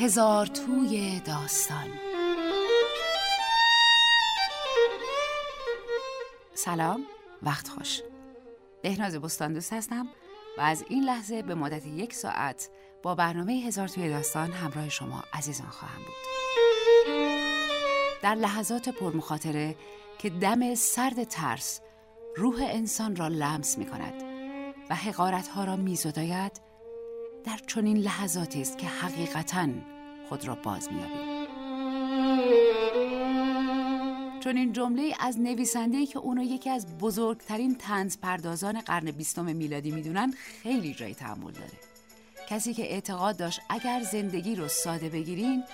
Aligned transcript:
هزار 0.00 0.46
توی 0.46 1.20
داستان. 1.20 1.88
سلام 6.54 7.04
وقت 7.42 7.68
خوش. 7.68 8.02
بهناز 8.82 9.16
بستان 9.16 9.52
دوست 9.52 9.72
هستم 9.72 10.08
و 10.58 10.60
از 10.60 10.84
این 10.88 11.04
لحظه 11.04 11.42
به 11.42 11.54
مدت 11.54 11.86
یک 11.86 12.14
ساعت 12.14 12.70
با 13.02 13.14
برنامه 13.14 13.52
هزار 13.52 13.88
توی 13.88 14.08
داستان 14.08 14.52
همراه 14.52 14.88
شما 14.88 15.24
عزیزان 15.32 15.68
خواهم 15.68 15.98
بود. 15.98 16.14
در 18.22 18.34
لحظات 18.34 18.88
پرمخاطره 18.88 19.76
که 20.18 20.30
دم 20.30 20.74
سرد 20.74 21.24
ترس 21.24 21.80
روح 22.36 22.62
انسان 22.62 23.16
را 23.16 23.28
لمس 23.28 23.78
می 23.78 23.86
کند 23.86 24.22
و 24.90 24.94
حقارت 24.94 25.48
ها 25.48 25.64
را 25.64 25.76
می 25.76 25.96
زداید 25.96 26.69
در 27.44 27.56
چنین 27.66 27.96
لحظاتی 27.96 28.60
است 28.60 28.78
که 28.78 28.86
حقیقتا 28.86 29.68
خود 30.28 30.48
را 30.48 30.54
باز 30.54 30.92
میابیم 30.92 31.40
چون 34.40 34.56
این 34.56 34.72
جمله 34.72 35.14
از 35.20 35.40
نویسنده 35.40 36.06
که 36.06 36.18
اونو 36.18 36.42
یکی 36.42 36.70
از 36.70 36.98
بزرگترین 36.98 37.74
تنز 37.74 38.18
پردازان 38.18 38.80
قرن 38.80 39.10
بیستم 39.10 39.56
میلادی 39.56 39.90
می‌دونن 39.90 40.34
خیلی 40.62 40.94
جای 40.94 41.14
تحمل 41.14 41.52
داره. 41.52 41.90
کسی 42.48 42.74
که 42.74 42.92
اعتقاد 42.92 43.36
داشت 43.36 43.60
اگر 43.68 44.02
زندگی 44.12 44.54
رو 44.54 44.68
ساده 44.68 45.08
بگیرین 45.08 45.64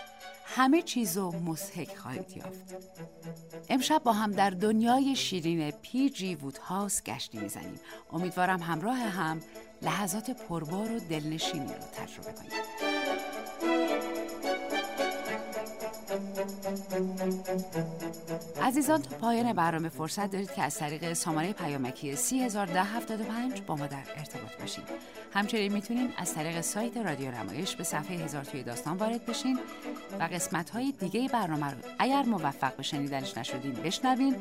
همه 0.48 0.82
چیز 0.82 1.16
رو 1.16 1.32
مسحک 1.32 1.96
خواهید 1.96 2.36
یافت. 2.36 2.74
امشب 3.68 4.02
با 4.04 4.12
هم 4.12 4.32
در 4.32 4.50
دنیای 4.50 5.16
شیرین 5.16 5.70
پی 5.70 6.10
جی 6.10 6.34
وود 6.34 6.58
هاوس 6.58 7.02
گشتی 7.02 7.38
می‌زنیم. 7.38 7.80
امیدوارم 8.12 8.62
همراه 8.62 8.98
هم 8.98 9.40
لحظات 9.82 10.30
پربار 10.30 10.92
و 10.92 11.00
دلنشینی 11.00 11.66
رو 11.66 11.84
تجربه 11.94 12.32
کنیم 12.32 12.95
عزیزان 18.62 19.02
تا 19.02 19.16
پایان 19.16 19.52
برنامه 19.52 19.88
فرصت 19.88 20.30
دارید 20.30 20.52
که 20.52 20.62
از 20.62 20.76
طریق 20.76 21.12
سامانه 21.12 21.52
پیامکی 21.52 22.16
301075 22.16 23.60
با 23.60 23.76
ما 23.76 23.86
در 23.86 24.02
ارتباط 24.16 24.60
باشید. 24.60 24.84
همچنین 25.34 25.72
می‌تونید 25.72 26.10
از 26.18 26.34
طریق 26.34 26.60
سایت 26.60 26.96
رادیو 26.96 27.30
رمایش 27.30 27.76
به 27.76 27.84
صفحه 27.84 28.16
هزار 28.16 28.44
توی 28.44 28.62
داستان 28.62 28.96
وارد 28.96 29.26
بشین 29.26 29.58
و 30.20 30.22
قسمت 30.22 30.70
های 30.70 30.92
دیگه 30.92 31.28
برنامه 31.28 31.70
رو 31.70 31.76
اگر 31.98 32.22
موفق 32.22 32.76
به 32.76 32.82
شنیدنش 32.82 33.38
نشدین 33.38 33.72
بشنوین 33.72 34.36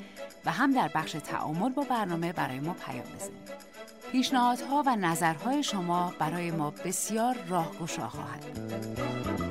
و 0.45 0.51
هم 0.51 0.73
در 0.73 0.91
بخش 0.95 1.11
تعامل 1.11 1.69
با 1.69 1.83
برنامه 1.83 2.33
برای 2.33 2.59
ما 2.59 2.73
پیام 2.73 3.05
بزنید. 3.15 3.65
پیشنهادها 4.11 4.83
و 4.85 4.95
نظرهای 4.95 5.63
شما 5.63 6.13
برای 6.19 6.51
ما 6.51 6.69
بسیار 6.71 7.35
راهگشا 7.49 8.09
خواهد 8.09 8.41
بود. 8.41 9.44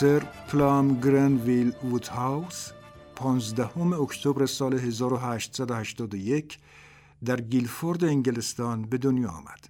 سر 0.00 0.18
پلام 0.48 1.00
گرنویل 1.00 1.72
وودهاوس 1.84 2.70
15 3.14 3.78
اکتبر 3.78 4.46
سال 4.46 4.74
1881 4.74 6.58
در 7.24 7.40
گیلفورد 7.40 8.04
انگلستان 8.04 8.82
به 8.82 8.98
دنیا 8.98 9.28
آمد. 9.28 9.68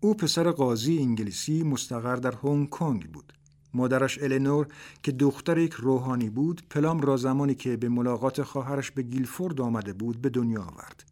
او 0.00 0.14
پسر 0.14 0.50
قاضی 0.50 0.98
انگلیسی 0.98 1.62
مستقر 1.62 2.16
در 2.16 2.34
هنگ 2.42 2.70
کنگ 2.70 3.10
بود. 3.10 3.32
مادرش 3.74 4.22
الینور 4.22 4.66
که 5.02 5.12
دختر 5.12 5.58
یک 5.58 5.72
روحانی 5.72 6.30
بود 6.30 6.62
پلام 6.70 7.00
را 7.00 7.16
زمانی 7.16 7.54
که 7.54 7.76
به 7.76 7.88
ملاقات 7.88 8.42
خواهرش 8.42 8.90
به 8.90 9.02
گیلفورد 9.02 9.60
آمده 9.60 9.92
بود 9.92 10.22
به 10.22 10.28
دنیا 10.28 10.62
آورد. 10.62 11.04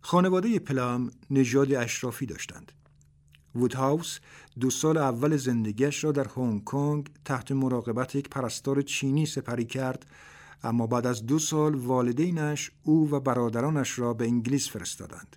خانواده 0.00 0.58
پلام 0.58 1.10
نژاد 1.30 1.72
اشرافی 1.72 2.26
داشتند. 2.26 2.72
وودهاوس 3.54 4.18
دو 4.60 4.70
سال 4.70 4.96
اول 4.96 5.36
زندگیش 5.36 6.04
را 6.04 6.12
در 6.12 6.26
هنگ 6.36 6.64
کنگ 6.64 7.10
تحت 7.24 7.52
مراقبت 7.52 8.14
یک 8.14 8.28
پرستار 8.28 8.82
چینی 8.82 9.26
سپری 9.26 9.64
کرد 9.64 10.06
اما 10.64 10.86
بعد 10.86 11.06
از 11.06 11.26
دو 11.26 11.38
سال 11.38 11.74
والدینش 11.74 12.70
او 12.82 13.10
و 13.10 13.20
برادرانش 13.20 13.98
را 13.98 14.14
به 14.14 14.24
انگلیس 14.24 14.70
فرستادند. 14.70 15.36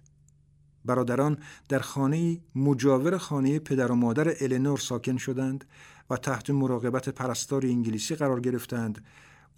برادران 0.86 1.38
در 1.70 1.80
خانه 1.80 2.40
مجاور 2.56 3.18
خانه 3.18 3.60
پدر 3.60 3.92
و 3.92 3.96
مادر 3.96 4.44
الینور 4.44 4.78
ساکن 4.78 5.18
شدند 5.18 5.66
و 6.10 6.18
تحت 6.18 6.50
مراقبت 6.50 7.10
پرستار 7.10 7.66
انگلیسی 7.66 8.16
قرار 8.16 8.40
گرفتند 8.40 9.06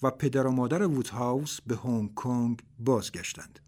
و 0.03 0.12
پدر 0.12 0.47
و 0.47 0.51
مادر 0.51 0.81
وودهاوس 0.81 1.62
به 1.67 1.75
هنگ 1.75 2.13
کنگ 2.13 2.62
بازگشتند. 2.79 3.59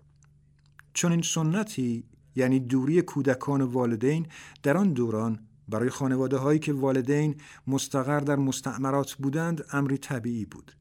چون 0.93 1.11
این 1.11 1.21
سنتی 1.21 2.03
یعنی 2.39 2.59
دوری 2.59 3.01
کودکان 3.01 3.61
والدین 3.61 4.27
در 4.63 4.77
آن 4.77 4.93
دوران 4.93 5.39
برای 5.69 5.89
خانواده 5.89 6.37
هایی 6.37 6.59
که 6.59 6.73
والدین 6.73 7.35
مستقر 7.67 8.19
در 8.19 8.35
مستعمرات 8.35 9.13
بودند 9.13 9.65
امری 9.71 9.97
طبیعی 9.97 10.45
بود 10.45 10.71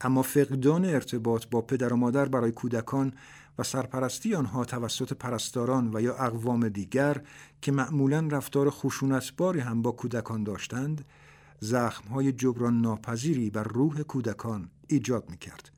اما 0.00 0.22
فقدان 0.22 0.84
ارتباط 0.84 1.46
با 1.50 1.60
پدر 1.60 1.92
و 1.92 1.96
مادر 1.96 2.24
برای 2.24 2.52
کودکان 2.52 3.12
و 3.58 3.62
سرپرستی 3.62 4.34
آنها 4.34 4.64
توسط 4.64 5.12
پرستاران 5.12 5.90
و 5.94 6.00
یا 6.00 6.14
اقوام 6.14 6.68
دیگر 6.68 7.22
که 7.62 7.72
معمولا 7.72 8.28
رفتار 8.30 8.70
خشونتباری 8.70 9.60
هم 9.60 9.82
با 9.82 9.92
کودکان 9.92 10.44
داشتند 10.44 11.04
زخمهای 11.60 12.32
جبران 12.32 12.80
ناپذیری 12.80 13.50
بر 13.50 13.62
روح 13.62 14.02
کودکان 14.02 14.70
ایجاد 14.88 15.30
می 15.30 15.36
کرد. 15.36 15.70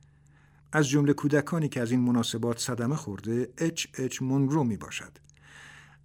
از 0.71 0.87
جمله 0.87 1.13
کودکانی 1.13 1.69
که 1.69 1.81
از 1.81 1.91
این 1.91 1.99
مناسبات 1.99 2.59
صدمه 2.59 2.95
خورده 2.95 3.53
اچ 3.57 3.87
اچ 3.93 4.21
مونرو 4.21 4.63
می 4.63 4.77
باشد. 4.77 5.28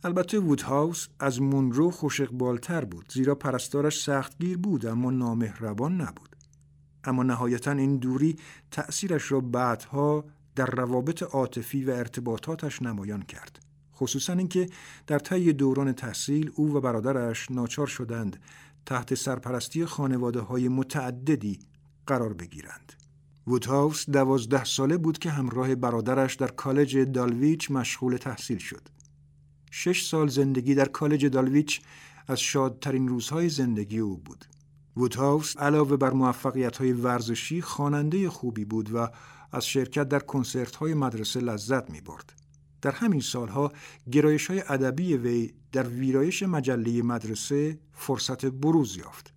البته 0.04 0.38
وودهاوس 0.38 1.08
از 1.20 1.42
مونرو 1.42 1.90
خوش 1.90 2.20
بالتر 2.20 2.84
بود 2.84 3.12
زیرا 3.12 3.34
پرستارش 3.34 4.02
سختگیر 4.02 4.58
بود 4.58 4.86
اما 4.86 5.10
نامهربان 5.10 6.00
نبود. 6.00 6.36
اما 7.04 7.22
نهایتا 7.22 7.70
این 7.70 7.96
دوری 7.96 8.36
تأثیرش 8.70 9.32
را 9.32 9.40
بعدها 9.40 10.24
در 10.56 10.66
روابط 10.66 11.22
عاطفی 11.22 11.84
و 11.84 11.90
ارتباطاتش 11.90 12.82
نمایان 12.82 13.22
کرد. 13.22 13.58
خصوصا 13.94 14.32
اینکه 14.32 14.68
در 15.06 15.18
طی 15.18 15.52
دوران 15.52 15.92
تحصیل 15.92 16.50
او 16.54 16.74
و 16.74 16.80
برادرش 16.80 17.50
ناچار 17.50 17.86
شدند 17.86 18.36
تحت 18.86 19.14
سرپرستی 19.14 19.84
خانواده 19.84 20.40
های 20.40 20.68
متعددی 20.68 21.58
قرار 22.06 22.32
بگیرند. 22.32 22.92
وودهاوس 23.46 24.10
دوازده 24.10 24.64
ساله 24.64 24.96
بود 24.96 25.18
که 25.18 25.30
همراه 25.30 25.74
برادرش 25.74 26.34
در 26.34 26.48
کالج 26.48 26.98
دالویچ 26.98 27.70
مشغول 27.70 28.16
تحصیل 28.16 28.58
شد. 28.58 28.93
شش 29.76 30.06
سال 30.06 30.28
زندگی 30.28 30.74
در 30.74 30.88
کالج 30.88 31.26
دالویچ 31.26 31.80
از 32.28 32.40
شادترین 32.40 33.08
روزهای 33.08 33.48
زندگی 33.48 33.98
او 33.98 34.16
بود. 34.16 34.44
وودهاوس 34.96 35.56
علاوه 35.56 35.96
بر 35.96 36.10
موفقیت 36.10 36.76
های 36.76 36.92
ورزشی 36.92 37.62
خواننده 37.62 38.30
خوبی 38.30 38.64
بود 38.64 38.94
و 38.94 39.08
از 39.52 39.66
شرکت 39.66 40.08
در 40.08 40.18
کنسرت 40.18 40.76
های 40.76 40.94
مدرسه 40.94 41.40
لذت 41.40 41.90
می 41.90 42.00
برد. 42.00 42.32
در 42.82 42.90
همین 42.90 43.20
سالها 43.20 43.72
گرایش 44.12 44.46
های 44.46 44.62
ادبی 44.68 45.16
وی 45.16 45.52
در 45.72 45.88
ویرایش 45.88 46.42
مجله 46.42 47.02
مدرسه 47.02 47.78
فرصت 47.92 48.46
بروز 48.46 48.96
یافت. 48.96 49.34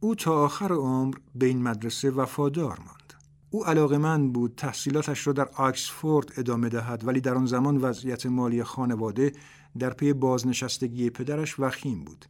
او 0.00 0.14
تا 0.14 0.44
آخر 0.44 0.72
عمر 0.72 1.14
به 1.34 1.46
این 1.46 1.62
مدرسه 1.62 2.10
وفادار 2.10 2.78
ماند. 2.86 3.14
او 3.50 3.66
علاقمند 3.66 4.32
بود 4.32 4.54
تحصیلاتش 4.56 5.26
را 5.26 5.32
در 5.32 5.48
آکسفورد 5.54 6.32
ادامه 6.36 6.68
دهد 6.68 7.06
ولی 7.06 7.20
در 7.20 7.34
آن 7.34 7.46
زمان 7.46 7.76
وضعیت 7.76 8.26
مالی 8.26 8.64
خانواده 8.64 9.32
در 9.78 9.90
پی 9.90 10.12
بازنشستگی 10.12 11.10
پدرش 11.10 11.60
وخیم 11.60 12.04
بود. 12.04 12.24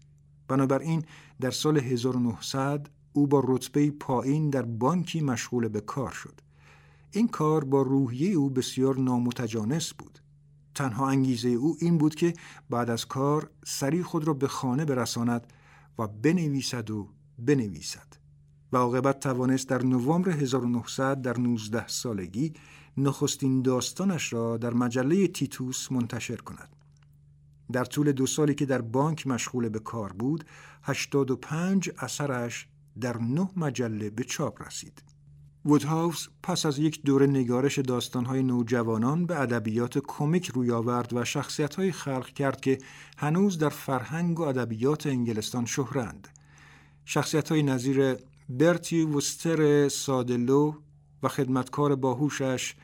بنابراین 0.48 1.04
در 1.40 1.50
سال 1.50 1.78
1900 1.78 2.90
او 3.12 3.26
با 3.26 3.42
رتبه 3.48 3.90
پایین 3.90 4.50
در 4.50 4.62
بانکی 4.62 5.20
مشغول 5.20 5.68
به 5.68 5.80
کار 5.80 6.10
شد. 6.10 6.40
این 7.10 7.28
کار 7.28 7.64
با 7.64 7.82
روحیه 7.82 8.30
او 8.30 8.50
بسیار 8.50 8.98
نامتجانس 8.98 9.94
بود. 9.94 10.18
تنها 10.74 11.08
انگیزه 11.08 11.48
او 11.48 11.76
این 11.80 11.98
بود 11.98 12.14
که 12.14 12.34
بعد 12.70 12.90
از 12.90 13.06
کار 13.06 13.50
سریع 13.64 14.02
خود 14.02 14.24
را 14.24 14.34
به 14.34 14.48
خانه 14.48 14.84
برساند 14.84 15.46
و 15.98 16.06
بنویسد 16.06 16.90
و 16.90 17.08
بنویسد. 17.38 18.16
و 18.72 18.76
عاقبت 18.76 19.20
توانست 19.20 19.68
در 19.68 19.82
نوامبر 19.82 20.30
1900 20.30 21.22
در 21.22 21.38
19 21.38 21.88
سالگی 21.88 22.52
نخستین 22.96 23.62
داستانش 23.62 24.32
را 24.32 24.56
در 24.56 24.74
مجله 24.74 25.28
تیتوس 25.28 25.92
منتشر 25.92 26.36
کند. 26.36 26.76
در 27.73 27.85
طول 27.85 28.12
دو 28.12 28.26
سالی 28.26 28.55
که 28.55 28.67
در 28.67 28.81
بانک 28.81 29.26
مشغول 29.26 29.69
به 29.69 29.79
کار 29.79 30.12
بود، 30.12 30.44
85 30.82 31.91
اثرش 31.99 32.69
در 33.00 33.19
نه 33.19 33.50
مجله 33.56 34.11
به 34.11 34.25
چاپ 34.25 34.62
رسید. 34.67 35.03
وودهاوس 35.65 36.29
پس 36.43 36.67
از 36.67 36.79
یک 36.79 37.03
دوره 37.03 37.26
نگارش 37.26 37.79
داستانهای 37.79 38.43
نوجوانان 38.43 39.26
به 39.26 39.41
ادبیات 39.41 39.99
کمیک 39.99 40.47
روی 40.47 40.70
آورد 40.70 41.12
و 41.12 41.25
شخصیتهایی 41.25 41.93
خلق 41.93 42.26
کرد 42.26 42.61
که 42.61 42.79
هنوز 43.19 43.59
در 43.59 43.69
فرهنگ 43.69 44.41
و 44.41 44.43
ادبیات 44.43 45.06
انگلستان 45.06 45.67
شهرند. 45.67 46.29
شخصیتهایی 47.05 47.62
نظیر 47.62 48.17
برتی 48.49 49.03
وستر 49.03 49.88
سادلو 49.88 50.75
و 51.23 51.29
خدمتکار 51.29 51.94
باهوشش 51.94 52.75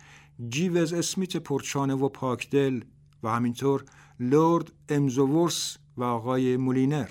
جیوز 0.48 0.92
اسمیت 0.92 1.36
پرچانه 1.36 1.94
و 1.94 2.08
پاکدل 2.08 2.80
و 3.22 3.28
همینطور 3.28 3.84
لورد 4.20 4.72
امزوورس 4.88 5.76
و 5.96 6.02
آقای 6.04 6.56
مولینر 6.56 7.08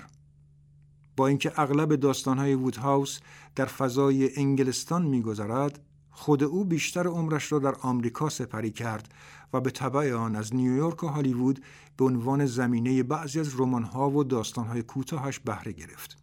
با 1.16 1.26
اینکه 1.26 1.52
اغلب 1.56 1.96
داستانهای 1.96 2.54
وودهاوس 2.54 3.20
در 3.56 3.66
فضای 3.66 4.36
انگلستان 4.36 5.06
میگذرد 5.06 5.80
خود 6.10 6.42
او 6.42 6.64
بیشتر 6.64 7.06
عمرش 7.06 7.52
را 7.52 7.58
در 7.58 7.74
آمریکا 7.74 8.28
سپری 8.28 8.70
کرد 8.70 9.14
و 9.52 9.60
به 9.60 9.70
تبع 9.70 10.14
آن 10.14 10.36
از 10.36 10.54
نیویورک 10.54 11.04
و 11.04 11.06
هالیوود 11.06 11.64
به 11.96 12.04
عنوان 12.04 12.46
زمینه 12.46 13.02
بعضی 13.02 13.40
از 13.40 13.60
رمان‌ها 13.60 14.10
و 14.10 14.24
داستانهای 14.24 14.82
کوتاهش 14.82 15.38
بهره 15.38 15.72
گرفت. 15.72 16.16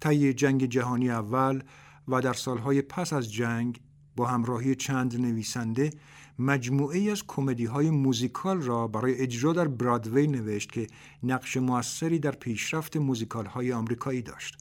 طی 0.00 0.32
جنگ 0.32 0.64
جهانی 0.64 1.10
اول 1.10 1.62
و 2.08 2.20
در 2.20 2.32
سالهای 2.32 2.82
پس 2.82 3.12
از 3.12 3.32
جنگ 3.32 3.80
با 4.16 4.26
همراهی 4.26 4.74
چند 4.74 5.20
نویسنده 5.20 5.90
مجموعه 6.38 7.10
از 7.10 7.22
کمدی 7.26 7.64
های 7.64 7.90
موزیکال 7.90 8.62
را 8.62 8.88
برای 8.88 9.14
اجرا 9.14 9.52
در 9.52 9.68
برادوی 9.68 10.26
نوشت 10.26 10.72
که 10.72 10.86
نقش 11.22 11.56
موثری 11.56 12.18
در 12.18 12.30
پیشرفت 12.30 12.96
موزیکال 12.96 13.46
های 13.46 13.72
آمریکایی 13.72 14.22
داشت. 14.22 14.56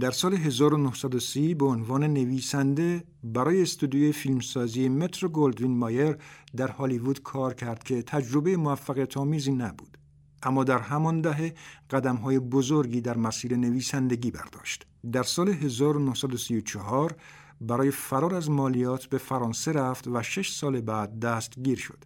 در 0.00 0.10
سال 0.10 0.34
1930 0.34 1.54
به 1.54 1.64
عنوان 1.64 2.04
نویسنده 2.04 3.04
برای 3.24 3.62
استودیوی 3.62 4.12
فیلمسازی 4.12 4.88
مترو 4.88 5.28
گلدوین 5.28 5.76
مایر 5.76 6.16
در 6.56 6.68
هالیوود 6.68 7.22
کار 7.22 7.54
کرد 7.54 7.82
که 7.82 8.02
تجربه 8.02 8.56
موفقیت 8.56 9.16
آمیزی 9.16 9.52
نبود. 9.52 9.98
اما 10.42 10.64
در 10.64 10.78
همان 10.78 11.20
دهه 11.20 11.54
قدم 11.90 12.16
های 12.16 12.38
بزرگی 12.38 13.00
در 13.00 13.16
مسیر 13.16 13.56
نویسندگی 13.56 14.30
برداشت. 14.30 14.86
در 15.12 15.22
سال 15.22 15.48
1934 15.48 17.16
برای 17.60 17.90
فرار 17.90 18.34
از 18.34 18.50
مالیات 18.50 19.06
به 19.06 19.18
فرانسه 19.18 19.72
رفت 19.72 20.08
و 20.08 20.22
شش 20.22 20.52
سال 20.52 20.80
بعد 20.80 21.20
دستگیر 21.20 21.78
شد. 21.78 22.04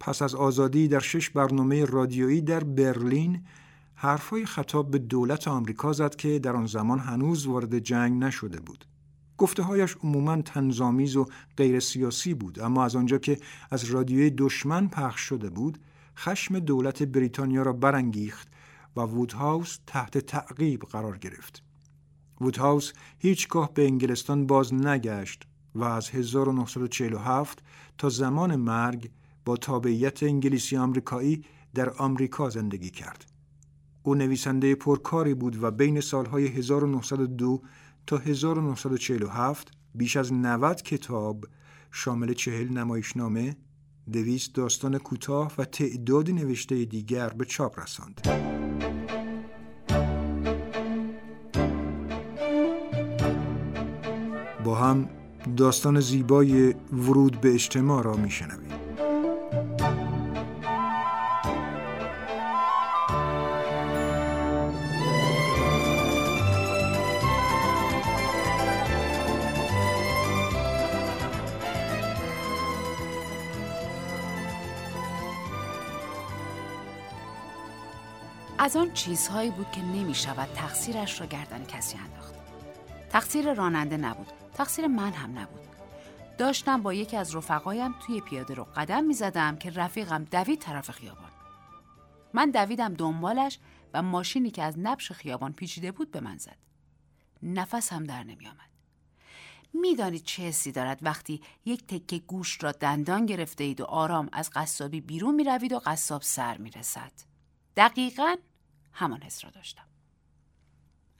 پس 0.00 0.22
از 0.22 0.34
آزادی 0.34 0.88
در 0.88 1.00
شش 1.00 1.30
برنامه 1.30 1.84
رادیویی 1.84 2.40
در 2.40 2.64
برلین 2.64 3.42
حرفای 3.94 4.46
خطاب 4.46 4.90
به 4.90 4.98
دولت 4.98 5.48
آمریکا 5.48 5.92
زد 5.92 6.16
که 6.16 6.38
در 6.38 6.56
آن 6.56 6.66
زمان 6.66 6.98
هنوز 6.98 7.46
وارد 7.46 7.78
جنگ 7.78 8.24
نشده 8.24 8.60
بود. 8.60 8.84
گفته 9.38 9.62
هایش 9.62 9.96
عموما 10.02 10.42
تنظامیز 10.42 11.16
و 11.16 11.26
غیر 11.56 11.80
سیاسی 11.80 12.34
بود 12.34 12.60
اما 12.60 12.84
از 12.84 12.96
آنجا 12.96 13.18
که 13.18 13.38
از 13.70 13.84
رادیوی 13.84 14.30
دشمن 14.30 14.88
پخش 14.88 15.20
شده 15.20 15.50
بود 15.50 15.78
خشم 16.16 16.58
دولت 16.58 17.02
بریتانیا 17.02 17.62
را 17.62 17.72
برانگیخت 17.72 18.48
و 18.96 19.00
وودهاوس 19.00 19.78
تحت 19.86 20.18
تعقیب 20.18 20.80
قرار 20.80 21.18
گرفت. 21.18 21.62
وودهاوس 22.42 22.92
هیچگاه 23.18 23.74
به 23.74 23.84
انگلستان 23.84 24.46
باز 24.46 24.74
نگشت 24.74 25.42
و 25.74 25.84
از 25.84 26.10
1947 26.10 27.62
تا 27.98 28.08
زمان 28.08 28.56
مرگ 28.56 29.10
با 29.44 29.56
تابعیت 29.56 30.22
انگلیسی 30.22 30.76
آمریکایی 30.76 31.44
در 31.74 31.90
آمریکا 31.90 32.50
زندگی 32.50 32.90
کرد. 32.90 33.24
او 34.02 34.14
نویسنده 34.14 34.74
پرکاری 34.74 35.34
بود 35.34 35.62
و 35.62 35.70
بین 35.70 36.00
سالهای 36.00 36.46
1902 36.46 37.62
تا 38.06 38.16
1947 38.16 39.72
بیش 39.94 40.16
از 40.16 40.32
90 40.32 40.82
کتاب 40.82 41.44
شامل 41.90 42.32
چهل 42.32 42.68
نمایشنامه، 42.68 43.56
دویست 44.12 44.54
داستان 44.54 44.98
کوتاه 44.98 45.52
و 45.58 45.64
تعدادی 45.64 46.32
نوشته 46.32 46.84
دیگر 46.84 47.28
به 47.28 47.44
چاپ 47.44 47.80
رساند. 47.80 48.51
با 54.64 54.74
هم 54.74 55.08
داستان 55.56 56.00
زیبای 56.00 56.74
ورود 56.92 57.40
به 57.40 57.54
اجتماع 57.54 58.02
را 58.02 58.16
میشنویم. 58.16 58.72
از 78.58 78.76
آن 78.76 78.92
چیزهایی 78.92 79.50
بود 79.50 79.66
که 79.72 79.80
نمی 79.82 80.14
شود 80.14 80.48
تقصیرش 80.54 81.20
را 81.20 81.26
گردن 81.26 81.64
کسی 81.64 81.98
انداخت. 81.98 82.41
تقصیر 83.12 83.54
راننده 83.54 83.96
نبود. 83.96 84.32
تقصیر 84.54 84.86
من 84.86 85.12
هم 85.12 85.38
نبود. 85.38 85.60
داشتم 86.38 86.82
با 86.82 86.94
یکی 86.94 87.16
از 87.16 87.36
رفقایم 87.36 87.94
توی 88.06 88.20
پیاده 88.20 88.54
رو 88.54 88.64
قدم 88.64 89.04
می 89.04 89.14
زدم 89.14 89.56
که 89.56 89.70
رفیقم 89.70 90.24
دوید 90.24 90.58
طرف 90.58 90.90
خیابان. 90.90 91.30
من 92.34 92.50
دویدم 92.50 92.94
دنبالش 92.94 93.58
و 93.94 94.02
ماشینی 94.02 94.50
که 94.50 94.62
از 94.62 94.78
نبش 94.78 95.12
خیابان 95.12 95.52
پیچیده 95.52 95.92
بود 95.92 96.10
به 96.10 96.20
من 96.20 96.38
زد. 96.38 96.56
نفس 97.42 97.92
هم 97.92 98.04
در 98.04 98.24
نمی 98.24 98.46
آمد. 98.46 98.70
می‌دانید 99.74 100.24
چه 100.24 100.42
حسی 100.42 100.72
دارد 100.72 100.98
وقتی 101.02 101.40
یک 101.64 101.86
تکه 101.86 102.18
گوش 102.18 102.62
را 102.62 102.72
دندان 102.72 103.26
گرفته 103.26 103.64
اید 103.64 103.80
و 103.80 103.84
آرام 103.84 104.28
از 104.32 104.50
قصابی 104.50 105.00
بیرون 105.00 105.34
می 105.34 105.44
روید 105.44 105.72
و 105.72 105.78
قصاب 105.78 106.22
سر 106.22 106.56
می 106.56 106.70
رسد. 106.70 107.12
دقیقا 107.76 108.36
همان 108.92 109.22
حس 109.22 109.44
را 109.44 109.50
داشتم. 109.50 109.91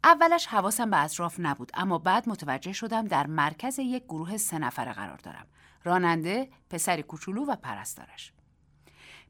اولش 0.05 0.47
حواسم 0.47 0.91
به 0.91 1.03
اطراف 1.05 1.37
نبود 1.39 1.73
اما 1.75 1.99
بعد 1.99 2.29
متوجه 2.29 2.73
شدم 2.73 3.07
در 3.07 3.27
مرکز 3.27 3.79
یک 3.79 4.05
گروه 4.05 4.37
سه 4.37 4.59
نفره 4.59 4.93
قرار 4.93 5.17
دارم. 5.17 5.47
راننده، 5.85 6.51
پسری 6.71 7.03
کوچولو 7.03 7.45
و 7.45 7.57
پرستارش. 7.57 8.33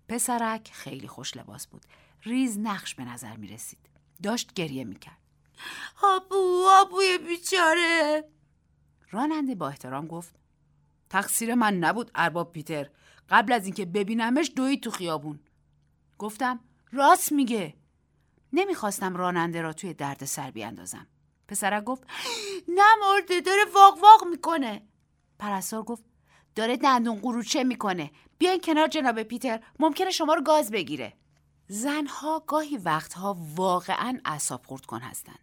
پسرک 0.08 0.70
خیلی 0.72 1.08
خوش 1.08 1.36
لباس 1.36 1.66
بود. 1.66 1.86
ریز 2.22 2.58
نقش 2.58 2.94
به 2.94 3.04
نظر 3.04 3.36
می 3.36 3.48
رسید. 3.48 3.90
داشت 4.22 4.52
گریه 4.52 4.84
می 4.84 4.98
کرد. 4.98 5.18
آبو 6.02 6.64
آبوی 6.80 7.18
بیچاره 7.18 8.24
راننده 9.10 9.54
با 9.54 9.68
احترام 9.68 10.06
گفت 10.06 10.34
تقصیر 11.10 11.54
من 11.54 11.74
نبود 11.74 12.10
ارباب 12.14 12.52
پیتر 12.52 12.90
قبل 13.30 13.52
از 13.52 13.64
اینکه 13.64 13.84
ببینمش 13.84 14.52
دوی 14.56 14.76
تو 14.76 14.90
خیابون 14.90 15.40
گفتم 16.18 16.60
راست 16.92 17.32
میگه 17.32 17.74
نمی‌خواستم 18.52 19.16
راننده 19.16 19.62
را 19.62 19.72
توی 19.72 19.94
درد 19.94 20.24
سر 20.24 20.50
بیاندازم. 20.50 21.06
پسرک 21.48 21.84
گفت 21.84 22.02
نه 22.68 22.96
مرده 23.00 23.40
داره 23.40 23.64
واق 23.74 23.98
واق 24.02 24.24
می‌کنه. 24.30 24.82
پرستار 25.38 25.82
گفت 25.82 26.04
داره 26.54 26.76
دندون 26.76 27.20
قروچه 27.20 27.64
می‌کنه. 27.64 28.10
بیاین 28.38 28.60
کنار 28.60 28.88
جناب 28.88 29.22
پیتر 29.22 29.60
ممکنه 29.78 30.10
شما 30.10 30.34
رو 30.34 30.42
گاز 30.42 30.70
بگیره. 30.70 31.12
زنها 31.68 32.44
گاهی 32.46 32.76
وقتها 32.76 33.36
واقعا 33.56 34.20
اعصاب 34.24 34.66
خورد 34.66 34.86
کن 34.86 35.00
هستن. 35.00 35.36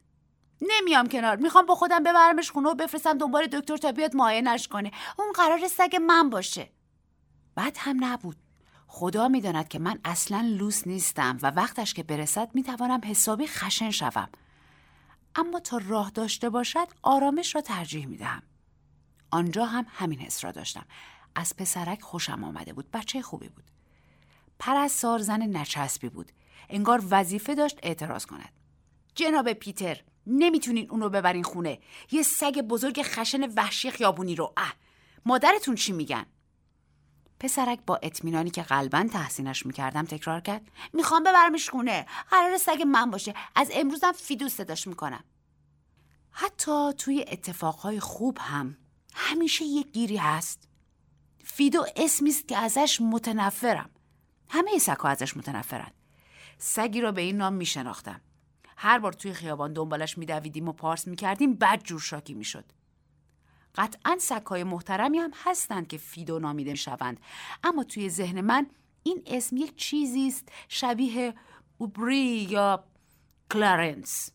نمیام 0.62 1.08
کنار 1.08 1.36
می‌خوام 1.36 1.66
با 1.66 1.76
خودم 1.76 2.04
ببرمش 2.04 2.52
خونه 2.52 2.70
و 2.70 2.76
بفرستم 2.76 3.18
دنبال 3.18 3.48
دکتر 3.48 3.78
تا 3.78 3.92
بیاد 3.92 4.16
معاینش 4.16 4.68
کنه. 4.68 4.92
اون 5.20 5.32
قرار 5.32 5.68
سگ 5.68 5.96
من 6.08 6.30
باشه. 6.30 6.72
بعد 7.56 7.78
هم 7.80 8.04
نبود. 8.04 8.38
خدا 8.92 9.28
می‌داند 9.28 9.68
که 9.68 9.80
من 9.80 10.00
اصلا 10.06 10.42
لوس 10.42 10.88
نیستم 10.88 11.38
و 11.42 11.52
وقتش 11.52 11.94
که 11.94 12.04
برسد 12.04 12.50
می‌توانم 12.54 13.02
حسابی 13.06 13.48
خشن 13.48 13.92
شوم. 13.92 14.30
اما 15.36 15.60
تا 15.60 15.82
راه 15.88 16.10
داشته 16.10 16.50
باشد 16.50 16.88
آرامش 17.02 17.56
را 17.56 17.62
ترجیح 17.62 18.06
می‌دهم. 18.06 18.44
آنجا 19.32 19.66
هم 19.66 19.86
همین 19.90 20.20
حس 20.20 20.44
را 20.44 20.52
داشتم. 20.52 20.86
از 21.36 21.56
پسرک 21.56 22.02
خوشم 22.02 22.44
آمده 22.44 22.74
بود. 22.74 22.92
بچه 22.92 23.22
خوبی 23.22 23.50
بود. 23.50 23.64
پرستار 24.60 25.20
زن 25.20 25.58
نچسبی 25.58 26.10
بود. 26.10 26.32
انگار 26.70 27.04
وظیفه 27.10 27.56
داشت 27.56 27.80
اعتراض 27.84 28.26
کند. 28.26 28.52
جناب 29.16 29.54
پیتر 29.54 30.02
نمی‌تونین 30.28 30.90
اونو 30.90 31.10
ببرین 31.10 31.44
خونه. 31.44 31.80
یه 32.12 32.24
سگ 32.24 32.62
بزرگ 32.62 33.02
خشن 33.04 33.54
وحشی 33.56 33.92
خیابونی 33.92 34.36
رو. 34.36 34.54
اه 34.58 34.74
مادرتون 35.26 35.76
چی 35.76 35.92
میگن؟ 35.92 36.26
پسرک 37.40 37.80
با 37.86 38.00
اطمینانی 38.04 38.50
که 38.50 38.64
قلبا 38.64 39.04
تحسینش 39.14 39.66
می‌کردم 39.66 40.06
تکرار 40.06 40.42
کرد. 40.42 40.62
می‌خوام 40.94 41.24
ببرمش 41.24 41.70
خونه. 41.70 42.06
قرار 42.32 42.58
سگ 42.58 42.84
من 42.88 43.12
باشه. 43.12 43.34
از 43.56 43.70
امروزم 43.74 44.12
فیدو 44.12 44.50
صداش 44.50 44.88
می‌کنم. 44.88 45.24
حتی 46.32 46.94
توی 46.94 47.26
اتفاقهای 47.28 48.00
خوب 48.00 48.38
هم. 48.42 48.78
همیشه 49.14 49.66
یک 49.66 49.92
گیری 49.92 50.18
هست. 50.18 50.68
فیدو 51.44 51.86
اسمی 51.96 52.30
است 52.30 52.48
که 52.48 52.58
ازش 52.58 53.02
متنفرم. 53.02 53.90
همه 54.50 54.78
سگها 54.78 55.10
ازش 55.10 55.38
متنفرن. 55.38 55.92
سگی 56.58 57.02
را 57.02 57.12
به 57.12 57.22
این 57.22 57.38
نام 57.38 57.54
میشناختم. 57.54 58.22
هر 58.78 59.00
بار 59.00 59.14
توی 59.14 59.34
خیابان 59.34 59.74
دنبالش 59.74 60.18
میدویدیم 60.18 60.68
و 60.68 60.72
پارس 60.72 61.08
می‌کردیم 61.08 61.54
بد 61.54 61.84
جور 61.84 62.00
شاکی 62.00 62.34
می‌شد. 62.34 62.66
قطعا 63.76 64.18
سگهای 64.20 64.64
محترمی 64.64 65.18
هم 65.18 65.32
هستند 65.44 65.88
که 65.88 65.98
فیدو 65.98 66.40
نامیده 66.40 66.76
شوند 66.76 67.20
اما 67.64 67.84
توی 67.84 68.10
ذهن 68.10 68.42
من 68.42 68.68
این 69.04 69.24
اسم 69.26 69.58
یک 69.58 69.76
چیزی 69.76 70.28
است 70.28 70.50
شبیه 70.68 71.34
اوبری 71.78 72.48
یا 72.50 72.84
کلارنس. 73.52 74.32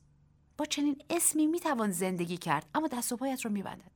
با 0.57 0.65
چنین 0.65 1.03
اسمی 1.11 1.47
می‌توان 1.47 1.91
زندگی 1.91 2.37
کرد 2.37 2.67
اما 2.75 2.89
دست 2.89 3.13
و 3.13 3.17
پایت 3.17 3.45
رو 3.45 3.51
میبندد. 3.51 3.91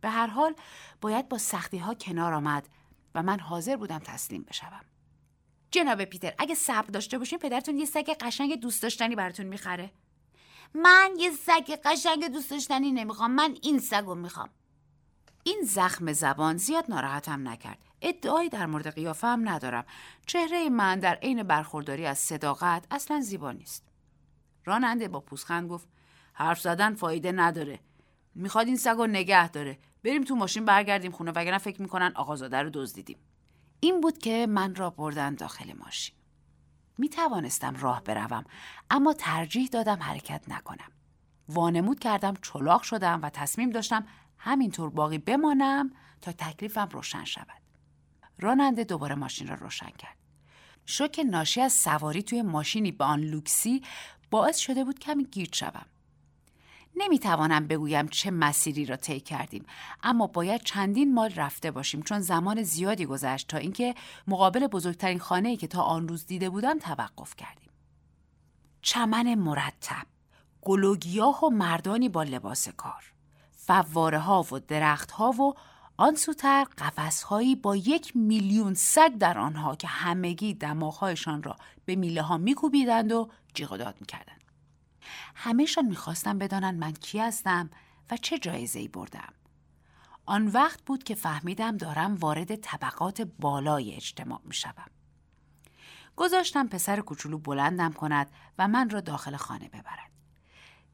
به 0.00 0.08
هر 0.08 0.26
حال 0.26 0.54
باید 1.00 1.28
با 1.28 1.38
سختی 1.38 1.78
ها 1.78 1.94
کنار 1.94 2.32
آمد 2.32 2.68
و 3.14 3.22
من 3.22 3.40
حاضر 3.40 3.76
بودم 3.76 3.98
تسلیم 3.98 4.42
بشوم. 4.42 4.84
جناب 5.70 6.04
پیتر 6.04 6.34
اگه 6.38 6.54
صبر 6.54 6.86
داشته 6.86 7.18
باشین 7.18 7.38
پدرتون 7.38 7.78
یه 7.78 7.84
سگ 7.84 8.10
قشنگ 8.20 8.60
دوست 8.60 8.82
داشتنی 8.82 9.16
براتون 9.16 9.46
می‌خره. 9.46 9.92
من 10.74 11.10
یه 11.18 11.30
سگ 11.30 11.78
قشنگ 11.84 12.28
دوست 12.28 12.50
داشتنی 12.50 12.92
نمی‌خوام. 12.92 13.30
من 13.30 13.56
این 13.62 13.78
سگو 13.78 14.14
می‌خوام. 14.14 14.48
این 15.44 15.62
زخم 15.66 16.12
زبان 16.12 16.56
زیاد 16.56 16.84
ناراحتم 16.88 17.48
نکرد. 17.48 17.78
ادعایی 18.00 18.48
در 18.48 18.66
مورد 18.66 18.94
قیافه 18.94 19.26
هم 19.26 19.48
ندارم. 19.48 19.84
چهره 20.26 20.68
من 20.68 21.00
در 21.00 21.14
عین 21.14 21.42
برخورداری 21.42 22.06
از 22.06 22.18
صداقت 22.18 22.86
اصلا 22.90 23.20
زیبا 23.20 23.52
نیست. 23.52 23.88
راننده 24.64 25.08
با 25.08 25.20
پوزخند 25.20 25.70
گفت 25.70 25.88
حرف 26.32 26.60
زدن 26.60 26.94
فایده 26.94 27.32
نداره. 27.32 27.80
می‌خواد 28.34 28.66
این 28.66 28.76
سگ 28.76 28.96
رو 28.96 29.06
نگه 29.06 29.48
داره. 29.48 29.78
بریم 30.04 30.24
تو 30.24 30.34
ماشین 30.34 30.64
برگردیم 30.64 31.12
خونه 31.12 31.30
وگرنه 31.30 31.58
فکر 31.58 31.82
می‌کنن 31.82 32.12
آقازاده 32.14 32.62
رو 32.62 32.70
دزدیدیم. 32.74 33.18
این 33.80 34.00
بود 34.00 34.18
که 34.18 34.46
من 34.46 34.74
را 34.74 34.90
بردن 34.90 35.34
داخل 35.34 35.72
ماشین. 35.72 36.14
می 36.98 37.08
توانستم 37.08 37.76
راه 37.76 38.02
بروم 38.04 38.44
اما 38.90 39.12
ترجیح 39.12 39.68
دادم 39.68 40.02
حرکت 40.02 40.44
نکنم. 40.48 40.90
وانمود 41.48 41.98
کردم 41.98 42.34
چلاق 42.42 42.82
شدم 42.82 43.20
و 43.22 43.30
تصمیم 43.30 43.70
داشتم 43.70 44.06
همینطور 44.44 44.90
باقی 44.90 45.18
بمانم 45.18 45.90
تا 46.20 46.32
تکلیفم 46.32 46.88
روشن 46.92 47.24
شود. 47.24 47.62
راننده 48.38 48.84
دوباره 48.84 49.14
ماشین 49.14 49.46
را 49.46 49.54
روشن 49.54 49.90
کرد. 49.98 50.16
شوک 50.86 51.20
ناشی 51.30 51.60
از 51.60 51.72
سواری 51.72 52.22
توی 52.22 52.42
ماشینی 52.42 52.92
به 52.92 53.04
آن 53.04 53.20
لوکسی 53.20 53.82
باعث 54.30 54.58
شده 54.58 54.84
بود 54.84 54.98
کمی 54.98 55.24
گیرد 55.24 55.54
شوم. 55.54 55.86
نمی‌توانم 56.96 57.66
بگویم 57.66 58.08
چه 58.08 58.30
مسیری 58.30 58.86
را 58.86 58.96
طی 58.96 59.20
کردیم 59.20 59.64
اما 60.02 60.26
باید 60.26 60.62
چندین 60.62 61.14
مال 61.14 61.34
رفته 61.34 61.70
باشیم 61.70 62.02
چون 62.02 62.20
زمان 62.20 62.62
زیادی 62.62 63.06
گذشت 63.06 63.48
تا 63.48 63.58
اینکه 63.58 63.94
مقابل 64.26 64.66
بزرگترین 64.66 65.18
خانه 65.18 65.48
ای 65.48 65.56
که 65.56 65.66
تا 65.66 65.82
آن 65.82 66.08
روز 66.08 66.26
دیده 66.26 66.50
بودم 66.50 66.78
توقف 66.78 67.36
کردیم. 67.36 67.70
چمن 68.82 69.34
مرتب 69.34 70.06
گلوگیاه 70.62 71.44
و 71.44 71.50
مردانی 71.50 72.08
با 72.08 72.22
لباس 72.22 72.68
کار. 72.68 73.11
فواره 73.66 74.18
ها 74.18 74.46
و 74.52 74.58
درخت 74.58 75.10
ها 75.10 75.30
و 75.30 75.54
آن 75.96 76.14
سوتر 76.14 76.64
قفس 76.64 77.22
هایی 77.22 77.56
با 77.56 77.76
یک 77.76 78.16
میلیون 78.16 78.74
سگ 78.74 79.18
در 79.18 79.38
آنها 79.38 79.76
که 79.76 79.88
همگی 79.88 80.54
دماغهایشان 80.54 81.42
را 81.42 81.56
به 81.84 81.96
میله 81.96 82.22
ها 82.22 82.36
میکوبیدند 82.36 83.12
و 83.12 83.30
جیغ 83.54 83.72
و 83.72 83.76
داد 83.76 83.96
می‌کردند 84.00 84.40
همهشان 85.34 85.86
می‌خواستم 85.86 86.38
بدانند 86.38 86.78
من 86.78 86.92
کی 86.92 87.18
هستم 87.18 87.70
و 88.10 88.16
چه 88.16 88.38
جایزه 88.38 88.78
ای 88.78 88.88
بردم. 88.88 89.32
آن 90.26 90.46
وقت 90.46 90.82
بود 90.84 91.04
که 91.04 91.14
فهمیدم 91.14 91.76
دارم 91.76 92.14
وارد 92.14 92.54
طبقات 92.54 93.20
بالای 93.20 93.94
اجتماع 93.94 94.40
می‌شوم. 94.44 94.90
گذاشتم 96.16 96.68
پسر 96.68 97.00
کوچولو 97.00 97.38
بلندم 97.38 97.92
کند 97.92 98.30
و 98.58 98.68
من 98.68 98.90
را 98.90 99.00
داخل 99.00 99.36
خانه 99.36 99.68
ببرد. 99.68 100.11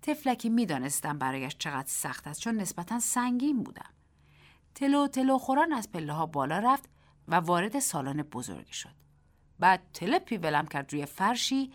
تفلکی 0.02 0.49
می‌دانستم 0.49 1.19
برایش 1.19 1.57
چقدر 1.59 1.88
سخت 1.88 2.26
است 2.26 2.40
چون 2.40 2.57
نسبتا 2.57 3.00
سنگین 3.00 3.62
بودم. 3.62 3.90
تلو 4.75 5.07
تلو 5.07 5.38
خوران 5.38 5.73
از 5.73 5.90
پله 5.93 6.12
ها 6.12 6.26
بالا 6.26 6.59
رفت 6.59 6.88
و 7.28 7.35
وارد 7.35 7.78
سالن 7.78 8.23
بزرگی 8.23 8.73
شد. 8.73 8.95
بعد 9.59 9.83
تلپی 9.95 10.37
ولم 10.37 10.67
کرد 10.67 10.93
روی 10.93 11.07
فرشی 11.07 11.73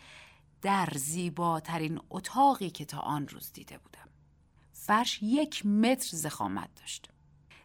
در 0.61 0.89
زیباترین 0.95 1.99
اتاقی 2.09 2.69
که 2.69 2.85
تا 2.85 2.99
آن 2.99 3.27
روز 3.27 3.53
دیده 3.53 3.77
بودم. 3.77 4.09
فرش 4.73 5.19
یک 5.23 5.65
متر 5.65 6.17
زخامت 6.17 6.75
داشت. 6.75 7.09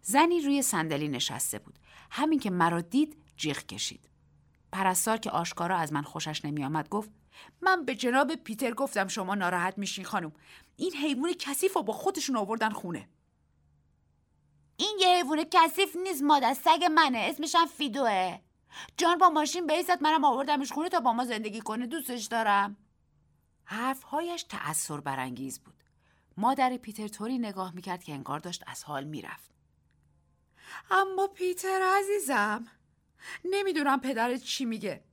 زنی 0.03 0.41
روی 0.41 0.63
صندلی 0.63 1.09
نشسته 1.09 1.59
بود. 1.59 1.79
همین 2.11 2.39
که 2.39 2.51
مرا 2.51 2.81
دید 2.81 3.17
جیغ 3.37 3.59
کشید. 3.59 4.09
پرستار 4.73 5.17
که 5.17 5.31
آشکارا 5.31 5.77
از 5.77 5.93
من 5.93 6.03
خوشش 6.03 6.45
نمی 6.45 6.65
آمد 6.65 6.89
گفت 6.89 7.11
من 7.61 7.85
به 7.85 7.95
جناب 7.95 8.35
پیتر 8.35 8.71
گفتم 8.71 9.09
شما 9.09 9.35
ناراحت 9.35 9.79
میشین 9.79 10.05
خانم. 10.05 10.33
این 10.77 10.93
حیوان 10.93 11.33
کثیف 11.33 11.77
رو 11.77 11.83
با 11.83 11.93
خودشون 11.93 12.37
آوردن 12.37 12.71
خونه. 12.71 13.09
این 14.77 14.99
یه 15.01 15.09
حیوان 15.09 15.45
کثیف 15.51 15.97
نیست 15.97 16.23
مادر 16.23 16.55
سگ 16.55 16.85
منه 16.95 17.19
اسمشم 17.19 17.67
فیدوه. 17.67 18.39
جان 18.97 19.19
با 19.19 19.31
ماشین 19.31 19.67
بیست 19.67 20.03
منم 20.03 20.25
آوردمش 20.25 20.73
خونه 20.73 20.89
تا 20.89 21.01
با 21.01 21.13
ما 21.13 21.25
زندگی 21.25 21.61
کنه 21.61 21.87
دوستش 21.87 22.25
دارم. 22.25 22.77
حرفهایش 23.65 24.43
تأثیر 24.43 24.97
برانگیز 24.97 25.61
بود. 25.61 25.75
مادر 26.37 26.77
پیتر 26.77 27.09
طوری 27.09 27.39
نگاه 27.39 27.75
می‌کرد 27.75 28.05
که 28.05 28.13
انگار 28.13 28.39
داشت 28.41 28.65
از 28.67 28.85
حال 28.85 29.05
می‌رفت. 29.05 29.51
اما 30.91 31.27
پیتر 31.27 31.83
عزیزم 31.99 32.67
نمی‌دونم 33.45 34.01
پدرت 34.01 34.43
چی 34.43 34.65
میگه. 34.65 35.05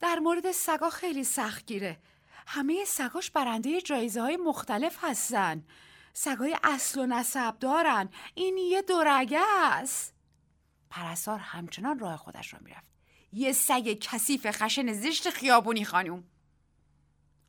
در 0.00 0.18
مورد 0.18 0.52
سگا 0.52 0.90
خیلی 0.90 1.24
سخت 1.24 1.66
گیره. 1.66 1.98
همه 2.46 2.84
سگاش 2.84 3.30
برنده 3.30 3.80
جایزه 3.80 4.20
های 4.20 4.36
مختلف 4.36 4.98
هستن. 5.00 5.64
سگای 6.12 6.56
اصل 6.64 7.00
و 7.00 7.06
نسب 7.06 7.58
دارن. 7.58 8.08
این 8.34 8.56
یه 8.58 8.82
دورگه 8.82 9.40
است. 9.62 10.14
پرستار 10.90 11.38
همچنان 11.38 11.98
راه 11.98 12.16
خودش 12.16 12.54
را 12.54 12.60
می‌رفت. 12.62 12.88
یه 13.32 13.52
سگ 13.52 13.98
کثیف 14.00 14.46
خشن 14.50 14.92
زشت 14.92 15.30
خیابونی 15.30 15.84
خانوم. 15.84 16.24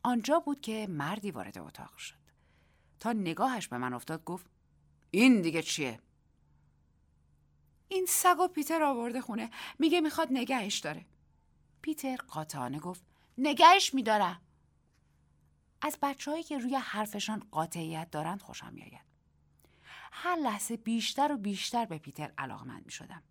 آنجا 0.02 0.40
بود 0.40 0.60
که 0.60 0.86
مردی 0.90 1.30
وارد 1.30 1.58
اتاق 1.58 1.96
شد 1.96 2.14
تا 3.00 3.12
نگاهش 3.12 3.68
به 3.68 3.78
من 3.78 3.92
افتاد 3.92 4.24
گفت 4.24 4.46
این 5.10 5.42
دیگه 5.42 5.62
چیه؟ 5.62 6.00
این 7.88 8.06
سگ 8.08 8.40
و 8.40 8.48
پیتر 8.48 8.82
آورده 8.82 9.20
خونه 9.20 9.50
میگه 9.78 10.00
می‌خواد 10.00 10.28
نگهش 10.30 10.78
داره 10.78 11.06
پیتر 11.82 12.16
قاطعانه 12.16 12.78
گفت 12.78 13.04
نگهش 13.38 13.94
میداره 13.94 14.36
از 15.82 15.98
بچههایی 16.02 16.42
که 16.42 16.58
روی 16.58 16.76
حرفشان 16.76 17.46
قاطعیت 17.50 18.10
دارند 18.10 18.42
خوشم 18.42 18.72
میآید. 18.72 19.10
هر 20.12 20.36
لحظه 20.36 20.76
بیشتر 20.76 21.32
و 21.32 21.36
بیشتر 21.36 21.84
به 21.84 21.98
پیتر 21.98 22.32
علاقمند 22.38 22.86
می 22.86 22.92
شدم. 22.92 23.22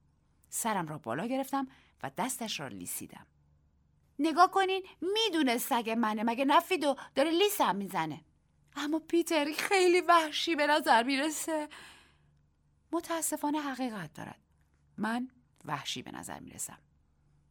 سرم 0.50 0.88
را 0.88 0.98
بالا 0.98 1.28
گرفتم 1.28 1.68
و 2.04 2.12
دستش 2.18 2.60
را 2.60 2.68
لیسیدم. 2.68 3.28
نگاه 4.20 4.52
کنین 4.52 4.84
می‌دونه 5.02 5.58
سگ 5.58 5.96
منه 5.98 6.24
مگه 6.24 6.46
نفیدو 6.46 6.96
داره 7.16 7.32
لیسم 7.32 7.76
می‌زنه. 7.76 8.22
اما 8.76 9.00
پیتر 9.00 9.52
خیلی 9.58 10.02
وحشی 10.02 10.56
به 10.56 10.68
نظر 10.68 11.04
می‌رسه. 11.04 11.70
متاسفانه 12.92 13.60
حقیقت 13.60 14.14
دارد. 14.14 14.40
من 14.98 15.30
وحشی 15.66 16.02
به 16.02 16.12
نظر 16.12 16.40
می‌رسم. 16.40 16.78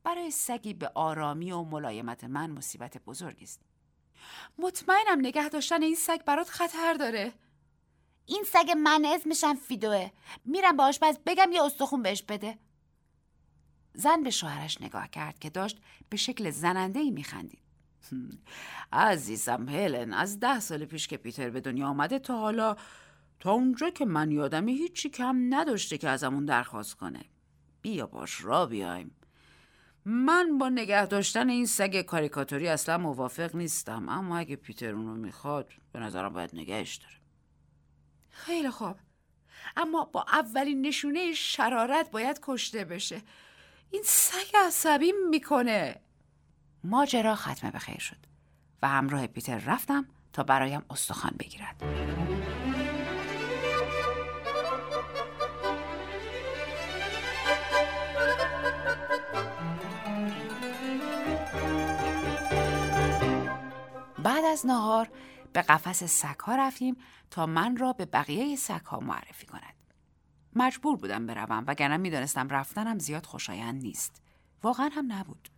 برای 0.05 0.31
سگی 0.31 0.75
به 0.75 0.91
آرامی 0.95 1.53
و 1.53 1.63
ملایمت 1.63 2.25
من 2.25 2.51
مصیبت 2.51 2.99
بزرگی 2.99 3.45
است 3.45 3.61
مطمئنم 4.59 5.19
نگه 5.19 5.49
داشتن 5.49 5.83
این 5.83 5.95
سگ 5.95 6.25
برات 6.25 6.49
خطر 6.49 6.95
داره 6.95 7.33
این 8.27 8.45
سگ 8.47 8.71
من 8.77 9.05
اسمشم 9.05 9.55
فیدوه 9.55 10.11
میرم 10.45 10.77
به 10.77 10.83
آشپز 10.83 11.19
بگم 11.27 11.53
یه 11.53 11.63
استخون 11.63 12.03
بهش 12.03 12.23
بده 12.23 12.59
زن 13.95 14.23
به 14.23 14.31
شوهرش 14.31 14.81
نگاه 14.81 15.09
کرد 15.09 15.39
که 15.39 15.51
داشت 15.51 15.81
به 16.09 16.17
شکل 16.17 16.51
زننده 16.51 17.01
ای 17.01 17.11
میخندید. 17.11 17.63
عزیزم 18.93 19.69
هلن 19.69 20.13
از 20.13 20.41
ده 20.41 20.61
سال 20.61 20.85
پیش 20.85 21.09
که 21.09 21.17
پیتر 21.17 21.51
به 21.51 21.61
دنیا 21.61 21.89
آمده 21.89 22.19
تا 22.19 22.39
حالا 22.39 22.77
تا 23.41 23.53
اونجا 23.53 23.91
که 23.91 24.05
من 24.05 24.31
یادمی 24.31 24.73
هیچی 24.73 25.11
کم 25.11 25.55
نداشته 25.55 25.99
که 25.99 26.09
ازمون 26.09 26.45
درخواست 26.45 26.95
کنه. 26.95 27.25
بیا 27.83 28.07
باش 28.07 28.45
را 28.45 28.67
بیایم. 28.67 29.11
من 30.11 30.59
با 30.59 30.69
نگه 30.69 31.07
داشتن 31.07 31.49
این 31.49 31.67
سگ 31.67 32.01
کاریکاتوری 32.01 32.69
اصلا 32.69 32.99
موافق 32.99 33.57
نیستم 33.57 34.09
اما 34.09 34.39
اگه 34.39 34.57
پیتر 34.57 34.95
اونو 34.95 35.15
می‌خواد 35.15 35.73
به 35.93 35.99
نظرم 35.99 36.33
باید 36.33 36.51
نگهش 36.53 36.97
داره. 36.97 37.15
خیلی 38.31 38.71
خوب. 38.71 38.97
اما 39.77 40.05
با 40.05 40.27
اولین 40.33 40.87
نشونه 40.87 41.33
شرارت 41.33 42.11
باید 42.11 42.41
کشته 42.43 42.85
بشه. 42.85 43.23
این 43.91 44.03
سگ 44.05 44.57
عصبی 44.67 45.13
می‌کنه 45.31 46.01
ماجرا 46.85 47.35
ختم 47.35 47.71
به 47.71 47.79
خیر 47.79 47.99
شد 47.99 48.17
و 48.83 48.89
همراه 48.89 49.27
پیتر 49.27 49.59
رفتم 49.59 50.07
تا 50.33 50.43
برایم 50.43 50.85
استخوان 50.91 51.33
بگیرد 51.39 51.83
از 64.49 64.67
نهار 64.67 65.11
به 65.53 65.63
قفس 65.63 66.05
سگ 66.05 66.41
ها 66.41 66.57
رفتیم 66.57 66.97
تا 67.31 67.47
من 67.47 67.77
را 67.77 67.93
به 67.93 68.05
بقیه 68.05 68.57
سگ 68.57 68.95
معرفی 69.03 69.47
کند. 69.47 69.75
مجبور 70.57 70.97
بودم 70.97 71.27
بروم 71.27 71.65
وگرنه 71.67 71.97
می‌دانستم 71.97 72.49
رفتنم 72.49 72.99
زیاد 72.99 73.27
خوشایند 73.27 73.83
نیست. 73.83 74.23
واقعا 74.63 74.91
هم 74.93 75.13
نبود. 75.13 75.49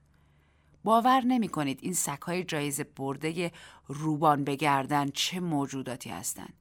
باور 0.85 1.21
نمی 1.21 1.49
کنید 1.49 1.79
این 1.83 1.95
سگ 1.95 2.23
های 2.23 2.45
جایزه 2.45 2.85
برده 2.85 3.53
روبان 3.87 4.45
بگردن 4.45 5.09
چه 5.09 5.41
موجوداتی 5.41 6.11
هستند. 6.11 6.55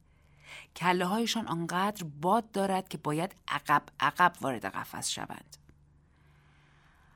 کله 0.76 1.06
هایشان 1.06 1.48
آنقدر 1.48 2.04
باد 2.22 2.52
دارد 2.52 2.88
که 2.88 2.98
باید 2.98 3.36
عقب 3.48 3.84
عقب 4.00 4.34
وارد 4.42 4.66
قفس 4.66 5.10
شوند. 5.10 5.58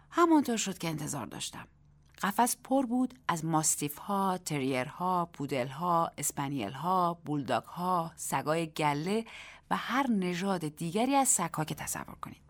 همانطور 0.09 0.57
شد 0.57 0.77
که 0.77 0.89
انتظار 0.89 1.25
داشتم. 1.25 1.67
قفس 2.23 2.57
پر 2.63 2.85
بود 2.85 3.19
از 3.27 3.45
ماستیف 3.45 3.97
ها، 3.97 4.37
تریر 4.37 4.87
ها، 4.87 5.29
پودل 5.33 5.67
ها، 5.67 6.11
اسپانیل 6.17 6.71
ها، 6.71 7.13
بولداگ 7.25 7.63
ها، 7.63 8.11
سگای 8.15 8.67
گله 8.67 9.25
و 9.69 9.75
هر 9.75 10.07
نژاد 10.09 10.67
دیگری 10.67 11.15
از 11.15 11.27
سگها 11.27 11.65
که 11.65 11.75
تصور 11.75 12.15
کنید. 12.21 12.41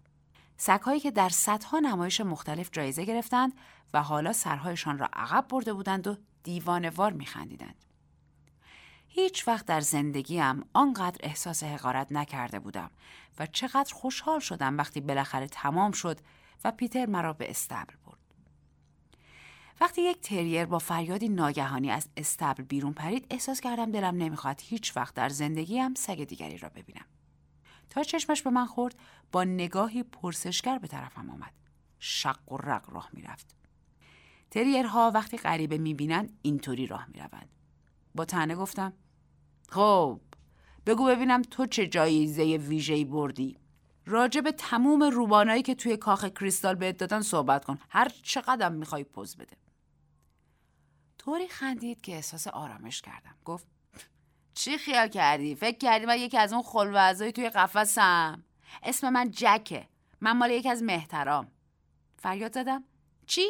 سگهایی 0.57 0.99
که 0.99 1.11
در 1.11 1.29
صدها 1.29 1.79
نمایش 1.79 2.21
مختلف 2.21 2.69
جایزه 2.71 3.05
گرفتند 3.05 3.53
و 3.93 4.03
حالا 4.03 4.33
سرهایشان 4.33 4.97
را 4.97 5.09
عقب 5.13 5.47
برده 5.47 5.73
بودند 5.73 6.07
و 6.07 6.17
دیوانوار 6.43 7.13
میخندیدند. 7.13 7.85
هیچ 9.07 9.47
وقت 9.47 9.65
در 9.65 9.81
زندگیم 9.81 10.65
آنقدر 10.73 11.17
احساس 11.23 11.63
حقارت 11.63 12.11
نکرده 12.11 12.59
بودم 12.59 12.91
و 13.39 13.45
چقدر 13.45 13.93
خوشحال 13.93 14.39
شدم 14.39 14.77
وقتی 14.77 15.01
بالاخره 15.01 15.47
تمام 15.47 15.91
شد 15.91 16.19
و 16.63 16.71
پیتر 16.71 17.05
مرا 17.05 17.33
به 17.33 17.49
استبل. 17.49 18.02
وقتی 19.81 20.01
یک 20.01 20.21
تریر 20.21 20.65
با 20.65 20.79
فریادی 20.79 21.29
ناگهانی 21.29 21.91
از 21.91 22.09
استبل 22.17 22.63
بیرون 22.63 22.93
پرید 22.93 23.27
احساس 23.29 23.61
کردم 23.61 23.91
دلم 23.91 24.15
نمی‌خواد 24.15 24.61
هیچ 24.63 24.97
وقت 24.97 25.13
در 25.13 25.29
زندگیم 25.29 25.93
سگ 25.93 26.23
دیگری 26.23 26.57
را 26.57 26.69
ببینم. 26.69 27.05
تا 27.89 28.03
چشمش 28.03 28.41
به 28.41 28.49
من 28.49 28.65
خورد 28.65 28.95
با 29.31 29.43
نگاهی 29.43 30.03
پرسشگر 30.03 30.77
به 30.77 30.87
طرفم 30.87 31.29
آمد. 31.29 31.53
شق 31.99 32.51
و 32.51 32.57
رق 32.57 32.89
راه 32.89 33.09
می‌رفت. 33.13 33.55
تریرها 34.51 35.11
وقتی 35.13 35.37
غریبه 35.37 35.77
می‌بینند 35.77 36.39
اینطوری 36.41 36.87
راه 36.87 37.07
می‌روند. 37.13 37.49
با 38.15 38.25
تنه 38.25 38.55
گفتم 38.55 38.93
خب 39.69 40.19
بگو 40.85 41.05
ببینم 41.05 41.41
تو 41.41 41.65
چه 41.65 41.87
جایزه 41.87 42.43
ویژه‌ای 42.43 43.05
بردی 43.05 43.57
راجع 44.05 44.41
به 44.41 44.51
تموم 44.51 45.03
روبانایی 45.03 45.61
که 45.61 45.75
توی 45.75 45.97
کاخ 45.97 46.25
کریستال 46.25 46.75
بهت 46.75 46.97
دادن 46.97 47.21
صحبت 47.21 47.65
کن 47.65 47.77
هر 47.89 48.09
چقدر 48.23 48.69
می‌خوای 48.69 49.03
پوز 49.03 49.35
بده 49.35 49.57
طوری 51.23 51.47
خندید 51.47 52.01
که 52.01 52.15
احساس 52.15 52.47
آرامش 52.47 53.01
کردم. 53.01 53.35
گفت 53.45 53.67
چی 54.53 54.77
خیال 54.77 55.07
کردی؟ 55.07 55.55
فکر 55.55 55.77
کردی 55.77 56.05
من 56.05 56.17
یکی 56.17 56.37
از 56.37 56.53
اون 56.53 56.63
خلوزایی 56.63 57.31
توی 57.31 57.49
قفسم؟ 57.49 58.43
اسم 58.83 59.09
من 59.09 59.31
جکه. 59.31 59.87
من 60.21 60.37
مال 60.37 60.51
یکی 60.51 60.69
از 60.69 60.83
مهترام. 60.83 61.51
فریاد 62.17 62.53
زدم. 62.53 62.83
چی؟ 63.25 63.45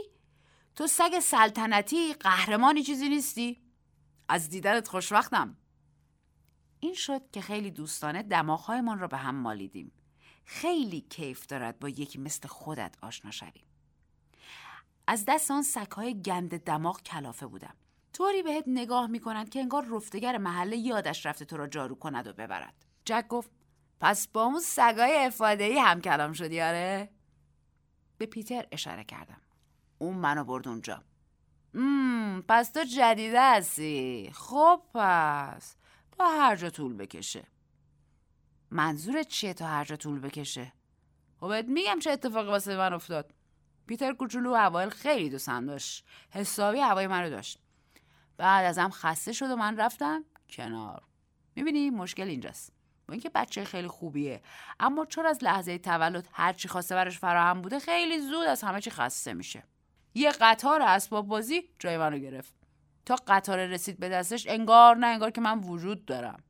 تو 0.75 0.87
سگ 0.87 1.19
سلطنتی 1.19 2.13
قهرمانی 2.13 2.83
چیزی 2.83 3.09
نیستی؟ 3.09 3.61
از 4.29 4.49
دیدنت 4.49 4.87
خوشوقتم 4.87 5.57
این 6.79 6.93
شد 6.93 7.21
که 7.31 7.41
خیلی 7.41 7.71
دوستانه 7.71 8.23
دماغهایمان 8.23 8.99
را 8.99 9.07
به 9.07 9.17
هم 9.17 9.35
مالیدیم. 9.35 9.91
خیلی 10.45 11.01
کیف 11.01 11.45
دارد 11.45 11.79
با 11.79 11.89
یکی 11.89 12.19
مثل 12.19 12.47
خودت 12.47 12.95
آشنا 13.01 13.31
شویم 13.31 13.72
از 15.07 15.25
دست 15.27 15.51
آن 15.51 15.61
سگهای 15.61 16.21
گند 16.21 16.63
دماغ 16.63 17.01
کلافه 17.01 17.47
بودم. 17.47 17.75
طوری 18.13 18.43
بهت 18.43 18.63
نگاه 18.67 19.07
می‌کنند 19.07 19.49
که 19.49 19.59
انگار 19.59 19.85
رفتگر 19.91 20.37
محله 20.37 20.77
یادش 20.77 21.25
رفته 21.25 21.45
تو 21.45 21.57
را 21.57 21.67
جارو 21.67 21.95
کند 21.95 22.27
و 22.27 22.33
ببرد. 22.33 22.85
جک 23.05 23.27
گفت 23.27 23.51
پس 23.99 24.27
با 24.27 24.43
اون 24.43 24.59
سگای 24.59 25.25
افاده 25.25 25.63
ای 25.63 25.79
هم 25.79 26.01
کلام 26.01 26.33
شدی 26.33 26.61
آره؟ 26.61 27.09
به 28.17 28.25
پیتر 28.25 28.67
اشاره 28.71 29.03
کردم. 29.03 29.41
اون 29.97 30.15
منو 30.15 30.43
برد 30.43 30.67
اونجا. 30.67 31.03
مم 31.73 32.43
پس 32.47 32.71
تو 32.71 32.83
جدیده 32.83 33.41
هستی. 33.41 34.31
خب 34.33 34.81
پس 34.93 35.75
تا 36.11 36.29
هر 36.29 36.55
جا 36.55 36.69
طول 36.69 36.93
بکشه. 36.93 37.47
منظورت 38.71 39.27
چیه 39.27 39.53
تا 39.53 39.67
هر 39.67 39.85
جا 39.85 39.95
طول 39.95 40.19
بکشه؟ 40.19 40.73
خب 41.39 41.53
میگم 41.67 41.99
چه 41.99 42.11
اتفاقی 42.11 42.47
واسه 42.47 42.77
من 42.77 42.93
افتاد. 42.93 43.33
پیتر 43.87 44.13
کوچولو 44.13 44.53
اوایل 44.53 44.89
خیلی 44.89 45.29
دوستم 45.29 45.65
داشت. 45.65 46.05
حسابی 46.29 46.79
هوای 46.79 47.07
منو 47.07 47.29
داشت. 47.29 47.59
بعد 48.37 48.65
ازم 48.65 48.89
خسته 48.89 49.33
شد 49.33 49.51
و 49.51 49.55
من 49.55 49.77
رفتم 49.77 50.25
کنار. 50.49 51.03
می‌بینی 51.55 51.89
مشکل 51.89 52.27
اینجاست. 52.27 52.73
با 53.07 53.11
اینکه 53.11 53.29
بچه 53.29 53.63
خیلی 53.63 53.87
خوبیه. 53.87 54.41
اما 54.79 55.05
چون 55.05 55.25
از 55.25 55.43
لحظه 55.43 55.77
تولد 55.77 56.27
هرچی 56.31 56.67
خواسته 56.67 56.95
براش 56.95 57.19
فراهم 57.19 57.61
بوده 57.61 57.79
خیلی 57.79 58.19
زود 58.19 58.47
از 58.47 58.63
همه 58.63 58.81
چی 58.81 58.89
خسته 58.89 59.33
میشه. 59.33 59.63
یه 60.13 60.31
قطار 60.31 60.81
اسباب 60.81 61.27
بازی 61.27 61.69
جای 61.79 61.97
منو 61.97 62.17
گرفت. 62.17 62.53
تا 63.05 63.15
قطار 63.27 63.65
رسید 63.65 63.99
به 63.99 64.09
دستش 64.09 64.47
انگار 64.47 64.95
نه 64.95 65.07
انگار 65.07 65.31
که 65.31 65.41
من 65.41 65.59
وجود 65.59 66.05
دارم. 66.05 66.43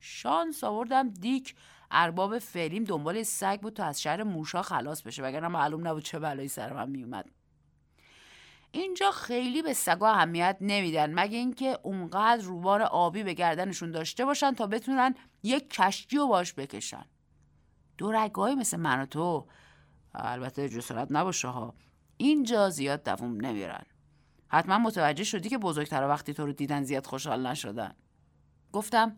شانس 0.00 0.64
آوردم 0.64 1.08
دیک 1.08 1.54
ارباب 1.90 2.38
فعلیم 2.38 2.84
دنبال 2.84 3.22
سگ 3.22 3.60
بود 3.60 3.72
تا 3.72 3.84
از 3.84 4.02
شهر 4.02 4.22
موشا 4.22 4.62
خلاص 4.62 5.02
بشه 5.02 5.22
وگرنه 5.22 5.48
معلوم 5.48 5.86
نبود 5.88 6.02
چه 6.02 6.18
بلایی 6.18 6.48
سر 6.48 6.72
من 6.72 6.90
میومد 6.90 7.30
اینجا 8.76 9.10
خیلی 9.10 9.62
به 9.62 9.72
سگا 9.72 10.08
اهمیت 10.08 10.56
نمیدن 10.60 11.14
مگه 11.14 11.38
اینکه 11.38 11.78
اونقدر 11.82 12.42
روبان 12.42 12.82
آبی 12.82 13.22
به 13.22 13.34
گردنشون 13.34 13.90
داشته 13.90 14.24
باشن 14.24 14.52
تا 14.52 14.66
بتونن 14.66 15.14
یک 15.42 15.70
کشتی 15.70 16.16
رو 16.16 16.26
باش 16.26 16.54
بکشن. 16.54 17.04
دو 17.98 18.12
رگایی 18.12 18.54
مثل 18.54 18.76
من 18.76 19.00
و 19.00 19.06
تو 19.06 19.46
البته 20.14 20.68
جسارت 20.68 21.08
نباشه 21.10 21.48
ها 21.48 21.74
اینجا 22.16 22.70
زیاد 22.70 23.02
دووم 23.02 23.40
نمیرن. 23.40 23.84
حتما 24.48 24.78
متوجه 24.78 25.24
شدی 25.24 25.48
که 25.48 25.58
بزرگتر 25.58 26.08
وقتی 26.08 26.34
تو 26.34 26.46
رو 26.46 26.52
دیدن 26.52 26.82
زیاد 26.82 27.06
خوشحال 27.06 27.46
نشدن. 27.46 27.94
گفتم 28.72 29.16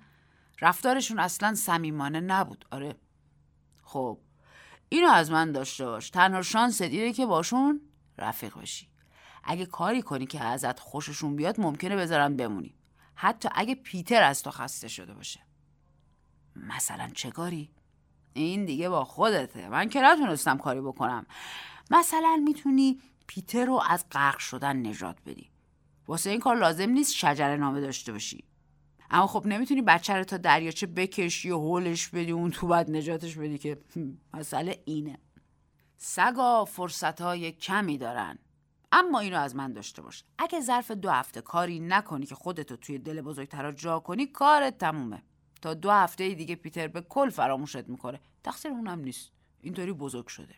رفتارشون 0.61 1.19
اصلا 1.19 1.55
صمیمانه 1.55 2.21
نبود. 2.21 2.65
آره. 2.71 2.97
خب. 3.83 4.19
اینو 4.89 5.09
از 5.09 5.31
من 5.31 5.53
داشته 5.53 5.87
باش. 5.87 6.11
تنها 6.11 6.43
شانس 6.43 6.83
دیره 6.83 7.13
که 7.13 7.27
باشون 7.27 7.81
رفیق 8.19 8.59
بشی. 8.59 8.89
اگه 9.45 9.67
کاری 9.67 10.03
کنی 10.03 10.27
که 10.27 10.41
ازت 10.41 10.81
خوششون 10.81 11.37
بیاد 11.37 11.61
ممکنه 11.61 11.97
بذارن 11.97 12.37
بمونی. 12.37 12.75
حتی 13.15 13.49
اگه 13.55 13.75
پیتر 13.75 14.23
از 14.23 14.43
تو 14.43 14.51
خسته 14.51 14.89
شده 14.89 15.15
باشه. 15.15 15.41
مثلا 16.57 17.11
چه 17.15 17.31
کاری؟ 17.31 17.71
این 18.33 18.65
دیگه 18.65 18.89
با 18.89 19.05
خودته. 19.05 19.69
من 19.69 19.89
که 19.89 20.01
نتونستم 20.01 20.59
کاری 20.59 20.81
بکنم. 20.81 21.27
مثلا 21.91 22.43
می‌تونی 22.45 23.01
پیتر 23.27 23.65
رو 23.65 23.83
از 23.89 24.05
غرق 24.11 24.39
شدن 24.39 24.87
نجات 24.87 25.17
بدی. 25.27 25.51
واسه 26.09 26.31
این 26.31 26.41
کار 26.41 26.57
لازم 26.57 26.91
نیست 26.91 27.15
شجره 27.15 27.57
نامه 27.57 27.81
داشته 27.81 28.13
باشی. 28.13 28.48
اما 29.11 29.27
خب 29.27 29.47
نمی‌تونی 29.47 29.83
بچه 29.83 30.15
رو 30.15 30.25
تا 30.25 30.37
دریاچه 30.37 30.87
بکشی 30.87 31.51
و 31.51 31.59
هولش 31.59 32.09
بدی 32.09 32.31
اون 32.31 32.51
تو 32.51 32.67
بعد 32.67 32.91
نجاتش 32.91 33.37
بدی 33.37 33.59
که 33.59 33.79
مسئله 34.35 34.83
اینه. 34.85 35.19
سگا 35.97 36.65
فرصت 36.65 37.21
های 37.21 37.53
کمی 37.53 37.99
دارن 37.99 38.39
اما 38.93 39.21
اینو 39.21 39.39
از 39.39 39.57
من 39.57 39.73
داشته 39.73 40.03
باش. 40.03 40.25
اگه 40.39 40.61
ظرف 40.61 40.91
دو 40.91 41.11
هفته 41.11 41.41
کاری 41.41 41.81
نکنی 41.81 42.27
که 42.27 42.35
خودتو 42.35 42.77
توی 42.77 42.99
دل 42.99 43.21
بزرگترا 43.21 43.73
جا 43.73 43.99
کنی 43.99 44.27
کارت 44.27 44.79
تمومه. 44.79 45.23
تا 45.63 45.75
دو 45.75 45.91
هفته 45.91 46.35
دیگه 46.35 46.55
پیتر 46.55 46.89
به 46.89 47.01
کل 47.01 47.31
فراموشت 47.31 47.89
می‌کنه. 47.89 48.21
تقصیر 48.45 48.71
اونم 48.71 49.01
نیست. 49.01 49.33
اینطوری 49.61 49.93
بزرگ 49.93 50.27
شده. 50.27 50.55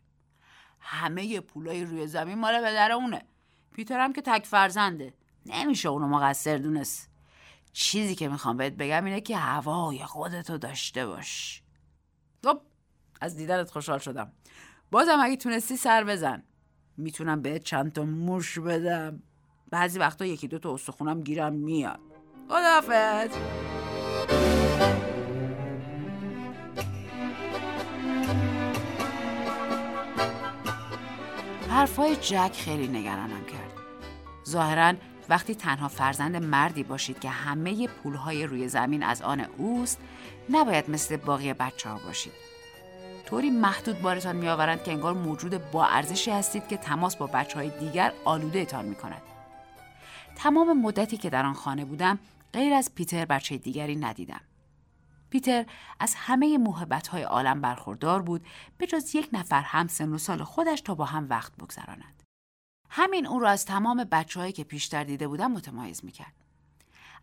همه 0.80 1.40
پولای 1.40 1.84
روی 1.84 2.06
زمین 2.06 2.38
مال 2.38 2.58
پدر 2.58 2.92
اونه 2.92 3.22
پیتر 3.72 4.00
هم 4.00 4.12
که 4.12 4.22
تک 4.22 4.46
فرزنده. 4.46 5.14
نمیشه 5.46 5.88
اونو 5.88 6.08
مقصر 6.08 6.58
دونست. 6.58 7.09
چیزی 7.72 8.14
که 8.14 8.28
می‌خوام 8.28 8.56
بهت 8.56 8.72
بگم 8.72 9.04
اینه 9.04 9.20
که 9.20 9.36
هوای 9.36 10.04
خودتو 10.04 10.58
داشته 10.58 11.06
باش. 11.06 11.62
خب 12.44 12.60
از 13.20 13.36
دیدنت 13.36 13.70
خوشحال 13.70 13.98
شدم. 13.98 14.32
بازم 14.90 15.18
اگه 15.22 15.36
تونستی 15.36 15.76
سر 15.76 16.04
بزن. 16.04 16.42
می‌تونم 16.96 17.42
بهت 17.42 17.62
چند 17.62 17.92
تا 17.92 18.04
موش 18.04 18.58
بدم. 18.58 19.22
بعضی 19.70 19.98
وقتا 19.98 20.26
یکی 20.26 20.48
دو 20.48 20.58
تا 20.58 20.74
استخونم 20.74 21.20
گیرم 21.20 21.52
میاد. 21.52 22.00
خداحافظ! 22.48 23.30
حرفای 31.70 32.16
جک 32.16 32.52
خیلی 32.52 32.88
نگرانم 32.88 33.44
کرد. 33.44 33.72
ظاهرا 34.48 34.94
وقتی 35.30 35.54
تنها 35.54 35.88
فرزند 35.88 36.36
مردی 36.36 36.82
باشید 36.82 37.18
که 37.18 37.28
همه 37.28 37.86
پولهای 37.86 38.46
روی 38.46 38.68
زمین 38.68 39.02
از 39.02 39.22
آن 39.22 39.40
اوست 39.40 39.98
نباید 40.50 40.90
مثل 40.90 41.16
باقی 41.16 41.52
بچه 41.52 41.88
ها 41.88 41.98
باشید 42.06 42.50
طوری 43.26 43.50
محدود 43.50 44.02
بارتان 44.02 44.36
میآورند 44.36 44.82
که 44.82 44.92
انگار 44.92 45.14
موجود 45.14 45.70
با 45.70 45.86
ارزشی 45.86 46.30
هستید 46.30 46.68
که 46.68 46.76
تماس 46.76 47.16
با 47.16 47.26
بچه 47.26 47.58
های 47.58 47.70
دیگر 47.78 48.12
آلوده 48.24 48.64
تان 48.64 48.84
می 48.84 48.94
کند. 48.94 49.22
تمام 50.36 50.82
مدتی 50.82 51.16
که 51.16 51.30
در 51.30 51.46
آن 51.46 51.54
خانه 51.54 51.84
بودم 51.84 52.18
غیر 52.52 52.74
از 52.74 52.94
پیتر 52.94 53.24
بچه 53.24 53.58
دیگری 53.58 53.96
ندیدم. 53.96 54.40
پیتر 55.30 55.66
از 56.00 56.14
همه 56.14 56.58
موهبت 56.58 57.08
های 57.08 57.22
عالم 57.22 57.60
برخوردار 57.60 58.22
بود 58.22 58.46
به 58.78 58.86
جز 58.86 59.14
یک 59.14 59.28
نفر 59.32 59.62
هم 59.62 59.86
سن 59.86 60.12
و 60.12 60.18
سال 60.18 60.44
خودش 60.44 60.80
تا 60.80 60.94
با 60.94 61.04
هم 61.04 61.26
وقت 61.30 61.56
بگذراند. 61.56 62.19
همین 62.90 63.26
او 63.26 63.38
را 63.38 63.50
از 63.50 63.66
تمام 63.66 64.04
بچههایی 64.04 64.52
که 64.52 64.64
پیشتر 64.64 65.04
دیده 65.04 65.28
بودم 65.28 65.52
متمایز 65.52 66.04
می‌کرد. 66.04 66.34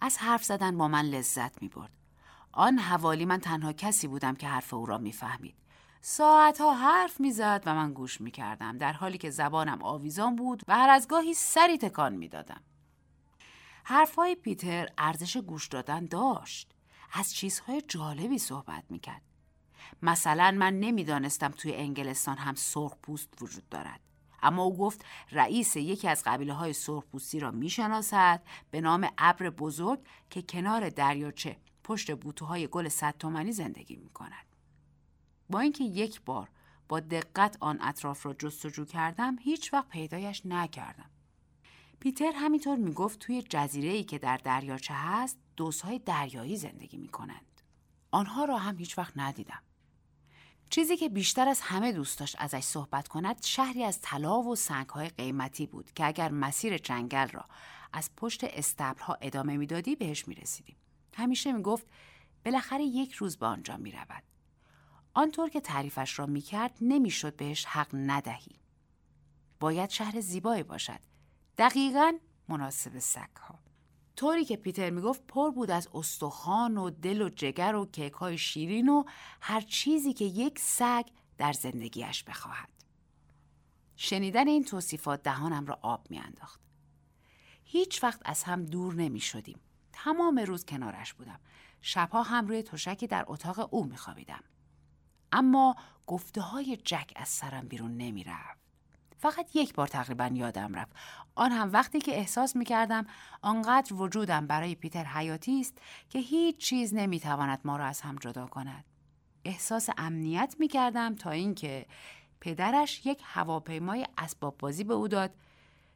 از 0.02 0.18
حرف 0.18 0.44
زدن 0.44 0.78
با 0.78 0.88
من 0.88 1.06
لذت 1.06 1.62
می 1.62 1.68
برد. 1.68 1.92
آن 2.52 2.80
حوالی 2.80 3.26
من 3.26 3.40
تنها 3.40 3.74
کسی 3.74 4.08
بودم 4.08 4.36
که 4.36 4.48
حرف 4.48 4.74
او 4.74 4.86
را 4.86 4.98
می‌فهمید. 4.98 5.56
ساعتها 6.02 6.74
حرف 6.74 7.20
می‌زد 7.20 7.64
و 7.66 7.76
من 7.76 7.94
گوش 7.94 8.22
می‌کردم 8.22 8.78
در 8.78 8.94
حالی 8.94 9.18
که 9.18 9.30
زبانم 9.30 9.84
آویزان 9.84 10.36
بود 10.36 10.64
و 10.68 10.78
هر 10.78 10.90
از 10.90 11.08
گاهی 11.08 11.34
سری 11.34 11.78
تکان 11.78 12.16
می‌دادم. 12.16 12.62
حرفهای 13.84 14.36
پیتر 14.36 14.90
ارزش 14.98 15.38
گوش 15.38 15.68
دادن 15.68 16.06
داشت. 16.06 16.72
از 17.14 17.34
چیزهای 17.34 17.82
جالبی 17.82 18.38
صحبت 18.38 18.84
می‌کرد. 18.90 19.22
مثلا 20.02 20.52
من 20.52 20.80
نمی‌دانستم 20.80 21.52
توی 21.52 21.76
انگلستان 21.76 22.38
هم 22.38 22.56
سرخ 22.56 22.96
پوست 22.96 23.42
وجود 23.42 23.70
دارد. 23.70 24.00
اما 24.40 24.64
او 24.64 24.78
گفت 24.78 25.06
رئیس 25.32 25.76
یکی 25.76 26.08
از 26.08 26.24
قبیله 26.26 26.54
های 26.54 26.74
سرخپوستی 26.74 27.40
را 27.40 27.52
می‌شناسد 27.52 28.42
به 28.72 28.82
نام 28.82 29.10
ابر 29.18 29.50
بزرگ 29.50 30.00
که 30.30 30.42
کنار 30.42 30.90
دریاچه 30.90 31.58
پشت 31.84 32.16
بوتوهای 32.16 32.68
گل 32.68 32.88
صد 32.88 33.16
تومنی 33.20 33.52
زندگی 33.52 33.96
می 33.96 34.10
کند. 34.10 34.46
با 35.50 35.60
اینکه 35.60 35.84
یک 35.84 36.22
بار 36.22 36.50
با 36.90 37.00
دقت 37.00 37.58
آن 37.60 37.82
اطراف 37.82 38.26
را 38.26 38.34
جستجو 38.34 38.86
کردم 38.86 39.36
هیچ 39.42 39.74
وقت 39.74 39.90
پیدایش 39.90 40.46
نکردم. 40.46 41.10
پیتر 42.00 42.32
همینطور 42.36 42.78
می‌گفت 42.78 43.20
توی 43.20 43.42
جزیره 43.42 43.90
ای 43.90 44.04
که 44.04 44.18
در 44.18 44.38
دریاچه 44.38 44.94
هست 44.94 45.38
دوستهای 45.56 46.00
دریایی 46.00 46.58
زندگی 46.58 46.98
می 46.98 47.08
کنند. 47.08 47.62
آنها 48.12 48.46
را 48.46 48.58
هم 48.58 48.78
هیچ 48.78 48.98
وقت 48.98 49.14
ندیدم. 49.16 49.62
چیزی 50.70 50.98
که 50.98 51.10
بیشتر 51.10 51.48
از 51.48 51.62
همه 51.62 51.92
دوست 51.92 52.20
داشت 52.20 52.36
ازش 52.40 52.64
صحبت 52.64 53.08
کند 53.08 53.44
شهری 53.44 53.84
از 53.84 54.02
طلا 54.02 54.42
و 54.42 54.56
سنگهای 54.56 55.10
قیمتی 55.10 55.66
بود 55.66 55.94
که 55.94 56.06
اگر 56.06 56.32
مسیر 56.32 56.78
جنگل 56.78 57.28
را 57.28 57.46
از 57.94 58.10
پشت 58.18 58.44
استبلها 58.44 59.18
ادامه 59.22 59.58
می‌دادی 59.58 59.96
بهش 59.96 60.28
می‌رسیدیم. 60.28 60.76
همیشه 61.14 61.52
می‌گفت 61.52 61.88
بالاخره 62.46 62.84
یک 62.84 63.14
روز 63.14 63.38
به 63.38 63.46
آنجا 63.46 63.78
می‌رود. 63.78 64.24
آنطور 65.14 65.50
که 65.50 65.62
تعریفش 65.62 66.20
را 66.20 66.26
می‌کرد 66.26 66.78
نمی‌شد 66.82 67.36
بهش 67.36 67.66
حق 67.66 67.90
ندهی. 67.94 68.60
باید 69.60 69.90
شهر 69.90 70.20
زیبایی 70.22 70.64
باشد. 70.64 71.00
دقیقا 71.58 72.14
مناسب 72.48 73.00
سگها. 73.00 73.60
طوری 74.18 74.46
که 74.46 74.58
پیتر 74.58 74.90
می‌گفت 74.90 75.28
پر 75.28 75.52
بود 75.52 75.72
از 75.72 75.90
استخوان 75.94 76.78
و 76.78 76.90
دل 76.90 77.22
و 77.22 77.30
جگر 77.30 77.76
و 77.76 77.86
کیک 77.86 78.14
های 78.14 78.38
شیرین 78.38 78.90
و 78.90 79.04
هر 79.42 79.62
چیزی 79.62 80.14
که 80.14 80.26
یک 80.26 80.60
سگ 80.60 81.06
در 81.38 81.54
زندگیش 81.54 82.24
بخواهد. 82.24 82.70
شنیدن 83.96 84.48
این 84.48 84.64
توصیفات 84.64 85.24
دهانم 85.24 85.66
را 85.66 85.80
آب 85.82 86.08
میانداخت. 86.10 86.62
هیچ 87.64 88.04
وقت 88.04 88.22
از 88.26 88.44
هم 88.44 88.66
دور 88.66 88.94
نمی 88.94 89.20
شدیم. 89.20 89.60
تمام 89.94 90.40
روز 90.40 90.66
کنارش 90.66 91.14
بودم. 91.14 91.40
شبها 91.82 92.24
هم 92.24 92.48
روی 92.48 92.64
تشکی 92.64 93.08
در 93.08 93.26
اتاق 93.28 93.74
او 93.74 93.86
می 93.86 93.98
خوابیدم. 93.98 94.44
اما 95.32 95.76
گفته 96.08 96.42
های 96.42 96.78
جک 96.78 97.14
از 97.16 97.30
سرم 97.30 97.68
بیرون 97.68 97.98
نمی 97.98 98.24
رفت. 98.24 98.67
فقط 99.18 99.56
یک 99.56 99.74
بار 99.74 99.88
تقریبا 99.88 100.30
یادم 100.34 100.74
رفت 100.74 100.92
آن 101.36 101.52
هم 101.52 101.74
وقتی 101.74 102.00
که 102.00 102.18
احساس 102.18 102.56
می 102.56 102.66
کردم 102.66 103.06
آنقدر 103.42 103.94
وجودم 103.94 104.48
برای 104.48 104.76
پیتر 104.76 105.04
حیاتی 105.04 105.60
است 105.60 105.78
که 106.10 106.20
هیچ 106.20 106.58
چیز 106.58 106.94
نمی 106.94 107.20
تواند 107.20 107.60
ما 107.64 107.78
را 107.78 107.86
از 107.86 108.02
هم 108.02 108.16
جدا 108.16 108.46
کند 108.46 108.86
احساس 109.46 109.90
امنیت 109.98 110.56
می 110.60 110.68
کردم 110.68 111.16
تا 111.16 111.32
اینکه 111.32 111.86
پدرش 112.42 113.06
یک 113.06 113.22
هواپیمای 113.24 114.08
اسباب 114.18 114.58
بازی 114.58 114.84
به 114.84 114.94
او 114.94 115.08
داد 115.08 115.34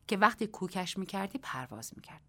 که 0.07 0.17
وقتی 0.17 0.47
کوکش 0.47 0.97
می 0.97 1.05
کردی 1.05 1.38
پرواز 1.38 1.93
می 1.95 2.01
کرد. 2.01 2.21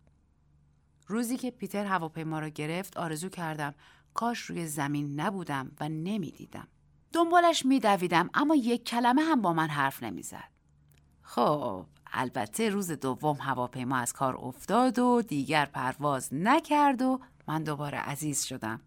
روزی 1.07 1.37
که 1.37 1.51
پیتر 1.51 1.85
هواپیما 1.85 2.39
را 2.39 2.49
گرفت 2.49 2.97
آرزو 2.97 3.29
کردم 3.29 3.75
کاش 4.15 4.39
روی 4.39 4.67
زمین 4.67 5.21
نبودم 5.21 5.73
و 5.81 5.89
نمی‌دیدم. 5.89 6.69
دنبالش 7.13 7.67
میدویدم 7.67 8.31
اما 8.35 8.55
یک 8.55 8.85
کلمه 8.85 9.23
هم 9.23 9.43
با 9.43 9.53
من 9.53 9.69
حرف 9.69 10.03
نمی‌زد. 10.03 10.52
خب 11.35 11.87
البته 12.13 12.69
روز 12.69 12.91
دوم 12.91 13.37
هواپیما 13.41 13.97
از 13.97 14.13
کار 14.13 14.37
افتاد 14.37 14.99
و 14.99 15.23
دیگر 15.23 15.65
پرواز 15.65 16.29
نکرد 16.35 17.03
و 17.03 17.21
من 17.49 17.63
دوباره 17.63 17.99
عزیز 17.99 18.45
شدم. 18.45 18.81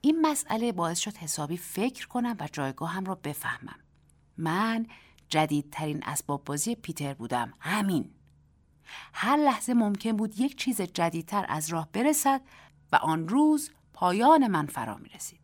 این 0.00 0.20
مسئله 0.20 0.72
باعث 0.72 0.98
شد 0.98 1.16
حسابی 1.16 1.56
فکر 1.56 2.08
کنم 2.08 2.36
و 2.40 2.48
جایگاهم 2.52 3.04
را 3.04 3.14
بفهمم. 3.14 3.78
من 4.38 4.86
جدیدترین 5.28 6.00
اسباب 6.04 6.44
بازی 6.44 6.74
پیتر 6.74 7.14
بودم. 7.14 7.52
همین. 7.60 8.10
هر 9.12 9.36
لحظه 9.36 9.74
ممکن 9.74 10.12
بود 10.12 10.40
یک 10.40 10.56
چیز 10.56 10.80
جدیدتر 10.80 11.46
از 11.48 11.68
راه 11.68 11.88
برسد 11.92 12.40
و 12.92 12.96
آن 12.96 13.28
روز 13.28 13.70
پایان 13.92 14.46
من 14.46 14.66
فرا 14.66 14.96
می 14.96 15.08
رسید. 15.08 15.40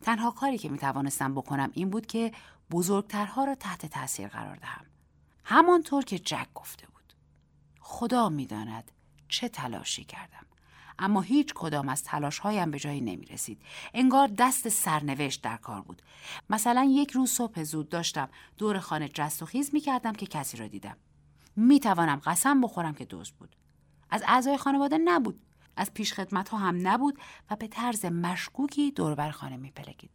تنها 0.00 0.30
کاری 0.30 0.58
که 0.58 0.68
می 0.68 0.78
توانستم 0.78 1.34
بکنم 1.34 1.70
این 1.74 1.90
بود 1.90 2.06
که 2.06 2.32
بزرگترها 2.70 3.44
را 3.44 3.54
تحت 3.54 3.86
تاثیر 3.86 4.28
قرار 4.28 4.56
دهم. 4.56 4.84
همانطور 5.50 6.04
که 6.04 6.18
جک 6.18 6.46
گفته 6.54 6.86
بود 6.86 7.12
خدا 7.80 8.28
می‌داند 8.28 8.92
چه 9.28 9.48
تلاشی 9.48 10.04
کردم 10.04 10.46
اما 10.98 11.20
هیچ 11.20 11.54
کدام 11.54 11.88
از 11.88 12.04
تلاش 12.04 12.38
هایم 12.38 12.70
به 12.70 12.78
جایی 12.78 13.00
نمی 13.00 13.26
رسید. 13.26 13.62
انگار 13.94 14.28
دست 14.38 14.68
سرنوشت 14.68 15.42
در 15.42 15.56
کار 15.56 15.82
بود. 15.82 16.02
مثلا 16.50 16.84
یک 16.84 17.10
روز 17.10 17.30
صبح 17.30 17.62
زود 17.62 17.88
داشتم 17.88 18.28
دور 18.58 18.78
خانه 18.78 19.08
جست 19.08 19.42
و 19.42 19.46
خیز 19.46 19.74
می 19.74 19.80
کردم 19.80 20.12
که 20.12 20.26
کسی 20.26 20.56
را 20.56 20.66
دیدم. 20.66 20.96
می 21.56 21.80
توانم 21.80 22.20
قسم 22.24 22.60
بخورم 22.60 22.94
که 22.94 23.04
دوست 23.04 23.32
بود. 23.32 23.56
از 24.10 24.24
اعضای 24.26 24.56
خانواده 24.56 24.98
نبود. 24.98 25.40
از 25.76 25.94
پیشخدمت 25.94 26.48
ها 26.48 26.58
هم 26.58 26.88
نبود 26.88 27.18
و 27.50 27.56
به 27.56 27.66
طرز 27.68 28.04
مشکوکی 28.04 28.90
دور 28.90 29.14
بر 29.14 29.30
خانه 29.30 29.56
می 29.56 29.70
پلکید. 29.70 30.10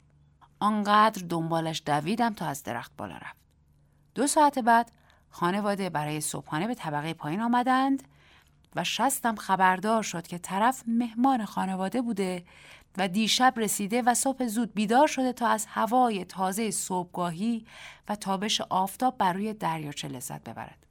آنقدر 0.60 1.26
دنبالش 1.30 1.82
دویدم 1.86 2.34
تا 2.34 2.46
از 2.46 2.64
درخت 2.64 2.92
بالا 2.98 3.18
رفت. 3.18 3.38
دو 4.16 4.28
ساعت 4.28 4.60
بعد 4.60 4.92
خانواده 5.34 5.90
برای 5.90 6.22
صبحانه 6.22 6.68
به 6.68 6.76
طبقه 6.76 7.14
پایین 7.14 7.42
آمدند 7.42 8.04
و 8.76 8.84
شستم 8.84 9.36
خبردار 9.36 10.04
شد 10.04 10.28
که 10.28 10.38
طرف 10.38 10.84
مهمان 10.88 11.46
خانواده 11.46 12.02
بوده 12.02 12.44
و 12.98 13.08
دیشب 13.08 13.54
رسیده 13.58 14.02
و 14.02 14.14
صبح 14.14 14.48
زود 14.48 14.74
بیدار 14.74 15.08
شده 15.08 15.34
تا 15.34 15.48
از 15.48 15.66
هوای 15.70 16.26
تازه 16.26 16.72
صبحگاهی 16.72 17.66
و 18.08 18.16
تابش 18.16 18.62
آفتاب 18.62 19.18
بر 19.18 19.34
روی 19.34 19.54
دریاچه 19.54 20.08
لذت 20.08 20.50
ببرد. 20.50 20.88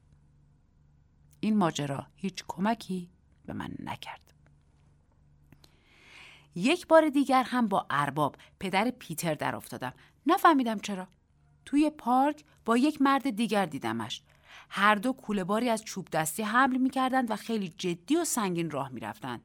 این 1.40 1.56
ماجرا 1.56 2.06
هیچ 2.14 2.44
کمکی 2.48 3.10
به 3.46 3.52
من 3.52 3.70
نکرد. 3.84 4.34
یک 6.54 6.86
بار 6.86 7.08
دیگر 7.08 7.42
هم 7.42 7.68
با 7.68 7.86
ارباب 7.90 8.36
پدر 8.60 8.90
پیتر 8.90 9.34
در 9.34 9.56
افتادم. 9.56 9.92
نفهمیدم 10.26 10.78
چرا. 10.78 11.08
توی 11.64 11.90
پارک 11.90 12.44
با 12.64 12.76
یک 12.76 13.02
مرد 13.02 13.30
دیگر 13.30 13.66
دیدمش. 13.66 14.22
هر 14.68 14.94
دو 14.94 15.12
کوله 15.12 15.44
باری 15.44 15.68
از 15.68 15.84
چوب 15.84 16.08
دستی 16.12 16.42
حمل 16.42 16.76
می 16.76 16.90
کردند 16.90 17.30
و 17.30 17.36
خیلی 17.36 17.68
جدی 17.68 18.16
و 18.16 18.24
سنگین 18.24 18.70
راه 18.70 18.88
می 18.88 19.00
رفتند. 19.00 19.42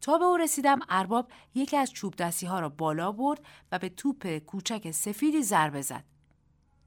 تا 0.00 0.18
به 0.18 0.24
او 0.24 0.36
رسیدم 0.36 0.78
ارباب 0.88 1.30
یکی 1.54 1.76
از 1.76 1.92
چوب 1.92 2.16
دستی 2.16 2.46
ها 2.46 2.60
را 2.60 2.68
بالا 2.68 3.12
برد 3.12 3.40
و 3.72 3.78
به 3.78 3.88
توپ 3.88 4.38
کوچک 4.38 4.90
سفیدی 4.90 5.42
ضربه 5.42 5.82
زد. 5.82 6.04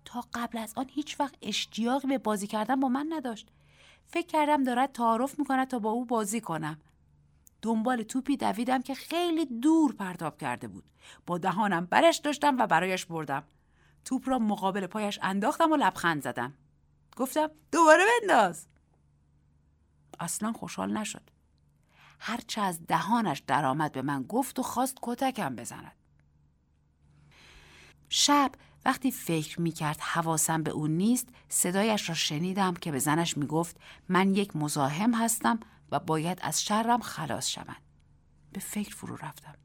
تا 0.06 0.24
قبل 0.34 0.58
از 0.58 0.74
آن 0.76 0.86
هیچ 0.90 1.20
وقت 1.20 1.36
اشتیاقی 1.42 2.08
به 2.08 2.18
بازی 2.18 2.48
کردن 2.48 2.80
با 2.80 2.88
من 2.88 3.08
نداشت. 3.10 3.52
فکر 4.06 4.28
کردم 4.28 4.64
دارد 4.64 4.92
تعارف 4.92 5.40
می‌کند 5.40 5.68
تا 5.68 5.80
با 5.80 5.90
او 5.90 6.06
بازی 6.06 6.42
کنم. 6.42 6.78
دنبال 7.62 8.04
توپی 8.04 8.38
دویدم 8.38 8.82
که 8.82 8.96
خیلی 8.96 9.46
دور 9.46 9.94
پرتاب 9.94 10.38
کرده 10.38 10.68
بود. 10.68 10.84
با 11.26 11.38
دهانم 11.38 11.86
برش 11.86 12.18
داشتم 12.18 12.58
و 12.58 12.68
برایش 12.68 13.06
بردم. 13.06 13.44
توپ 14.06 14.30
را 14.30 14.40
مقابل 14.40 14.88
پایش 14.88 15.20
انداختم 15.22 15.72
و 15.72 15.76
لبخند 15.76 16.22
زدم. 16.24 16.54
گفتم 17.16 17.50
دوباره 17.72 18.04
بنداز 18.22 18.68
اصلا 20.20 20.54
خوشحال 20.54 20.98
نشد 20.98 21.30
هرچه 22.20 22.62
از 22.62 22.88
دهانش 22.88 23.40
درآمد 23.40 23.92
به 23.92 24.02
من 24.02 24.24
گفت 24.24 24.60
و 24.60 24.64
خواست 24.64 24.98
کتکم 25.02 25.56
بزند 25.56 25.96
شب 28.10 28.52
وقتی 28.86 29.12
فکر 29.12 29.62
می 29.62 29.72
کرد 29.72 30.00
حواسم 30.00 30.64
به 30.64 30.72
اون 30.72 30.92
نیست 30.92 31.28
صدایش 31.50 32.10
را 32.10 32.16
شنیدم 32.16 32.74
که 32.74 32.92
به 32.92 33.00
زنش 33.00 33.38
می 33.38 33.46
گفت 33.48 33.78
من 34.10 34.36
یک 34.36 34.56
مزاحم 34.56 35.14
هستم 35.14 35.60
و 35.92 36.00
باید 36.00 36.40
از 36.42 36.64
شرم 36.64 37.02
خلاص 37.02 37.50
شوم. 37.50 37.76
به 38.52 38.60
فکر 38.60 38.96
فرو 38.96 39.16
رفتم. 39.16 39.56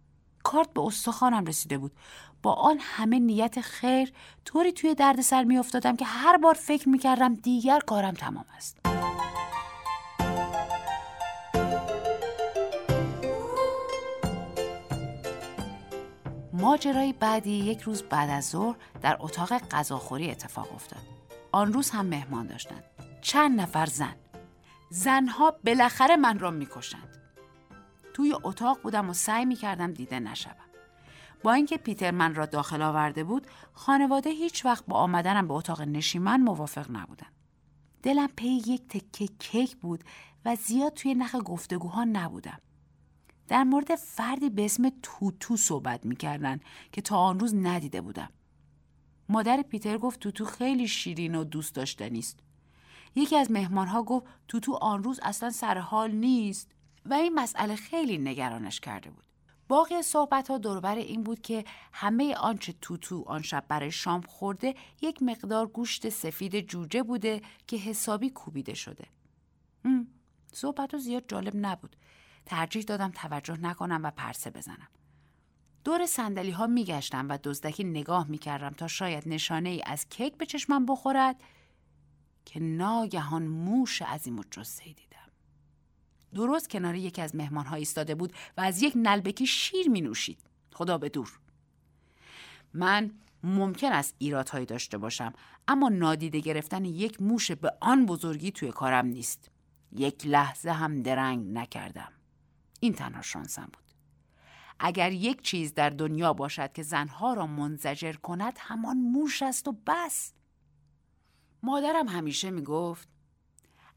کارت 0.43 0.73
به 0.73 0.81
استخوانم 0.81 1.45
رسیده 1.45 1.79
بود. 1.79 1.93
با 2.43 2.53
آن 2.53 2.79
همه 2.81 3.19
نیت 3.19 3.61
خیر 3.61 4.13
طوری 4.45 4.73
توی 4.73 4.95
دردسر 4.95 5.45
میافتادم 5.45 5.97
که 5.97 6.05
هر 6.05 6.37
بار 6.37 6.55
فکر 6.55 6.89
می‌کردم 6.89 7.35
دیگر 7.35 7.81
کارم 7.81 8.15
تمام 8.15 8.45
است. 8.57 8.81
ماجرای 16.53 17.13
بعدی 17.13 17.51
یک 17.51 17.81
روز 17.81 18.03
بعد 18.03 18.31
از 18.31 18.49
ظهر 18.49 18.77
در 19.03 19.17
اتاق 19.21 19.59
غذاخوری 19.59 20.31
اتفاق 20.31 20.75
افتاد. 20.75 21.03
آن 21.53 21.73
روز 21.73 21.91
هم 21.91 22.07
مهمان 22.07 22.47
داشتند. 22.47 22.85
چند 23.21 23.61
نفر 23.61 23.87
زن. 23.87 24.17
زنها 24.91 25.55
بالاخره 25.65 26.17
من 26.17 26.39
را 26.39 26.51
می‌کشند. 26.51 27.20
توی 28.21 28.35
اتاق 28.43 28.83
بودم 28.83 29.11
و 29.11 29.13
سعی 29.13 29.45
می‌کردم 29.45 29.93
دیده 29.93 30.21
نشوم. 30.21 30.55
با 31.43 31.53
اینکه 31.53 31.77
پیتر 31.77 32.11
من 32.11 32.35
را 32.35 32.47
داخل 32.47 32.83
آورده 32.83 33.25
بود، 33.25 33.47
خانواده 33.73 34.31
هیچ 34.31 34.65
وقت 34.65 34.87
با 34.87 34.97
آمدنم 34.97 35.49
به 35.49 35.55
اتاق 35.55 35.83
نشیمن 35.83 36.41
موافق 36.41 36.91
نبودن. 36.91 37.27
دلم 38.03 38.29
پی 38.37 38.49
یک 38.49 38.89
تکه 38.89 39.27
کیک 39.27 39.77
بود 39.77 40.05
و 40.45 40.57
زیاد 40.57 40.95
توی 40.95 41.15
نخ 41.15 41.37
گفتگوها 41.45 42.05
نبودم. 42.05 42.59
در 43.49 43.65
مورد 43.65 43.95
فردی 43.95 44.51
به 44.51 44.65
اسم 44.65 44.93
توتو 45.03 45.57
صحبت 45.57 46.07
می‌کردن 46.07 46.61
که 46.93 47.01
تا 47.01 47.17
آن 47.17 47.41
روز 47.41 47.55
ندیده 47.55 48.01
بودم. 48.01 48.31
مادر 49.29 49.63
پیتر 49.63 49.99
گفت 49.99 50.21
توتو 50.21 50.45
خیلی 50.45 50.89
شیرین 50.89 51.35
و 51.35 51.45
دوست 51.45 51.75
داشتنی 51.75 52.19
است. 52.19 52.39
یکی 53.15 53.37
از 53.37 53.51
مهمانها 53.51 54.03
گفت 54.03 54.27
توتو 54.49 54.75
آن 54.75 55.03
روز 55.03 55.21
اصلا 55.23 55.51
سر 55.51 55.79
حال 55.79 56.11
نیست 56.11 56.71
و 57.07 57.15
این 57.15 57.35
مسئله 57.35 57.77
خیلی 57.77 58.19
نگرانش 58.19 58.81
کرده 58.81 59.11
بود. 59.11 59.25
باقی 59.69 60.03
صحبت 60.03 60.51
ها 60.51 60.59
دوربر 60.59 60.97
این 60.97 61.23
بود 61.23 61.41
که 61.41 61.65
همه 61.93 62.35
آنچه 62.35 62.75
توتو 62.81 63.25
آن 63.27 63.43
شب 63.43 63.65
برای 63.69 63.91
شام 63.91 64.21
خورده 64.21 64.75
یک 65.03 65.23
مقدار 65.23 65.67
گوشت 65.67 66.09
سفید 66.09 66.61
جوجه 66.61 67.03
بوده 67.03 67.41
که 67.67 67.77
حسابی 67.77 68.31
کوبیده 68.31 68.75
شده. 68.75 69.07
صحبت 70.53 70.99
زیاد 70.99 71.25
جالب 71.29 71.53
نبود. 71.55 71.97
ترجیح 72.47 72.83
دادم 72.83 73.11
توجه 73.11 73.57
نکنم 73.61 74.01
و 74.05 74.11
پرسه 74.11 74.51
بزنم. 74.51 74.89
دور 75.85 76.07
سندلی 76.07 76.51
ها 76.51 76.67
می 76.67 76.85
گشتم 76.85 77.29
و 77.29 77.39
دزدکی 77.45 77.85
نگاه 77.85 78.29
می 78.29 78.39
کردم 78.39 78.71
تا 78.71 78.89
شاید 78.89 79.29
نشانه 79.29 79.69
ای 79.69 79.83
از 79.87 80.09
کیک 80.09 80.37
به 80.37 80.47
چشمم 80.47 80.87
بخورد 80.87 81.37
که 82.45 82.61
ناگهان 82.61 83.47
موش 83.47 84.03
و 84.03 84.43
جسه 84.51 84.85
دیدم. 84.85 85.10
درست 86.35 86.71
کنار 86.71 86.95
یکی 86.95 87.23
از 87.23 87.37
مهمان 87.37 87.67
ها 87.67 87.77
ایستاده 87.77 88.15
بود 88.15 88.33
و 88.57 88.61
از 88.61 88.83
یک 88.83 88.93
نلبکی 88.97 89.47
شیر 89.47 89.89
می 89.89 90.01
نوشید. 90.01 90.39
خدا 90.75 90.99
به 90.99 91.09
دور. 91.09 91.39
من 92.75 93.11
ممکن 93.43 93.93
است 93.93 94.15
ایرادهایی 94.19 94.67
داشته 94.67 94.99
باشم 94.99 95.33
اما 95.69 95.89
نادیده 95.89 96.41
گرفتن 96.41 96.85
یک 96.85 97.23
موش 97.23 97.51
به 97.51 97.73
آن 97.81 98.07
بزرگی 98.07 98.51
توی 98.51 98.71
کارم 98.73 99.07
نیست. 99.07 99.51
یک 99.93 100.27
لحظه 100.27 100.71
هم 100.71 101.03
درنگ 101.03 101.53
نکردم. 101.53 102.13
این 102.81 102.93
تنها 102.93 103.23
شانسم 103.23 103.65
بود. 103.73 103.85
اگر 104.79 105.13
یک 105.13 105.43
چیز 105.43 105.75
در 105.75 105.91
دنیا 105.91 106.33
باشد 106.33 106.73
که 106.73 106.83
زنها 106.83 107.35
را 107.35 107.47
منزجر 107.47 108.13
کند 108.13 108.55
همان 108.59 108.97
موش 108.97 109.43
است 109.43 109.69
و 109.69 109.77
بس. 109.87 110.33
مادرم 111.63 112.09
همیشه 112.09 112.51
می 112.51 112.63
گفت 112.63 113.09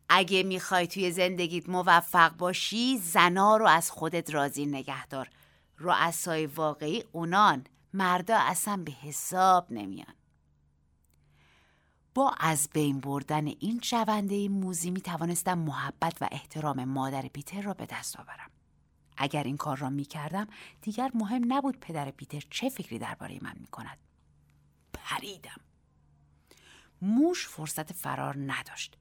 اگه 0.10 0.44
می‌خوای 0.44 0.88
توی 0.88 1.12
زندگیت 1.12 1.70
موفق 1.70 2.38
باشی 2.38 2.98
زنا 2.98 3.58
رو 3.58 3.68
از 3.68 3.92
خودت 3.92 4.34
راضی 4.34 4.66
نگهدار 4.66 5.30
رؤسای 5.78 6.46
واقعی 6.46 7.04
اونان 7.12 7.63
مردا 7.94 8.38
اصلا 8.39 8.78
به 8.86 8.92
حساب 8.92 9.72
نمیان 9.72 10.16
با 12.16 12.36
از 12.39 12.70
بین 12.74 13.00
بردن 13.00 13.48
این 13.48 13.80
شونده 13.84 14.50
موزی 14.50 14.92
می 14.92 15.02
توانستم 15.02 15.58
محبت 15.58 16.22
و 16.22 16.28
احترام 16.32 16.84
مادر 16.84 17.22
پیتر 17.22 17.62
را 17.62 17.74
به 17.74 17.86
دست 17.86 18.20
آورم. 18.20 18.52
اگر 19.18 19.44
این 19.44 19.58
کار 19.58 19.78
را 19.78 19.89
می 19.89 20.06
کردم 20.06 20.48
دیگر 20.82 21.12
مهم 21.13 21.54
نبود 21.54 21.80
پدر 21.80 22.12
پیتر 22.12 22.44
چه 22.50 22.70
فکری 22.70 23.00
درباره 23.00 23.39
من 23.42 23.54
می 23.60 23.68
کند. 23.68 23.98
پریدم. 24.94 25.62
موش 27.02 27.48
فرصت 27.48 27.94
فرار 27.94 28.36
نداشت. 28.38 28.98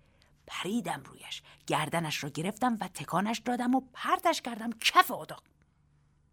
پریدم 0.53 1.03
رویش. 1.05 1.43
گردنش 1.67 2.25
را 2.25 2.31
گرفتم 2.31 2.79
و 2.81 2.89
تکانش 2.89 3.39
دادم 3.39 3.75
و 3.75 3.81
پرتش 3.93 4.43
کردم 4.43 4.71
کف 4.73 5.11
اتاق. 5.11 5.45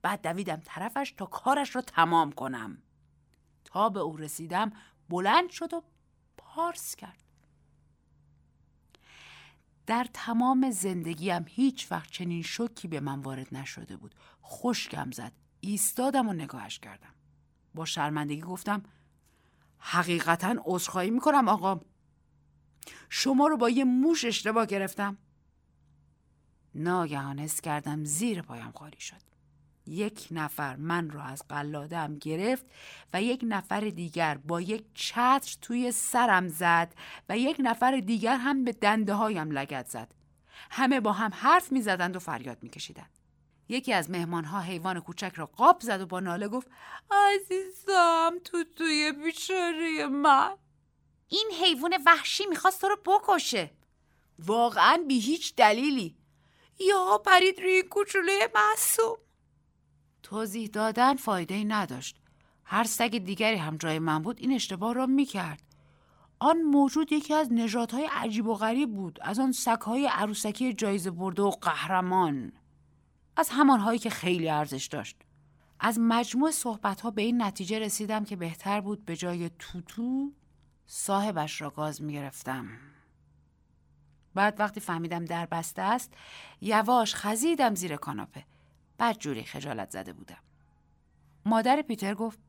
بعد 0.02 0.22
دویدم 0.22 0.62
طرفش 0.66 1.14
تا 1.18 1.26
کارش 1.26 1.76
را 1.76 1.82
تمام 1.82 2.32
کنم. 2.32 2.78
تا 3.66 3.90
به 3.90 4.00
او 4.00 4.18
رسیدم 4.18 4.72
بلند 5.10 5.50
شد 5.50 5.74
و 5.74 5.84
پارس 6.38 6.96
کرد. 6.96 7.24
در 9.86 10.08
تمام 10.14 10.72
زندگیم 10.72 11.46
هیچ 11.48 11.92
وقت 11.92 12.12
چنین 12.12 12.42
شوکی 12.42 12.88
به 12.88 13.00
من 13.00 13.20
وارد 13.20 13.48
نشده 13.52 13.98
بود. 13.98 14.16
خشکم 14.44 15.12
زد. 15.12 15.32
ایستادم 15.60 16.30
و 16.30 16.34
نگاهش 16.34 16.80
کردم. 16.80 17.14
با 17.76 17.86
شرمندگی 17.86 18.42
گفتم 18.42 18.84
حقیقتا 19.78 20.56
عذرخواهی 20.66 21.10
می‌کنم 21.10 21.48
آقا. 21.48 21.80
شما 23.10 23.48
رو 23.48 23.58
با 23.58 23.70
یه 23.70 23.84
موش 23.84 24.26
اشتباه 24.26 24.66
گرفتم. 24.66 25.18
ناگهان 26.76 27.40
حس 27.40 27.62
کردم 27.62 28.04
زیر 28.04 28.42
پایم 28.42 28.72
خالی 28.72 29.00
شد. 29.00 29.30
یک 29.88 30.28
نفر 30.32 30.76
من 30.76 31.10
را 31.10 31.24
از 31.24 31.44
قلادم 31.50 32.18
گرفت 32.18 32.66
و 33.14 33.22
یک 33.22 33.46
نفر 33.48 33.80
دیگر 33.80 34.38
با 34.38 34.62
یک 34.62 34.86
چتر 34.94 35.58
توی 35.62 35.92
سرم 35.92 36.48
زد 36.48 36.94
و 37.30 37.38
یک 37.38 37.58
نفر 37.60 38.00
دیگر 38.00 38.38
هم 38.38 38.64
به 38.64 38.72
دنده 38.72 39.14
هایم 39.14 39.52
لگت 39.52 39.88
زد. 39.88 40.14
همه 40.72 41.00
با 41.00 41.12
هم 41.12 41.32
حرف 41.34 41.72
می 41.72 41.82
زدند 41.82 42.16
و 42.16 42.20
فریاد 42.20 42.64
می 42.64 42.70
کشیدند. 42.70 43.10
یکی 43.70 43.94
از 43.94 44.10
مهمان 44.10 44.46
ها 44.46 44.60
حیوان 44.60 45.00
کوچک 45.00 45.34
را 45.36 45.46
قاب 45.46 45.82
زد 45.82 46.02
و 46.02 46.06
با 46.06 46.20
ناله 46.20 46.48
گفت 46.48 46.68
عزیزم 47.12 48.32
تو 48.44 48.64
توی 48.76 49.12
بیچاره 49.12 50.08
من. 50.08 50.58
این 51.30 51.52
حیوان 51.62 51.94
وحشی 52.06 52.46
می‌خواست 52.46 52.82
تو 52.82 52.88
رو 52.88 52.96
بکشه. 53.06 53.72
واقعا 54.40 55.04
بی 55.08 55.20
هیچ 55.20 55.56
دلیلی. 55.56 56.16
یا 56.80 57.22
پرید 57.26 57.60
روی 57.60 57.84
کوچوله 57.84 58.52
معصوم. 58.56 59.18
توضیح 60.24 60.68
دادن 60.68 61.16
فایده 61.16 61.56
ای 61.56 61.66
نداشت. 61.66 62.18
هر 62.64 62.84
سگ 62.84 63.18
دیگری 63.18 63.56
هم 63.56 63.78
جای 63.78 64.00
من 64.00 64.22
بود 64.22 64.40
این 64.40 64.52
اشتباه 64.52 64.94
را 64.94 65.06
می‌کرد. 65.06 65.62
آن 66.40 66.62
موجود 66.62 67.12
یکی 67.12 67.34
از 67.34 67.54
نژادهای 67.54 68.10
عجیب 68.12 68.48
و 68.48 68.56
غریب 68.56 68.92
بود 68.92 69.20
از 69.22 69.40
آن 69.40 69.52
سگهای 69.52 70.08
عروسکی 70.08 70.74
جایزه 70.74 71.12
برده 71.12 71.42
و 71.42 71.50
قهرمان. 71.50 72.52
از 73.38 73.50
همانهایی 73.50 74.00
که 74.00 74.10
خیلی 74.10 74.50
ارزش 74.50 74.86
داشت. 74.86 75.18
از 75.80 76.00
مجموع 76.00 76.52
صحبت 76.52 77.02
ها 77.02 77.12
به 77.12 77.22
این 77.22 77.42
نتیجه 77.42 77.80
رسیدم 77.80 78.26
که 78.26 78.36
بهتر 78.36 78.82
بود 78.82 79.06
به 79.06 79.16
جای 79.16 79.50
توتو 79.60 80.32
صاحبش 80.92 81.62
را 81.62 81.70
گاز 81.70 82.02
می 82.02 82.14
گرفتم. 82.14 82.68
بعد 84.36 84.60
وقتی 84.60 84.80
فهمیدم 84.80 85.26
در 85.26 85.46
بسته 85.46 85.82
است 85.82 86.14
یواش 86.62 87.16
خزیدم 87.16 87.76
زیر 87.76 87.96
کاناپه. 87.96 88.46
بعد 88.98 89.18
جوری 89.18 89.44
خجالت 89.44 89.92
زده 89.92 90.14
بودم. 90.14 90.38
مادر 91.46 91.82
پیتر 91.82 92.14
گفت 92.14 92.40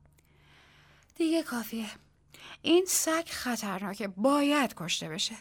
دیگه 1.14 1.42
کافیه. 1.42 1.86
این 2.62 2.84
سگ 2.88 3.24
خطرناکه. 3.26 4.08
باید 4.08 4.74
کشته 4.76 5.08
بشه. 5.08 5.34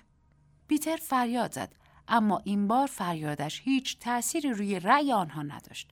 پیتر 0.67 0.97
فریاد 0.97 1.53
زد 1.53 1.75
اما 2.07 2.41
این 2.43 2.67
بار 2.67 2.87
فریادش 2.87 3.61
هیچ 3.61 3.99
تأثیری 3.99 4.53
روی 4.53 4.79
رأی 4.79 5.13
آنها 5.13 5.41
نداشت. 5.41 5.89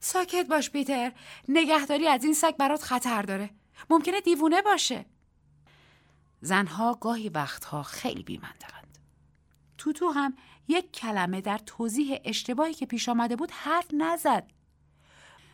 ساکت 0.00 0.46
باش 0.48 0.70
پیتر. 0.70 1.12
نگهداری 1.48 2.08
از 2.08 2.24
این 2.24 2.34
سگ 2.34 2.56
برات 2.56 2.82
خطر 2.82 3.22
داره. 3.22 3.50
ممکنه 3.90 4.20
دیوونه 4.20 4.62
باشه. 4.62 5.04
زنها 6.40 6.94
گاهی 6.94 7.28
وقتها 7.28 7.82
خیلی 7.82 8.22
بیمندقند. 8.22 8.98
توتو 9.78 10.10
هم 10.10 10.34
یک 10.68 10.92
کلمه 10.92 11.40
در 11.40 11.58
توضیح 11.58 12.20
اشتباهی 12.24 12.74
که 12.74 12.86
پیش 12.86 13.08
آمده 13.08 13.36
بود 13.36 13.50
حرف 13.50 13.86
نزد. 13.92 14.50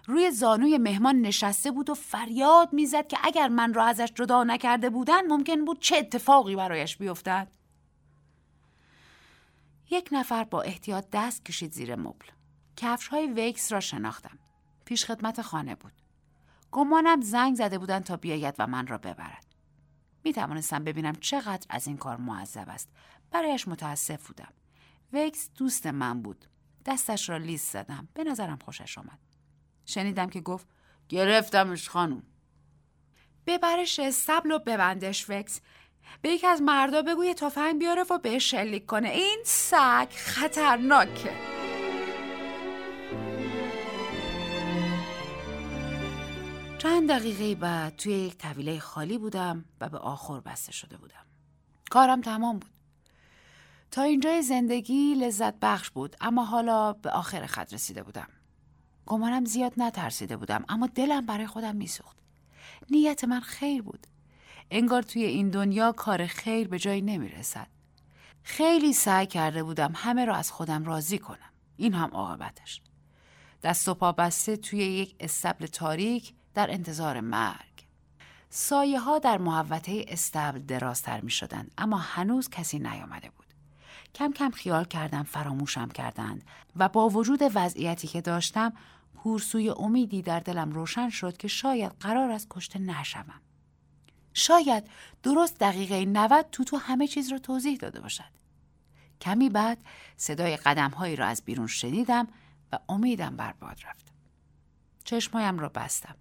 روی 0.07 0.31
زانوی 0.31 0.79
مهمان 0.79 1.21
نشسته 1.21 1.71
بود 1.71 1.91
و 1.91 1.95
فریاد 1.95 2.73
می‌زد 2.73 3.07
که 3.07 3.19
اگر 3.23 3.49
من 3.49 3.75
را 3.75 3.85
ازش 3.85 4.13
جدا 4.15 4.45
نکرده 4.45 4.91
بودن 4.91 5.27
ممکن 5.27 5.65
بود 5.65 5.81
چه 5.81 5.97
اتفاقی 5.97 6.57
برایش 6.57 6.97
بیفتد. 6.97 7.49
یک 9.91 10.09
نفر 10.13 10.45
با 10.45 10.63
احتیاط 10.63 11.05
دست 11.13 11.45
کشید 11.45 11.73
زیر 11.73 11.97
مبل. 11.97 12.27
کفش 12.77 13.09
های 13.09 13.27
ویکس 13.27 13.73
را 13.73 13.81
شناختم. 13.81 14.39
پیش 14.85 15.05
خدمت 15.05 15.43
خانه 15.43 15.75
بود. 15.75 15.93
گمانم 16.73 17.21
زنگ 17.21 17.57
زده 17.57 17.79
بودن 17.79 18.01
تا 18.01 18.17
بیاید 18.17 18.55
و 18.59 18.67
من 18.67 18.87
را 18.87 18.99
ببرد. 18.99 19.54
می 20.25 20.33
توانستم 20.33 20.85
ببینم 20.85 21.15
چقدر 21.15 21.67
از 21.69 21.87
این 21.87 21.97
کار 21.97 22.17
معذب 22.17 22.69
است. 22.69 22.89
برایش 23.31 23.69
متاسف 23.69 24.27
بودم. 24.27 24.53
وکس 25.13 25.51
دوست 25.57 25.87
من 25.87 26.23
بود. 26.23 26.45
دستش 26.87 27.29
را 27.29 27.37
لیست 27.37 27.73
زدم. 27.73 28.09
به 28.15 28.25
نظرم 28.25 28.59
خوشش 28.65 28.99
آمد. 28.99 29.19
شنیدم 29.87 30.31
که 30.31 30.41
گفت 30.41 30.67
گرفتمش 31.09 31.89
خانم. 31.89 32.23
ببرش 33.47 33.99
استبل 33.99 34.51
و 34.51 34.59
ببندش 34.59 35.31
وکس. 35.31 35.61
به 36.23 36.29
یکی 36.29 36.47
از 36.47 36.63
مردا 36.63 37.03
بگو 37.03 37.33
تفنگ 37.33 37.79
بیاره 37.79 38.03
و 38.11 38.19
بهش 38.19 38.51
شلیک 38.51 38.87
کنه. 38.87 39.09
این 39.09 39.39
سگ 39.45 40.09
خطرناکه. 40.11 41.54
چند 46.85 47.11
دقیقه 47.11 47.55
بعد 47.55 47.97
توی 47.97 48.13
یک 48.13 48.39
طویله 48.39 48.79
خالی 48.79 49.19
بودم 49.19 49.65
و 49.81 49.89
به 49.89 49.99
آخر 49.99 50.41
بسته 50.41 50.73
شده 50.73 50.97
بودم. 50.97 51.27
کارم 51.91 52.21
تمام 52.21 52.59
بود. 52.59 52.71
تا 53.91 54.03
اینجای 54.03 54.43
زندگی 54.43 55.15
لذت 55.15 55.55
بخش 55.63 55.91
بود 55.91 56.17
اما 56.21 56.45
حالا 56.45 56.93
به 56.93 57.11
آخر 57.11 57.47
خط 57.47 57.75
رسیده 57.75 58.03
بودم. 58.03 58.29
گمانم 59.07 59.45
زیاد 59.45 59.73
نترسیده 59.77 60.37
بودم 60.37 60.65
اما 60.69 60.87
دلم 60.87 61.27
برای 61.27 61.47
خودم 61.47 61.77
میسوخت. 61.77 62.17
نیت 62.91 63.25
من 63.25 63.41
خیر 63.41 63.83
بود. 63.83 64.07
انگار 64.71 65.03
توی 65.03 65.25
این 65.25 65.51
دنیا 65.51 65.93
کار 65.93 66.27
خیر 66.27 66.69
به 66.69 66.79
جایی 66.79 67.03
نمی 67.03 67.29
رسد. 67.29 67.67
خیلی 68.43 68.93
سعی 68.93 69.27
کرده 69.27 69.63
بودم 69.63 69.93
همه 69.95 70.25
را 70.25 70.37
از 70.37 70.51
خودم 70.51 70.85
راضی 70.85 71.19
کنم. 71.19 71.53
این 71.77 71.95
هم 71.95 72.11
عاقبتش. 72.13 72.81
دست 73.63 73.89
و 73.89 73.95
پا 73.95 74.13
بسته 74.13 74.57
توی 74.57 74.79
یک 74.79 75.17
استبل 75.21 75.67
تاریک 75.67 76.35
در 76.55 76.71
انتظار 76.71 77.21
مرگ. 77.21 77.85
سایه 78.51 79.01
ها 79.01 79.19
در 79.19 79.39
محوطه 79.39 80.05
استبل 80.09 80.59
درازتر 80.59 81.21
می 81.21 81.31
شدند 81.31 81.71
اما 81.79 81.97
هنوز 81.99 82.51
کسی 82.51 82.79
نیامده 82.79 83.31
بود. 83.31 83.47
کم 84.15 84.33
کم 84.33 84.51
خیال 84.51 84.85
کردم 84.85 85.23
فراموشم 85.23 85.89
کردند 85.89 86.45
و 86.77 86.89
با 86.89 87.09
وجود 87.09 87.41
وضعیتی 87.55 88.09
که 88.09 88.21
داشتم 88.21 88.73
کورسوی 89.23 89.71
امیدی 89.71 90.23
در 90.23 90.41
دلم 90.41 90.71
روشن 90.71 91.11
شد 91.11 91.37
که 91.37 91.49
شاید 91.49 91.93
قرار 92.01 92.31
است 92.31 92.47
کشته 92.51 92.79
نشوم. 92.79 93.41
شاید 94.35 94.85
درست 95.23 95.59
دقیقه 95.59 96.05
90 96.05 96.51
تو 96.51 96.77
همه 96.77 97.07
چیز 97.07 97.33
رو 97.33 97.39
توضیح 97.39 97.77
داده 97.77 98.01
باشد. 98.01 98.35
کمی 99.21 99.51
بعد 99.51 99.79
صدای 100.17 100.57
قدم 100.57 100.91
هایی 100.91 101.17
را 101.17 101.27
از 101.27 101.43
بیرون 101.45 101.67
شنیدم 101.67 102.29
و 102.73 102.79
امیدم 102.89 103.37
برباد 103.37 103.79
رفت. 103.85 104.13
چشمایم 105.05 105.59
را 105.59 105.69
بستم. 105.69 106.17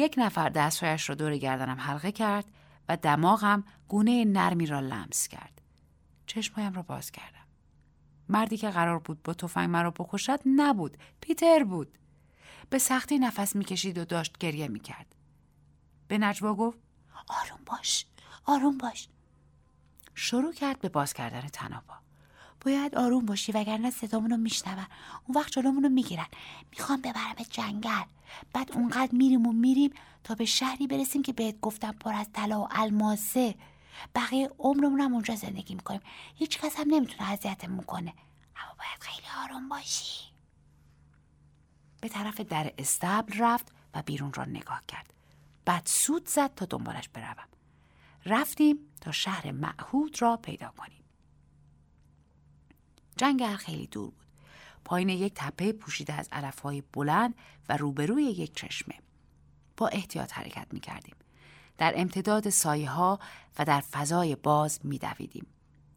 یک 0.00 0.14
نفر 0.18 0.48
دستهایش 0.48 1.08
را 1.08 1.14
دور 1.14 1.36
گردنم 1.36 1.80
حلقه 1.80 2.12
کرد 2.12 2.44
و 2.88 2.96
دماغم 2.96 3.64
گونه 3.88 4.24
نرمی 4.24 4.66
را 4.66 4.80
لمس 4.80 5.28
کرد. 5.28 5.60
چشمایم 6.26 6.72
را 6.72 6.82
باز 6.82 7.10
کردم. 7.10 7.46
مردی 8.28 8.56
که 8.56 8.70
قرار 8.70 8.98
بود 8.98 9.22
با 9.22 9.34
تفنگ 9.34 9.70
مرا 9.70 9.90
بکشد 9.90 10.40
نبود. 10.46 10.96
پیتر 11.20 11.64
بود. 11.64 11.98
به 12.70 12.78
سختی 12.78 13.18
نفس 13.18 13.56
می‌کشید 13.56 13.98
و 13.98 14.04
داشت 14.04 14.38
گریه 14.38 14.68
می‌کرد. 14.68 15.14
به 16.08 16.18
نجوا 16.18 16.54
گفت 16.54 16.78
آروم 17.28 17.60
باش 17.66 18.06
آروم 18.46 18.78
باش 18.78 19.08
شروع 20.14 20.52
کرد 20.52 20.80
به 20.80 20.88
باز 20.88 21.12
کردن 21.12 21.40
تنابا 21.40 21.94
باید 22.60 22.94
آروم 22.94 23.26
باشی 23.26 23.52
وگرنه 23.52 23.90
صدامونو 23.90 24.36
میشنون. 24.36 24.86
اون 25.28 25.36
وقت 25.36 25.52
جلومونو 25.52 25.88
می‌گیرن. 25.88 26.26
می‌خوام 26.70 27.00
ببرم 27.00 27.34
جنگل. 27.50 28.04
بعد 28.52 28.72
اونقدر 28.72 29.12
میریم 29.12 29.46
و 29.46 29.52
میریم 29.52 29.90
تا 30.24 30.34
به 30.34 30.44
شهری 30.44 30.86
برسیم 30.86 31.22
که 31.22 31.32
بهت 31.32 31.60
گفتم 31.60 31.92
پر 31.92 32.12
از 32.12 32.26
طلا 32.32 32.60
و 32.60 32.68
الماسه. 32.70 33.54
بقیه 34.14 34.50
عمرمون 34.58 35.00
هم 35.00 35.14
اونجا 35.14 35.34
زندگی 35.36 35.74
می‌کنیم. 35.74 36.00
هیچ 36.34 36.58
کس 36.58 36.76
هم 36.76 36.84
نمی‌تونه 36.88 37.30
اذیتمون 37.30 37.82
کنه. 37.82 38.14
اما 38.56 38.74
باید 38.78 39.00
خیلی 39.00 39.26
آروم 39.44 39.68
باشی. 39.68 40.30
به 42.00 42.08
طرف 42.08 42.40
در 42.40 42.72
استبل 42.78 43.38
رفت 43.38 43.72
و 43.94 44.02
بیرون 44.02 44.32
را 44.32 44.44
نگاه 44.44 44.82
کرد. 44.88 45.12
بعد 45.64 45.86
سود 45.86 46.28
زد 46.28 46.54
تا 46.54 46.64
دنبالش 46.64 47.08
بروم. 47.08 47.48
رفتیم 48.26 48.78
تا 49.00 49.12
شهر 49.12 49.52
معهود 49.52 50.22
را 50.22 50.36
پیدا 50.36 50.72
کنیم. 50.76 50.99
جنگل 53.20 53.56
خیلی 53.56 53.86
دور 53.86 54.10
بود 54.10 54.26
پایین 54.84 55.08
یک 55.08 55.32
تپه 55.36 55.72
پوشیده 55.72 56.12
از 56.12 56.28
علفهای 56.32 56.82
بلند 56.92 57.34
و 57.68 57.76
روبروی 57.76 58.22
یک 58.22 58.54
چشمه 58.54 58.94
با 59.76 59.88
احتیاط 59.88 60.32
حرکت 60.32 60.66
می 60.70 60.80
کردیم. 60.80 61.14
در 61.78 61.92
امتداد 61.96 62.50
سایه 62.50 62.90
ها 62.90 63.18
و 63.58 63.64
در 63.64 63.80
فضای 63.80 64.36
باز 64.36 64.80
می 64.84 64.98
دویدیم. 64.98 65.46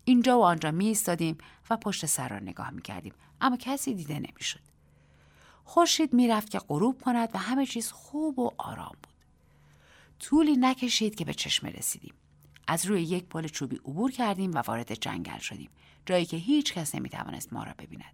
اینجا 0.05 0.39
و 0.39 0.43
آنجا 0.43 0.71
می 0.71 0.87
ایستادیم 0.87 1.37
و 1.69 1.77
پشت 1.77 2.05
سر 2.05 2.27
را 2.27 2.39
نگاه 2.39 2.69
می 2.69 2.81
کردیم 2.81 3.13
اما 3.41 3.57
کسی 3.57 3.93
دیده 3.93 4.19
نمی 4.19 4.41
شد. 4.41 4.59
خورشید 5.63 6.13
می 6.13 6.27
رفت 6.27 6.49
که 6.49 6.59
غروب 6.59 7.01
کند 7.01 7.29
و 7.33 7.37
همه 7.37 7.65
چیز 7.65 7.91
خوب 7.91 8.39
و 8.39 8.51
آرام 8.57 8.95
بود. 9.03 9.13
طولی 10.19 10.57
نکشید 10.57 11.15
که 11.15 11.25
به 11.25 11.33
چشمه 11.33 11.69
رسیدیم. 11.69 12.13
از 12.67 12.85
روی 12.85 13.01
یک 13.01 13.25
پل 13.25 13.47
چوبی 13.47 13.75
عبور 13.75 14.11
کردیم 14.11 14.51
و 14.53 14.57
وارد 14.57 14.93
جنگل 14.93 15.37
شدیم. 15.37 15.69
جایی 16.05 16.25
که 16.25 16.37
هیچ 16.37 16.73
کس 16.73 16.95
نمی 16.95 17.09
توانست 17.09 17.53
ما 17.53 17.63
را 17.63 17.73
ببیند. 17.79 18.13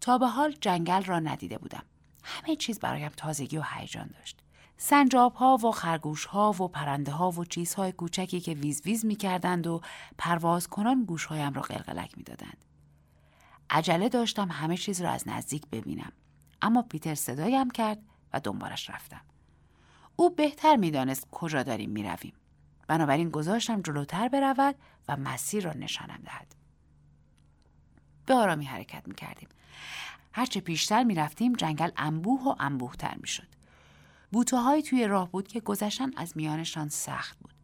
تا 0.00 0.18
به 0.18 0.26
حال 0.26 0.52
جنگل 0.60 1.04
را 1.04 1.18
ندیده 1.18 1.58
بودم. 1.58 1.82
همه 2.24 2.56
چیز 2.56 2.78
برایم 2.78 3.12
تازگی 3.16 3.58
و 3.58 3.62
هیجان 3.62 4.06
داشت. 4.18 4.38
سنجاب 4.76 5.34
ها 5.34 5.56
و 5.56 5.72
خرگوش 5.72 6.24
ها 6.24 6.50
و 6.50 6.68
پرنده 6.68 7.12
ها 7.12 7.30
و 7.30 7.44
چیزهای 7.44 7.92
کوچکی 7.92 8.40
که 8.40 8.54
ویز 8.54 8.82
ویز 8.84 9.04
می 9.04 9.16
کردند 9.16 9.66
و 9.66 9.80
پرواز 10.18 10.68
کنان 10.68 11.04
گوشهایم 11.04 11.52
را 11.52 11.62
قلقلک 11.62 12.18
می 12.18 12.24
دادند. 12.24 12.64
عجله 13.70 14.08
داشتم 14.08 14.48
همه 14.50 14.76
چیز 14.76 15.00
را 15.00 15.10
از 15.10 15.28
نزدیک 15.28 15.66
ببینم. 15.72 16.12
اما 16.62 16.82
پیتر 16.82 17.14
صدایم 17.14 17.70
کرد 17.70 17.98
و 18.32 18.40
دنبالش 18.40 18.90
رفتم. 18.90 19.20
او 20.16 20.30
بهتر 20.30 20.76
می‌دانست 20.76 21.26
کجا 21.30 21.62
داریم 21.62 21.90
می‌رویم 21.90 22.32
بنابراین 22.88 23.30
گذاشتم 23.30 23.82
جلوتر 23.82 24.28
برود 24.28 24.76
و 25.08 25.16
مسیر 25.16 25.64
را 25.64 25.72
نشانم 25.72 26.20
دهد 26.24 26.54
به 28.26 28.34
آرامی 28.34 28.64
حرکت 28.64 29.08
می 29.08 29.14
کردیم. 29.14 29.48
هرچه 30.32 30.60
پیشتر 30.60 31.04
می 31.04 31.14
رفتیم 31.14 31.52
جنگل 31.52 31.90
انبوه 31.96 32.44
و 32.44 32.54
انبوهتر 32.58 33.14
می 33.20 33.28
شد. 33.28 33.48
بوته 34.32 34.82
توی 34.82 35.06
راه 35.06 35.30
بود 35.30 35.48
که 35.48 35.60
گذشتن 35.60 36.10
از 36.16 36.36
میانشان 36.36 36.88
سخت 36.88 37.38
بود. 37.38 37.54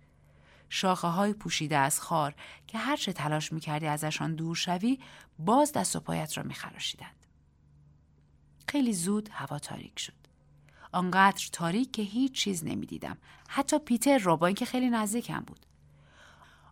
شاخه 0.69 1.09
های 1.09 1.33
پوشیده 1.33 1.77
از 1.77 2.01
خار 2.01 2.35
که 2.67 2.79
هرچه 2.79 3.13
تلاش 3.13 3.53
می 3.53 3.61
کردی 3.61 3.87
ازشان 3.87 4.35
دور 4.35 4.57
شوی 4.57 4.99
باز 5.39 5.73
دست 5.73 5.97
و 5.97 6.01
پایت 6.01 6.39
را 6.39 6.45
می 6.45 6.55
خراشیدند. 6.55 7.27
خیلی 8.69 8.93
زود 8.93 9.29
هوا 9.33 9.59
تاریک 9.59 9.99
شد. 9.99 10.24
آنقدر 10.95 11.49
تاریک 11.53 11.93
که 11.93 12.03
هیچ 12.03 12.33
چیز 12.33 12.65
نمی‌دیدم. 12.65 13.17
حتی 13.49 13.79
پیتر 13.79 14.19
را 14.19 14.37
با 14.37 14.47
اینکه 14.47 14.65
خیلی 14.65 14.91
نزدیکم 14.91 15.41
بود. 15.41 15.67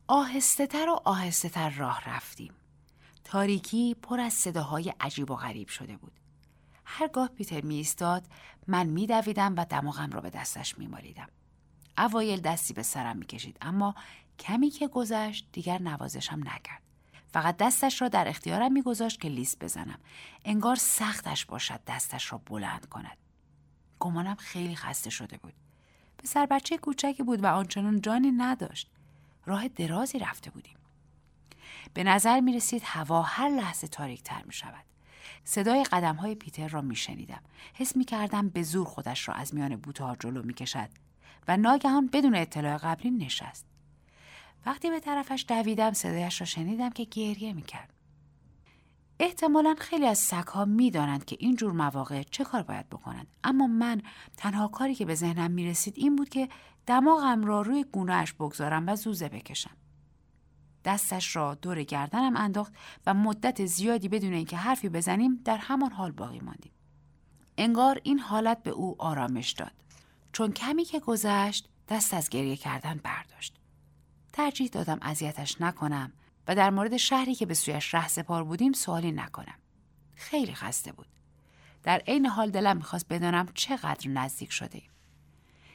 آهسته 0.08 0.66
تر 0.66 0.88
و 0.88 1.00
آهسته 1.04 1.48
تر 1.48 1.70
راه 1.70 2.10
رفتیم. 2.10 2.52
تاریکی 3.24 3.94
پر 3.94 4.20
از 4.20 4.32
صداهای 4.32 4.94
عجیب 5.00 5.30
و 5.30 5.36
غریب 5.36 5.68
شده 5.68 5.96
بود. 5.96 6.12
هرگاه 6.84 7.28
پیتر 7.28 7.60
می 7.60 7.74
ایستاد 7.74 8.26
من 8.66 8.86
می 8.86 9.06
دویدم 9.06 9.54
و 9.56 9.64
دماغم 9.64 10.10
را 10.10 10.20
به 10.20 10.30
دستش 10.30 10.78
می 10.78 10.86
مالیدم. 10.86 11.28
اوایل 11.98 12.40
دستی 12.40 12.74
به 12.74 12.82
سرم 12.82 13.16
می 13.16 13.26
کشید 13.26 13.56
اما 13.60 13.94
کمی 14.38 14.70
که 14.70 14.88
گذشت 14.88 15.48
دیگر 15.52 15.82
نوازشم 15.82 16.40
نکرد. 16.40 16.82
فقط 17.32 17.56
دستش 17.56 18.02
را 18.02 18.08
در 18.08 18.28
اختیارم 18.28 18.72
میگذاشت 18.72 19.20
که 19.20 19.28
لیست 19.28 19.64
بزنم. 19.64 19.98
انگار 20.44 20.76
سختش 20.76 21.44
باشد 21.44 21.80
دستش 21.86 22.32
را 22.32 22.38
بلند 22.46 22.88
کند. 22.88 23.21
گمانم 24.02 24.34
خیلی 24.34 24.76
خسته 24.76 25.10
شده 25.10 25.36
بود. 25.36 25.52
پسر 26.18 26.46
بچه 26.46 26.78
کوچکی 26.78 27.22
بود 27.22 27.44
و 27.44 27.46
آنچنان 27.46 28.00
جانی 28.00 28.30
نداشت. 28.30 28.90
راه 29.46 29.68
درازی 29.68 30.18
رفته 30.18 30.50
بودیم. 30.50 30.76
به 31.94 32.04
نظر 32.04 32.40
می 32.40 32.52
رسید 32.52 32.82
هوا 32.84 33.22
هر 33.22 33.48
لحظه 33.48 33.88
تاریک 33.88 34.22
تر 34.22 34.42
می 34.42 34.52
شود. 34.52 34.84
صدای 35.44 35.84
قدم 35.84 36.16
های 36.16 36.34
پیتر 36.34 36.68
را 36.68 36.80
می 36.80 36.96
شنیدم. 36.96 37.40
حس 37.74 37.96
می 37.96 38.04
کردم 38.04 38.48
به 38.48 38.62
زور 38.62 38.86
خودش 38.86 39.28
را 39.28 39.34
از 39.34 39.54
میان 39.54 39.76
بوته 39.76 40.16
جلو 40.20 40.42
می 40.42 40.54
کشد 40.54 40.88
و 41.48 41.56
ناگهان 41.56 42.06
بدون 42.06 42.34
اطلاع 42.34 42.76
قبلی 42.76 43.10
نشست. 43.10 43.66
وقتی 44.66 44.90
به 44.90 45.00
طرفش 45.00 45.44
دویدم 45.48 45.92
صدایش 45.92 46.40
را 46.40 46.46
شنیدم 46.46 46.90
که 46.90 47.04
گریه 47.04 47.52
می 47.52 47.62
کرد. 47.62 47.92
احتمالا 49.22 49.74
خیلی 49.78 50.06
از 50.06 50.18
سگها 50.18 50.64
می‌دانند 50.64 51.24
که 51.24 51.36
این 51.40 51.56
جور 51.56 51.72
مواقع 51.72 52.22
چه 52.22 52.44
کار 52.44 52.62
باید 52.62 52.88
بکنند. 52.88 53.26
اما 53.44 53.66
من 53.66 54.02
تنها 54.36 54.68
کاری 54.68 54.94
که 54.94 55.04
به 55.04 55.14
ذهنم 55.14 55.50
می 55.50 55.66
رسید 55.66 55.94
این 55.96 56.16
بود 56.16 56.28
که 56.28 56.48
دماغم 56.86 57.44
را 57.44 57.62
روی 57.62 57.84
گونهش 57.84 58.32
بگذارم 58.32 58.88
و 58.88 58.96
زوزه 58.96 59.28
بکشم. 59.28 59.76
دستش 60.84 61.36
را 61.36 61.54
دور 61.54 61.82
گردنم 61.82 62.36
انداخت 62.36 62.72
و 63.06 63.14
مدت 63.14 63.66
زیادی 63.66 64.08
بدون 64.08 64.32
اینکه 64.32 64.56
حرفی 64.56 64.88
بزنیم 64.88 65.40
در 65.44 65.56
همان 65.56 65.92
حال 65.92 66.10
باقی 66.10 66.40
ماندیم. 66.40 66.72
انگار 67.58 68.00
این 68.02 68.18
حالت 68.18 68.62
به 68.62 68.70
او 68.70 69.02
آرامش 69.02 69.50
داد. 69.50 69.72
چون 70.32 70.52
کمی 70.52 70.84
که 70.84 71.00
گذشت 71.00 71.68
دست 71.88 72.14
از 72.14 72.28
گریه 72.28 72.56
کردن 72.56 73.00
برداشت. 73.04 73.56
ترجیح 74.32 74.68
دادم 74.68 74.98
اذیتش 75.02 75.60
نکنم. 75.60 76.12
و 76.48 76.54
در 76.54 76.70
مورد 76.70 76.96
شهری 76.96 77.34
که 77.34 77.46
به 77.46 77.54
سویش 77.54 77.94
ره 77.94 78.08
سپار 78.08 78.44
بودیم 78.44 78.72
سوالی 78.72 79.12
نکنم. 79.12 79.58
خیلی 80.14 80.54
خسته 80.54 80.92
بود. 80.92 81.06
در 81.82 82.02
عین 82.06 82.26
حال 82.26 82.50
دلم 82.50 82.76
می‌خواست 82.76 83.08
بدانم 83.08 83.48
چقدر 83.54 84.08
نزدیک 84.08 84.52
شده 84.52 84.78
ایم. 84.78 84.90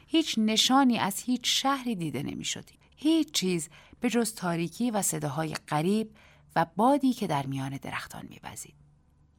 هیچ 0.08 0.36
نشانی 0.38 0.98
از 0.98 1.20
هیچ 1.20 1.42
شهری 1.44 1.96
دیده 1.96 2.24
نمی‌شد. 2.24 2.70
هیچ 2.96 3.32
چیز 3.32 3.70
به 4.00 4.10
جز 4.10 4.34
تاریکی 4.34 4.92
و 4.92 5.02
صداهای 5.02 5.54
غریب 5.54 6.16
و 6.56 6.66
بادی 6.76 7.14
که 7.14 7.28
در 7.28 7.46
میان 7.46 7.78
درختان 7.78 8.28
میوزید. 8.30 8.76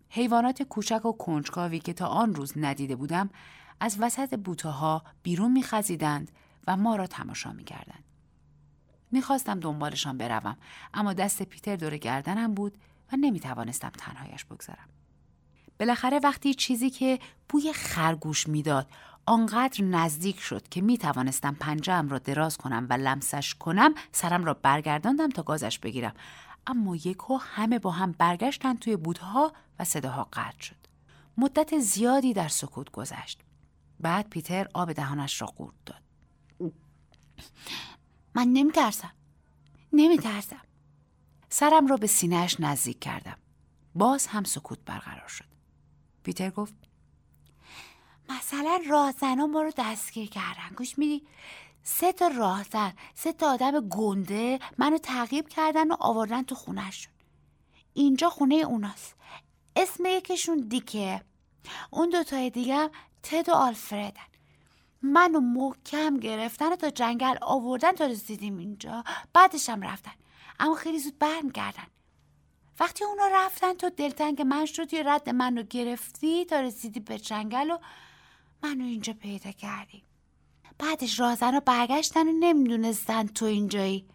حیوانات 0.09 0.63
کوچک 0.63 1.05
و 1.05 1.13
کنجکاوی 1.13 1.79
که 1.79 1.93
تا 1.93 2.07
آن 2.07 2.35
روز 2.35 2.53
ندیده 2.57 2.97
بودم 2.97 3.31
از 3.81 3.97
وسط 4.01 4.39
بوته 4.39 4.69
ها 4.69 5.05
بیرون 5.23 5.53
میخزیدند 5.53 6.31
و 6.67 6.77
ما 6.77 6.97
را 6.97 7.07
تماشا 7.07 7.53
می‌کردند. 7.53 8.05
می‌خواستم 9.11 9.61
دنبالشان 9.61 10.19
بروم 10.19 10.57
اما 10.95 11.13
دست 11.13 11.43
پیتر 11.43 11.77
دور 11.77 11.97
گردنم 11.97 12.55
بود 12.55 12.79
و 13.13 13.17
نمی‌توانستم 13.17 13.91
تنهایش 13.99 14.45
بگذارم. 14.45 14.89
بالاخره 15.81 16.21
وقتی 16.25 16.55
چیزی 16.55 16.91
که 16.91 17.19
بوی 17.49 17.73
خرگوش 17.73 18.49
می‌داد 18.49 18.91
آنقدر 19.27 19.85
نزدیک 19.85 20.41
شد 20.41 20.69
که 20.69 20.81
می 20.81 20.99
توانستم 20.99 21.55
پنجم 21.55 22.09
را 22.09 22.19
دراز 22.19 22.57
کنم 22.57 22.87
و 22.91 22.93
لمسش 22.93 23.55
کنم 23.55 23.95
سرم 24.13 24.45
را 24.45 24.55
برگرداندم 24.55 25.29
تا 25.29 25.43
گازش 25.43 25.79
بگیرم. 25.79 26.15
اما 26.67 26.97
یکو 26.97 27.37
همه 27.37 27.79
با 27.79 27.91
هم 27.91 28.13
برگشتن 28.13 28.75
توی 28.75 28.97
بودها 28.97 29.53
و 29.79 29.85
صداها 29.85 30.29
قطع 30.33 30.61
شد. 30.61 30.77
مدت 31.39 31.79
زیادی 31.79 32.33
در 32.33 32.49
سکوت 32.49 32.91
گذشت. 32.91 33.41
بعد 34.01 34.29
پیتر 34.31 34.69
آب 34.75 34.93
دهانش 34.93 35.41
را 35.41 35.47
قورت 35.47 35.75
داد. 35.87 36.03
من 38.35 38.49
نمی 38.49 38.73
ترسم 38.73 39.13
نمی 39.93 40.19
ترسم 40.19 40.63
سرم 41.49 41.87
را 41.87 41.97
به 41.97 42.07
سینهش 42.07 42.57
نزدیک 42.61 43.01
کردم. 43.01 43.37
باز 43.95 44.27
هم 44.27 44.45
سکوت 44.45 44.79
برقرار 44.87 45.29
شد. 45.29 45.45
پیتر 46.23 46.51
گفت 46.51 46.75
مثلا 48.29 48.81
راهزن 48.91 49.45
ما 49.45 49.63
رو 49.63 49.73
دستگیر 49.77 50.29
کردن. 50.29 50.75
گوش 50.77 50.99
میدی؟ 50.99 51.27
سه 51.83 52.13
تا 52.13 52.27
راهزن 52.29 52.93
سه 53.15 53.33
تا 53.33 53.53
آدم 53.53 53.89
گنده 53.89 54.59
منو 54.79 54.99
تعقیب 54.99 55.49
کردن 55.49 55.91
و 55.91 55.97
آوردن 56.01 56.43
تو 56.43 56.55
خونهشون. 56.55 57.13
اینجا 57.95 58.31
خونه 58.31 58.55
اوناست. 58.55 59.15
اسم 59.77 60.07
یکیشون 60.07 60.69
دیکه. 60.69 61.23
اون 61.91 62.11
دوتای 62.11 62.51
دیگه 62.51 62.91
تد 63.23 63.49
و 63.49 63.53
آلفردن. 63.53 64.21
منو 65.03 65.41
محکم 65.41 66.17
گرفتن 66.17 66.73
و 66.73 66.77
تا 66.77 66.91
جنگل 66.91 67.37
آوردن 67.43 67.93
تا 67.93 68.07
رسیدیم 68.07 68.59
اینجا. 68.59 69.05
بعدش 69.33 69.69
هم 69.69 69.83
رفتن. 69.83 70.13
اما 70.61 70.75
خیلی 70.75 70.99
زود 70.99 71.19
برمیگردن. 71.19 71.87
وقتی 72.81 73.05
اونا 73.05 73.29
رفتن 73.33 73.75
تو 73.75 73.91
دلتنگ 73.91 74.43
من 74.43 74.67
شدی 74.67 75.03
رد 75.03 75.31
منو 75.31 75.63
گرفتی 75.63 76.45
تا 76.45 76.61
رسیدی 76.61 77.01
به 77.01 77.19
جنگل 77.19 77.71
و 77.71 77.79
منو 78.63 78.85
اینجا 78.85 79.13
پیدا 79.13 79.51
کردی. 79.53 80.03
بعدش 80.79 81.21
رازن 81.21 81.55
رو 81.55 81.61
برگشتن 81.61 82.29
و 82.29 82.33
نمی‌دونستن 82.41 83.27
تو 83.27 83.45
اینجایی. 83.45 84.07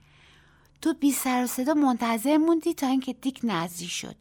تو 0.82 0.94
بی 0.94 1.12
سر 1.12 1.44
و 1.44 1.48
صدا 1.48 1.74
منتظر 1.74 2.38
موندی 2.38 2.74
تا 2.74 2.88
اینکه 2.88 3.14
دیک 3.14 3.40
نزدیک 3.44 3.92
شد. 3.92 4.16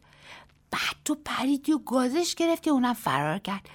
بعد 0.70 0.96
تو 1.04 1.16
پریدی 1.24 1.72
و 1.72 1.78
گازش 1.78 2.34
گرفتی 2.34 2.70
اونم 2.70 2.94
فرار 2.94 3.38
کرد. 3.38 3.68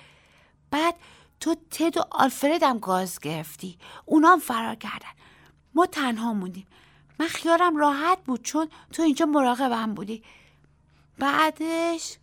بعد 0.71 0.95
تو 1.39 1.55
تد 1.71 1.97
و 1.97 2.03
آلفرد 2.11 2.63
هم 2.63 2.79
گاز 2.79 3.19
گرفتی. 3.19 3.77
اونام 4.05 4.39
فرار 4.39 4.75
کردن. 4.75 5.09
ما 5.73 5.85
تنها 5.85 6.33
موندیم. 6.33 6.67
من 7.19 7.27
خیالم 7.27 7.77
راحت 7.77 8.23
بود 8.23 8.41
چون 8.41 8.69
تو 8.91 9.03
اینجا 9.03 9.25
مراقبم 9.25 9.93
بودی. 9.93 10.23
بعدش 11.17 12.17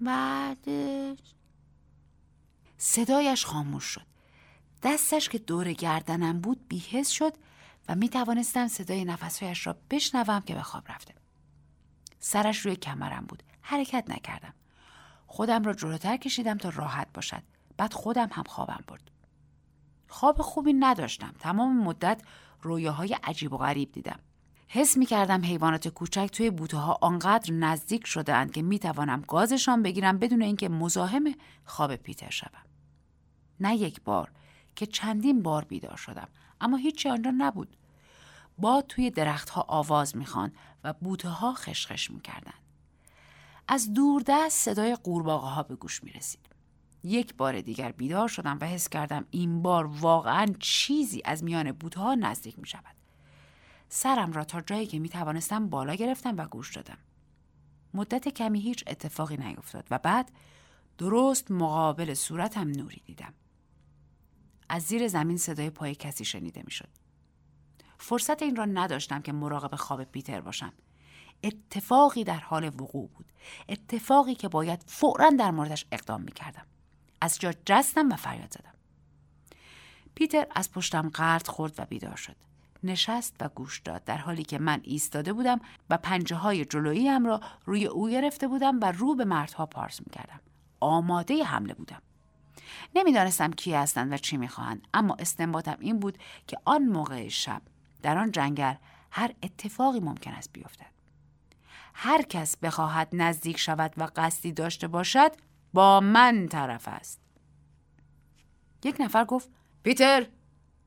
بعدش. 0.00 1.18
صدایش 2.78 3.46
خاموش 3.46 3.84
شد. 3.84 4.06
دستش 4.82 5.28
که 5.28 5.38
دور 5.38 5.72
گردنم 5.72 6.40
بود 6.40 6.68
بیهس 6.68 7.08
شد 7.08 7.32
و 7.88 7.94
می 7.94 8.08
توانستم 8.08 8.68
صدای 8.68 9.04
نفسهایش 9.04 9.66
را 9.66 9.76
بشنوم 9.90 10.40
که 10.40 10.54
به 10.54 10.62
خواب 10.62 10.84
رفته 10.88 11.14
سرش 12.20 12.58
روی 12.58 12.76
کمرم 12.76 13.24
بود. 13.28 13.42
حرکت 13.60 14.04
نکردم. 14.08 14.54
خودم 15.26 15.64
را 15.64 15.74
جلوتر 15.74 16.16
کشیدم 16.16 16.58
تا 16.58 16.68
راحت 16.68 17.08
باشد. 17.14 17.42
بعد 17.76 17.92
خودم 17.92 18.28
هم 18.32 18.42
خوابم 18.42 18.84
برد 18.88 19.10
خواب 20.08 20.42
خوبی 20.42 20.72
نداشتم 20.72 21.34
تمام 21.38 21.76
مدت 21.76 22.22
رویاهای 22.62 23.16
عجیب 23.24 23.52
و 23.52 23.56
غریب 23.56 23.92
دیدم 23.92 24.18
حس 24.68 24.96
می 24.96 25.06
کردم 25.06 25.44
حیوانات 25.44 25.88
کوچک 25.88 26.30
توی 26.32 26.50
بوته 26.50 26.76
ها 26.76 26.98
آنقدر 27.00 27.52
نزدیک 27.52 28.06
شدهاند 28.06 28.52
که 28.52 28.62
می 28.62 28.78
توانم 28.78 29.20
گازشان 29.20 29.82
بگیرم 29.82 30.18
بدون 30.18 30.42
اینکه 30.42 30.68
مزاحم 30.68 31.24
خواب 31.64 31.96
پیتر 31.96 32.30
شوم. 32.30 32.62
نه 33.60 33.76
یک 33.76 34.00
بار 34.00 34.30
که 34.76 34.86
چندین 34.86 35.42
بار 35.42 35.64
بیدار 35.64 35.96
شدم 35.96 36.28
اما 36.60 36.76
هیچی 36.76 37.08
آنجا 37.08 37.32
نبود. 37.38 37.76
با 38.58 38.82
توی 38.82 39.10
درختها 39.10 39.64
آواز 39.68 40.16
می‌خوان 40.16 40.52
و 40.84 40.92
بوته 40.92 41.28
ها 41.28 41.54
خشخش 41.54 42.10
می‌کردند. 42.10 42.62
از 43.68 43.92
دوردست 43.92 44.58
صدای 44.58 44.96
قورباغه 44.96 45.46
ها 45.46 45.62
به 45.62 45.74
گوش 45.76 46.04
می 46.04 46.12
رسید. 46.12 46.51
یک 47.04 47.34
بار 47.34 47.60
دیگر 47.60 47.92
بیدار 47.92 48.28
شدم 48.28 48.58
و 48.60 48.64
حس 48.64 48.88
کردم 48.88 49.24
این 49.30 49.62
بار 49.62 49.86
واقعا 49.86 50.46
چیزی 50.60 51.22
از 51.24 51.44
میان 51.44 51.72
بوته 51.72 52.00
ها 52.00 52.14
نزدیک 52.14 52.58
می 52.58 52.66
شود. 52.66 52.96
سرم 53.88 54.32
را 54.32 54.44
تا 54.44 54.60
جایی 54.60 54.86
که 54.86 54.98
می 54.98 55.08
توانستم 55.08 55.68
بالا 55.68 55.94
گرفتم 55.94 56.36
و 56.36 56.46
گوش 56.46 56.76
دادم. 56.76 56.98
مدت 57.94 58.28
کمی 58.28 58.60
هیچ 58.60 58.84
اتفاقی 58.86 59.36
نیفتاد 59.36 59.86
و 59.90 59.98
بعد 59.98 60.30
درست 60.98 61.50
مقابل 61.50 62.14
صورتم 62.14 62.68
نوری 62.68 63.02
دیدم. 63.04 63.34
از 64.68 64.82
زیر 64.82 65.08
زمین 65.08 65.36
صدای 65.36 65.70
پای 65.70 65.94
کسی 65.94 66.24
شنیده 66.24 66.62
می‌شد. 66.64 66.88
فرصت 67.98 68.42
این 68.42 68.56
را 68.56 68.64
نداشتم 68.64 69.22
که 69.22 69.32
مراقب 69.32 69.76
خواب 69.76 70.04
پیتر 70.04 70.40
باشم. 70.40 70.72
اتفاقی 71.44 72.24
در 72.24 72.40
حال 72.40 72.64
وقوع 72.64 73.08
بود. 73.08 73.32
اتفاقی 73.68 74.34
که 74.34 74.48
باید 74.48 74.84
فورا 74.86 75.30
در 75.30 75.50
موردش 75.50 75.86
اقدام 75.92 76.22
می 76.22 76.32
کردم. 76.32 76.66
از 77.22 77.38
جا 77.38 77.52
جستم 77.66 78.12
و 78.12 78.16
فریاد 78.16 78.52
زدم. 78.52 78.74
پیتر 80.14 80.46
از 80.54 80.72
پشتم 80.72 81.08
قرد 81.08 81.48
خورد 81.48 81.74
و 81.78 81.84
بیدار 81.84 82.16
شد. 82.16 82.36
نشست 82.82 83.36
و 83.40 83.48
گوش 83.48 83.80
داد 83.80 84.04
در 84.04 84.16
حالی 84.16 84.44
که 84.44 84.58
من 84.58 84.80
ایستاده 84.84 85.32
بودم 85.32 85.60
و 85.90 85.96
پنجه 85.96 86.36
های 86.36 86.64
جلویی 86.64 87.08
هم 87.08 87.26
را 87.26 87.40
روی 87.64 87.86
او 87.86 88.08
گرفته 88.08 88.48
بودم 88.48 88.80
و 88.80 88.92
رو 88.92 89.14
به 89.14 89.24
مردها 89.24 89.66
پارس 89.66 90.00
می 90.00 90.06
کردم. 90.12 90.40
آماده 90.80 91.44
حمله 91.44 91.74
بودم. 91.74 92.02
نمی‌دانستم 92.94 93.50
کی 93.50 93.74
هستند 93.74 94.12
و 94.12 94.16
چی 94.16 94.36
می‌خواهند 94.36 94.88
اما 94.94 95.16
استنباطم 95.18 95.76
این 95.80 96.00
بود 96.00 96.18
که 96.46 96.56
آن 96.64 96.82
موقع 96.82 97.28
شب 97.28 97.62
در 98.02 98.18
آن 98.18 98.32
جنگل 98.32 98.74
هر 99.10 99.34
اتفاقی 99.42 100.00
ممکن 100.00 100.30
است 100.30 100.52
بیفتد 100.52 100.92
هر 101.94 102.22
کس 102.22 102.56
بخواهد 102.56 103.08
نزدیک 103.12 103.56
شود 103.58 103.92
و 103.96 104.08
قصدی 104.16 104.52
داشته 104.52 104.88
باشد 104.88 105.32
با 105.72 106.00
من 106.00 106.48
طرف 106.48 106.88
است. 106.88 107.20
یک 108.84 108.96
نفر 109.00 109.24
گفت 109.24 109.50
پیتر 109.82 110.26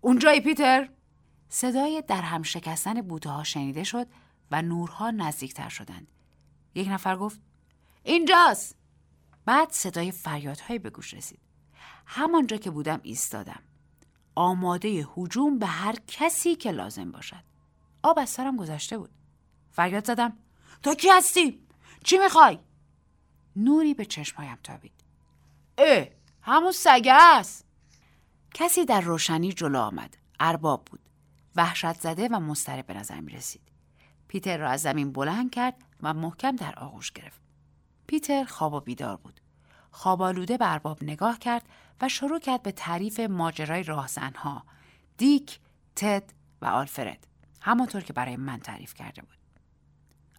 اونجایی 0.01 0.41
پیتر. 0.41 0.89
صدای 1.49 2.03
در 2.07 2.21
هم 2.21 2.43
شکستن 2.43 3.01
بوته 3.01 3.29
ها 3.29 3.43
شنیده 3.43 3.83
شد 3.83 4.07
و 4.51 4.61
نورها 4.61 5.11
نزدیکتر 5.11 5.69
شدند. 5.69 6.11
یک 6.75 6.87
نفر 6.87 7.15
گفت 7.15 7.41
اینجاست. 8.03 8.75
بعد 9.45 9.71
صدای 9.71 10.11
فریادهایی 10.11 10.79
به 10.79 10.89
گوش 10.89 11.13
رسید. 11.13 11.39
همانجا 12.05 12.57
که 12.57 12.71
بودم 12.71 12.99
ایستادم. 13.03 13.61
آماده 14.35 15.07
هجوم 15.17 15.59
به 15.59 15.65
هر 15.65 15.95
کسی 16.07 16.55
که 16.55 16.71
لازم 16.71 17.11
باشد. 17.11 17.43
آب 18.03 18.19
از 18.19 18.29
سرم 18.29 18.57
گذشته 18.57 18.97
بود. 18.97 19.11
فریاد 19.71 20.05
زدم 20.05 20.37
تو 20.83 20.95
کی 20.95 21.09
هستی؟ 21.09 21.67
چی 22.03 22.17
می‌خوای؟ 22.17 22.59
نوری 23.55 23.93
به 23.93 24.05
چشمهایم 24.05 24.57
تابید 24.63 25.03
اه 25.77 26.07
همون 26.41 26.71
سگه 26.71 27.13
است 27.13 27.65
کسی 28.53 28.85
در 28.85 29.01
روشنی 29.01 29.53
جلو 29.53 29.79
آمد 29.79 30.17
ارباب 30.39 30.85
بود 30.85 30.99
وحشت 31.55 31.93
زده 31.93 32.27
و 32.27 32.39
مضطرب 32.39 32.85
به 32.85 32.93
نظر 32.93 33.19
می 33.19 33.31
رسید. 33.31 33.61
پیتر 34.27 34.57
را 34.57 34.69
از 34.69 34.81
زمین 34.81 35.11
بلند 35.11 35.51
کرد 35.51 35.75
و 36.01 36.13
محکم 36.13 36.55
در 36.55 36.79
آغوش 36.79 37.11
گرفت. 37.11 37.41
پیتر 38.07 38.43
خواب 38.43 38.73
و 38.73 38.79
بیدار 38.79 39.17
بود. 39.17 39.41
خوابالوده 39.91 40.57
به 40.57 40.71
ارباب 40.71 41.03
نگاه 41.03 41.39
کرد 41.39 41.69
و 42.01 42.09
شروع 42.09 42.39
کرد 42.39 42.63
به 42.63 42.71
تعریف 42.71 43.19
ماجرای 43.19 43.83
راهزنها 43.83 44.63
دیک، 45.17 45.59
تد 45.95 46.33
و 46.61 46.65
آلفرد 46.65 47.27
همانطور 47.61 48.01
که 48.01 48.13
برای 48.13 48.35
من 48.35 48.59
تعریف 48.59 48.93
کرده 48.93 49.21
بود. 49.21 49.37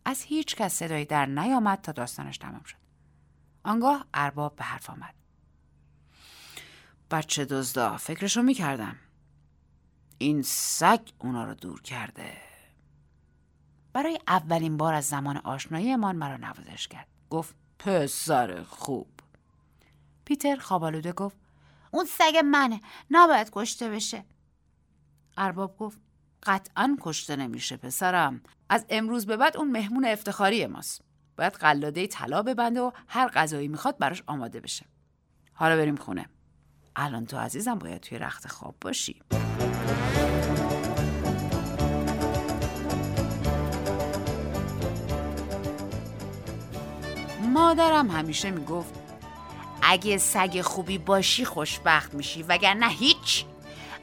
از 0.05 0.23
هیچ 0.23 0.57
کس 0.57 0.75
صدایی 0.75 1.05
در 1.05 1.27
نیامد 1.27 1.81
تا 1.81 1.93
داستانش 1.93 2.39
تمام 2.39 2.63
شد. 2.63 2.86
آنگاه 3.67 4.07
ارباب 4.15 4.57
به 4.57 4.65
حرف 4.65 4.91
آمد. 4.91 5.15
بچه 7.11 7.45
دزدا 7.45 7.97
فکرشو 7.97 8.43
می‌کردم. 8.43 8.97
این 10.19 10.43
سگ 10.43 11.01
اونا 11.19 11.45
رو 11.45 11.55
دور 11.55 11.83
کرده. 11.83 12.37
برای 13.93 14.19
اولین 14.29 14.77
بار 14.77 14.95
از 14.95 15.05
زمان 15.05 15.37
آشناییمان 15.37 16.17
مرا 16.17 16.37
نوازش 16.37 16.89
کرد. 16.89 17.07
گفت 17.31 17.55
پسر 17.79 18.63
خوب. 18.63 19.09
پیتر 20.25 20.57
خوابالوده 20.57 21.13
گفت 21.13 21.37
اون 21.91 22.05
سگ 22.05 22.37
منه 22.45 22.81
نباید 23.11 23.51
کشته 23.53 23.89
بشه 23.91 24.25
ارباب 25.37 25.77
گفت 25.79 26.01
قطعا 26.43 26.97
کشته 27.01 27.37
نمیشه 27.37 27.77
پسرم 27.77 28.43
از 28.69 28.87
امروز 28.89 29.27
به 29.27 29.37
بعد 29.37 29.57
اون 29.57 29.71
مهمون 29.71 30.05
افتخاری 30.05 30.67
ماست 30.67 31.06
باید 31.37 31.53
قلاده 31.53 32.07
طلا 32.07 32.43
ببنده 32.43 32.81
و 32.81 32.91
هر 33.09 33.29
غذایی 33.29 33.69
می‌خواد 33.69 33.99
براش 33.99 34.23
آماده 34.27 34.61
بشه. 34.61 34.87
حالا 35.53 35.77
بریم 35.77 35.97
خونه. 35.97 36.29
الان 36.97 37.27
تو 37.27 37.37
عزیزم 37.37 37.75
باید 37.75 38.01
توی 38.01 38.19
رخت 38.19 38.49
خواب 38.49 38.75
باشی. 38.81 39.23
مادرم 47.53 48.11
همیشه 48.11 48.51
می‌گفت 48.51 48.95
اگه 49.83 50.19
سگ 50.19 50.61
خوبی 50.61 50.99
باشی 50.99 51.45
خوشبخت 51.45 52.15
میشی 52.15 52.43
وگرنه 52.43 52.89
هیچ. 52.89 53.45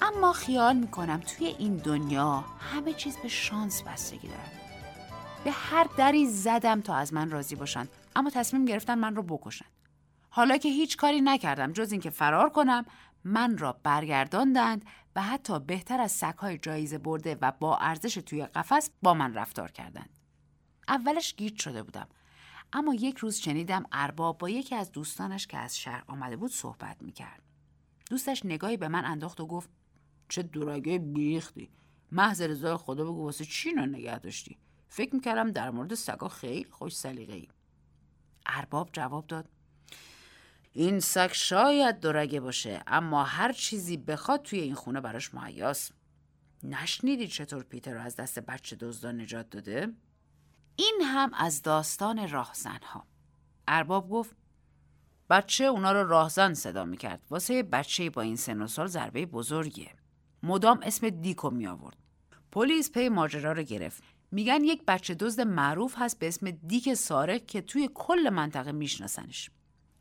اما 0.01 0.33
خیال 0.33 0.75
می‌کنم 0.75 1.19
توی 1.19 1.47
این 1.47 1.75
دنیا 1.75 2.43
همه 2.59 2.93
چیز 2.93 3.17
به 3.17 3.27
شانس 3.27 3.81
بستگی 3.81 4.27
دارد 4.27 4.62
به 5.43 5.51
هر 5.51 5.87
دری 5.97 6.27
زدم 6.27 6.81
تا 6.81 6.95
از 6.95 7.13
من 7.13 7.29
راضی 7.29 7.55
باشن. 7.55 7.87
اما 8.15 8.29
تصمیم 8.29 8.65
گرفتن 8.65 8.95
من 8.95 9.15
رو 9.15 9.23
بکشن. 9.23 9.65
حالا 10.29 10.57
که 10.57 10.69
هیچ 10.69 10.97
کاری 10.97 11.21
نکردم 11.21 11.71
جز 11.71 11.91
اینکه 11.91 12.09
فرار 12.09 12.49
کنم 12.49 12.85
من 13.23 13.57
را 13.57 13.79
برگرداندند 13.83 14.85
و 15.15 15.21
حتی 15.21 15.59
بهتر 15.59 16.01
از 16.01 16.11
سگهای 16.11 16.57
جایزه 16.57 16.97
برده 16.97 17.37
و 17.41 17.51
با 17.51 17.77
ارزش 17.77 18.13
توی 18.13 18.45
قفس 18.45 18.89
با 19.01 19.13
من 19.13 19.33
رفتار 19.33 19.71
کردند. 19.71 20.09
اولش 20.87 21.35
گیج 21.35 21.61
شده 21.61 21.83
بودم. 21.83 22.07
اما 22.73 22.93
یک 22.93 23.17
روز 23.17 23.35
شنیدم 23.35 23.85
ارباب 23.91 24.37
با 24.37 24.49
یکی 24.49 24.75
از 24.75 24.91
دوستانش 24.91 25.47
که 25.47 25.57
از 25.57 25.79
شهر 25.79 26.03
آمده 26.07 26.35
بود 26.35 26.51
صحبت 26.51 27.01
می‌کرد. 27.01 27.41
دوستش 28.09 28.45
نگاهی 28.45 28.77
به 28.77 28.87
من 28.87 29.05
انداخت 29.05 29.39
و 29.39 29.47
گفت 29.47 29.69
چه 30.29 30.43
دوراگه 30.43 30.99
بیختی 30.99 31.69
محض 32.11 32.41
رضای 32.41 32.77
خدا 32.77 33.03
بگو 33.03 33.23
واسه 33.23 33.45
چی 33.45 33.73
نگه 33.73 34.19
داشتی؟ 34.19 34.57
فکر 34.93 35.15
می‌کردم 35.15 35.51
در 35.51 35.69
مورد 35.69 35.93
سگا 35.93 36.27
خیلی 36.27 36.71
خوش 36.71 36.95
سلیقه 36.95 37.33
ای 37.33 37.47
ارباب 38.45 38.89
جواب 38.91 39.27
داد 39.27 39.49
این 40.73 40.99
سگ 40.99 41.29
شاید 41.33 41.99
دورگه 41.99 42.39
باشه 42.39 42.83
اما 42.87 43.23
هر 43.23 43.51
چیزی 43.51 43.97
بخواد 43.97 44.41
توی 44.41 44.59
این 44.59 44.75
خونه 44.75 45.01
براش 45.01 45.33
مهیاست. 45.33 45.93
نشنیدی 46.63 47.27
چطور 47.27 47.63
پیتر 47.63 47.93
رو 47.93 48.01
از 48.01 48.15
دست 48.15 48.39
بچه 48.39 48.75
دزدان 48.75 49.21
نجات 49.21 49.49
داده؟ 49.49 49.93
این 50.75 51.01
هم 51.05 51.33
از 51.33 51.61
داستان 51.61 52.29
راهزنها. 52.29 53.05
ارباب 53.67 54.09
گفت 54.09 54.35
بچه 55.29 55.63
اونا 55.63 55.91
رو 55.91 56.07
راهزن 56.07 56.53
صدا 56.53 56.85
می‌کرد. 56.85 57.21
واسه 57.29 57.63
بچه 57.63 58.09
با 58.09 58.21
این 58.21 58.35
سن 58.35 58.61
و 58.61 58.67
سال 58.67 58.87
ضربه 58.87 59.25
بزرگیه. 59.25 59.91
مدام 60.43 60.79
اسم 60.83 61.09
دیکو 61.09 61.49
می 61.49 61.67
آورد 61.67 61.97
پلیس 62.51 62.91
پی 62.91 63.09
ماجرا 63.09 63.51
رو 63.51 63.63
گرفت. 63.63 64.03
میگن 64.33 64.63
یک 64.63 64.83
بچه 64.87 65.15
دزد 65.15 65.41
معروف 65.41 65.95
هست 65.97 66.19
به 66.19 66.27
اسم 66.27 66.51
دیک 66.51 66.93
سارق 66.93 67.45
که 67.45 67.61
توی 67.61 67.89
کل 67.93 68.29
منطقه 68.29 68.71
میشناسنش. 68.71 69.49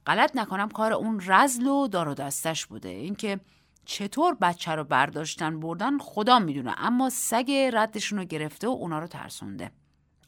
غلط 0.06 0.36
نکنم 0.36 0.68
کار 0.68 0.92
اون 0.92 1.22
رزل 1.26 1.66
و 1.66 1.88
دار 1.88 2.08
و 2.08 2.14
دستش 2.14 2.66
بوده. 2.66 2.88
اینکه 2.88 3.40
چطور 3.84 4.34
بچه 4.34 4.72
رو 4.72 4.84
برداشتن 4.84 5.60
بردن 5.60 5.98
خدا 5.98 6.38
می‌دونه 6.38 6.74
اما 6.78 7.10
سگ 7.10 7.70
ردشون 7.72 8.18
رو 8.18 8.24
گرفته 8.24 8.68
و 8.68 8.70
اونا 8.70 8.98
رو 8.98 9.06
ترسونده. 9.06 9.70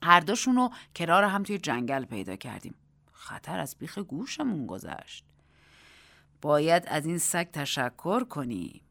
هر 0.03 0.21
دوشون 0.21 0.57
رو 0.57 0.71
کنار 0.97 1.25
هم 1.25 1.43
توی 1.43 1.59
جنگل 1.59 2.05
پیدا 2.05 2.37
کردیم. 2.37 2.75
خطر 3.13 3.59
از 3.59 3.77
بیخ 3.79 3.99
گوشمون 3.99 4.67
گذشت. 4.67 5.25
باید 6.43 6.85
از 6.87 7.07
این 7.07 7.19
سگ 7.19 7.51
تشکر 7.51 8.25
کنی. 8.25 8.83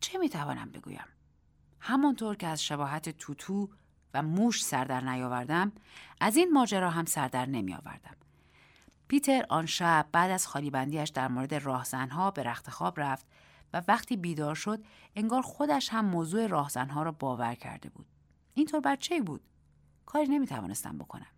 چه 0.00 0.18
می‌توانم 0.18 0.70
بگویم؟ 0.70 1.04
همانطور 1.84 2.36
که 2.36 2.46
از 2.46 2.64
شباهت 2.64 3.08
توتو 3.08 3.68
و 4.14 4.22
موش 4.22 4.64
سردر 4.64 5.00
نیاوردم 5.00 5.72
از 6.20 6.36
این 6.36 6.52
ماجرا 6.52 6.90
هم 6.90 7.04
سردر 7.04 7.46
نمیآوردم. 7.46 8.16
پیتر 9.08 9.46
آن 9.48 9.66
شب 9.66 10.06
بعد 10.12 10.30
از 10.30 10.46
خالی 10.46 10.70
بندیش 10.70 11.08
در 11.08 11.28
مورد 11.28 11.54
راهزنها 11.54 12.30
به 12.30 12.42
رخت 12.42 12.70
خواب 12.70 13.00
رفت 13.00 13.26
و 13.72 13.82
وقتی 13.88 14.16
بیدار 14.16 14.54
شد 14.54 14.84
انگار 15.16 15.42
خودش 15.42 15.88
هم 15.88 16.04
موضوع 16.04 16.46
راهزنها 16.46 17.02
را 17.02 17.12
باور 17.12 17.54
کرده 17.54 17.88
بود. 17.88 18.06
اینطور 18.54 18.80
بچه 18.80 19.20
بود؟ 19.20 19.40
کاری 20.06 20.28
نمی‌توانستم 20.28 20.98
بکنم. 20.98 21.32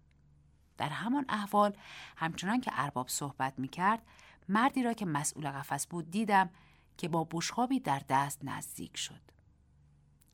در 0.77 0.89
همان 0.89 1.25
احوال 1.29 1.77
همچنان 2.17 2.61
که 2.61 2.71
ارباب 2.75 3.09
صحبت 3.09 3.59
می 3.59 3.69
کرد 3.69 4.03
مردی 4.49 4.83
را 4.83 4.93
که 4.93 5.07
مسئول 5.07 5.51
قفس 5.51 5.87
بود 5.87 6.11
دیدم 6.11 6.51
که 6.97 7.09
با 7.09 7.29
بشخابی 7.31 7.81
در 7.81 8.03
دست 8.09 8.45
نزدیک 8.45 8.97
شد. 8.97 9.34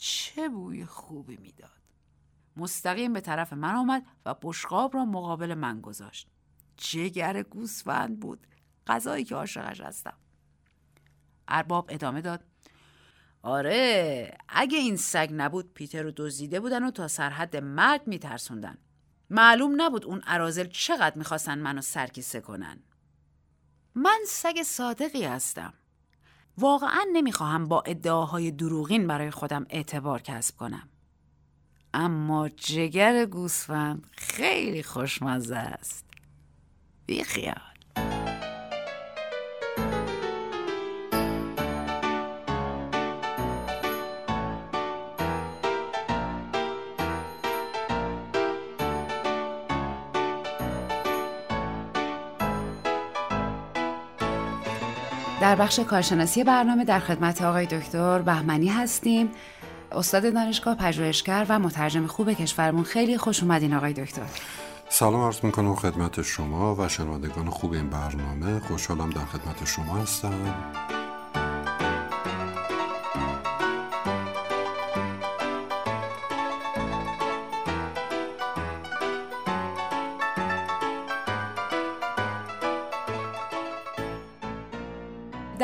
چه 0.00 0.48
بوی 0.48 0.86
خوبی 0.86 1.36
می‌داد. 1.36 1.80
مستقیم 2.56 3.12
به 3.12 3.20
طرف 3.20 3.52
من 3.52 3.74
آمد 3.74 4.06
و 4.26 4.34
بشقاب 4.42 4.94
را 4.94 5.04
مقابل 5.04 5.54
من 5.54 5.80
گذاشت. 5.80 6.28
جگر 6.76 7.42
گوسفند 7.42 8.20
بود. 8.20 8.46
غذایی 8.86 9.24
که 9.24 9.34
عاشقش 9.34 9.80
هستم. 9.80 10.16
ارباب 11.48 11.86
ادامه 11.92 12.20
داد. 12.20 12.44
آره 13.42 14.38
اگه 14.48 14.78
این 14.78 14.96
سگ 14.96 15.30
نبود 15.32 15.74
پیتر 15.74 16.02
رو 16.02 16.12
دزدیده 16.16 16.60
بودن 16.60 16.84
و 16.84 16.90
تا 16.90 17.08
سرحد 17.08 17.56
مرگ 17.56 18.02
میترسوندن. 18.06 18.78
معلوم 19.30 19.82
نبود 19.82 20.04
اون 20.04 20.22
ارازل 20.26 20.66
چقدر 20.66 21.18
می‌خواستن 21.18 21.58
منو 21.58 21.80
سرکیسه 21.80 22.40
کنن. 22.40 22.82
من 23.94 24.20
سگ 24.26 24.62
صادقی 24.62 25.24
هستم. 25.24 25.74
واقعا 26.60 27.04
نمی‌خواهم 27.12 27.68
با 27.68 27.82
ادعاهای 27.86 28.50
دروغین 28.50 29.06
برای 29.06 29.30
خودم 29.30 29.66
اعتبار 29.70 30.22
کسب 30.22 30.56
کنم. 30.56 30.88
اما 31.94 32.48
جگر 32.48 33.26
گوسفند 33.26 34.06
خیلی 34.12 34.82
خوشمزه 34.82 35.56
است. 35.56 36.04
بیخیال. 37.06 37.69
در 55.50 55.56
بخش 55.56 55.80
کارشناسی 55.80 56.44
برنامه 56.44 56.84
در 56.84 56.98
خدمت 56.98 57.42
آقای 57.42 57.66
دکتر 57.66 58.18
بهمنی 58.18 58.68
هستیم. 58.68 59.30
استاد 59.92 60.34
دانشگاه 60.34 60.74
پژوهشگر 60.74 61.46
و 61.48 61.58
مترجم 61.58 62.06
خوب 62.06 62.32
کشورمون. 62.32 62.84
خیلی 62.84 63.18
خوش 63.18 63.42
اومدین 63.42 63.74
آقای 63.74 63.92
دکتر. 63.92 64.22
سلام 64.88 65.20
عرض 65.20 65.44
می‌کنم 65.44 65.74
خدمت 65.74 66.22
شما 66.22 66.74
و 66.74 66.88
شنوندگان 66.88 67.50
خوب 67.50 67.72
این 67.72 67.90
برنامه. 67.90 68.60
خوشحالم 68.60 69.10
در 69.10 69.24
خدمت 69.24 69.64
شما 69.64 69.96
هستم. 69.96 70.54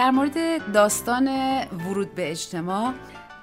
در 0.07 0.12
مورد 0.12 0.72
داستان 0.72 1.28
ورود 1.72 2.14
به 2.14 2.30
اجتماع 2.30 2.94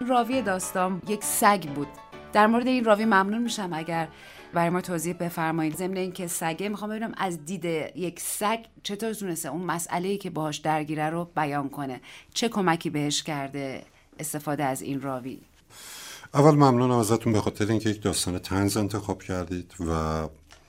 راوی 0.08 0.42
داستان 0.42 1.02
یک 1.08 1.24
سگ 1.24 1.64
بود. 1.64 1.88
در 2.34 2.48
مورد 2.48 2.68
این 2.68 2.84
راوی 2.84 3.06
ممنون 3.06 3.42
میشم 3.42 3.70
اگر 3.74 4.08
برای 4.54 4.70
ما 4.70 4.82
توضیح 4.82 5.14
بفرمایید. 5.14 5.76
ضمن 5.76 5.98
اینکه 5.98 6.28
سگه 6.28 6.70
می‌خوام 6.70 6.90
ببینم 6.90 7.14
از 7.18 7.46
دید 7.46 7.66
یک 7.96 8.20
سگ 8.20 8.60
چطور 8.84 9.14
تونسته 9.14 9.50
اون 9.50 9.62
مسئله 9.62 10.10
ای 10.10 10.18
که 10.18 10.30
باهاش 10.30 10.58
درگیره 10.58 11.10
رو 11.10 11.26
بیان 11.36 11.70
کنه. 11.70 12.02
چه 12.34 12.50
کمکی 12.50 12.90
بهش 12.90 13.24
کرده 13.24 13.84
استفاده 14.20 14.64
از 14.64 14.82
این 14.82 15.02
راوی؟ 15.02 15.40
اول 16.34 16.52
ممنونم 16.52 16.98
ازتون 16.98 17.34
به 17.34 17.42
خاطر 17.42 17.68
اینکه 17.68 17.90
یک 17.90 18.02
داستان 18.02 18.40
تنز 18.40 18.78
انتخاب 18.78 19.24
کردید 19.24 19.74
و 19.90 20.24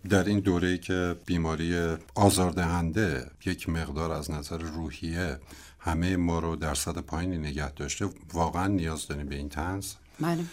در 0.09 0.24
این 0.24 0.40
دوره 0.40 0.68
ای 0.68 0.78
که 0.78 1.16
بیماری 1.26 1.97
آزاردهنده 2.14 3.30
یک 3.47 3.68
مقدار 3.68 4.12
از 4.12 4.30
نظر 4.30 4.59
روحیه 4.59 5.38
همه 5.85 6.16
ما 6.16 6.39
رو 6.39 6.57
در 6.57 6.74
صد 6.74 6.99
پایینی 6.99 7.39
نگه 7.39 7.70
داشته. 7.70 8.09
واقعا 8.32 8.66
نیاز 8.66 9.07
داریم 9.07 9.26
به 9.26 9.35
این 9.35 9.49
تنز 9.49 9.93
بله. 10.20 10.45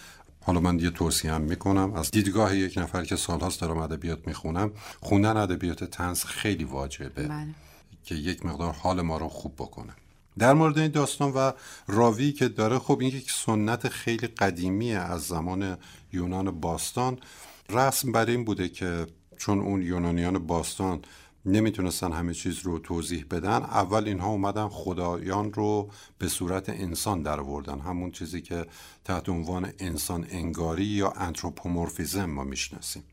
حالا 0.43 0.59
من 0.59 0.79
یه 0.79 0.89
توصیه 0.89 1.34
هم 1.34 1.41
می‌کنم. 1.41 1.93
از 1.93 2.11
دیدگاه 2.11 2.57
یک 2.57 2.77
نفر 2.77 3.05
که 3.05 3.15
سالهاست 3.15 3.61
دارم 3.61 3.77
ادبیات 3.77 4.27
می‌خونم 4.27 4.71
خوندن 4.99 5.38
ادبیات 5.38 5.84
تنز 5.84 6.23
خیلی 6.23 6.63
واجبه. 6.63 7.27
بله. 7.27 7.47
که 8.03 8.15
یک 8.15 8.45
مقدار 8.45 8.73
حال 8.73 9.01
ما 9.01 9.17
رو 9.17 9.27
خوب 9.27 9.55
بکنه. 9.55 9.93
در 10.39 10.53
مورد 10.53 10.79
این 10.79 10.91
داستان 10.91 11.32
و 11.32 11.51
راوی 11.88 12.32
که 12.32 12.47
داره 12.47 12.79
خب 12.79 12.99
این 12.99 13.15
یک 13.15 13.32
سنت 13.32 13.88
خیلی 13.88 14.27
قدیمی 14.27 14.93
از 14.93 15.21
زمان 15.21 15.77
یونان 16.13 16.51
باستان. 16.51 17.19
رسم 17.69 18.11
بر 18.11 18.25
این 18.25 18.45
بوده 18.45 18.69
که 18.69 19.07
چون 19.38 19.59
اون 19.59 19.82
یونانیان 19.82 20.39
باستان 20.39 21.01
نمی‌تونستن 21.45 22.11
همه 22.11 22.33
چیز 22.33 22.59
رو 22.59 22.79
توضیح 22.79 23.25
بدن. 23.31 23.63
اول 23.63 24.07
اینها 24.07 24.29
اومدن 24.29 24.67
خدایان 24.67 25.53
رو 25.53 25.89
به 26.17 26.27
صورت 26.27 26.69
انسان 26.69 27.21
در 27.21 27.39
آوردن 27.39 27.79
همون 27.79 28.11
چیزی 28.11 28.41
که 28.41 28.65
تحت 29.05 29.29
عنوان 29.29 29.73
انسان 29.79 30.27
انگاری 30.29 30.85
یا 30.85 31.09
انتروپومورفیزم 31.11 32.25
ما 32.25 32.43
می‌شناسیم. 32.43 33.03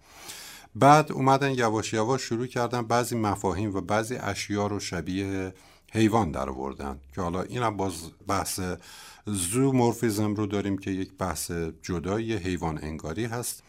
بعد 0.75 1.13
اومدن 1.13 1.51
یواش 1.51 1.93
یواش 1.93 2.23
شروع 2.23 2.47
کردن 2.47 2.83
بعضی 2.83 3.17
مفاهیم 3.17 3.75
و 3.75 3.81
بعضی 3.81 4.17
اشیا 4.17 4.67
رو 4.67 4.81
شبیه 4.81 5.55
حیوان 5.93 6.31
در 6.31 6.51
آوردن 6.51 7.01
که 7.15 7.21
حالا 7.21 7.43
اینم 7.43 7.77
باز 7.77 7.95
بحث 8.27 8.61
زومورفیزم 9.27 10.35
رو 10.35 10.47
داریم 10.47 10.79
که 10.79 10.91
یک 10.91 11.13
بحث 11.19 11.51
جدایی 11.83 12.35
حیوان 12.35 12.79
انگاری 12.83 13.25
هست. 13.25 13.63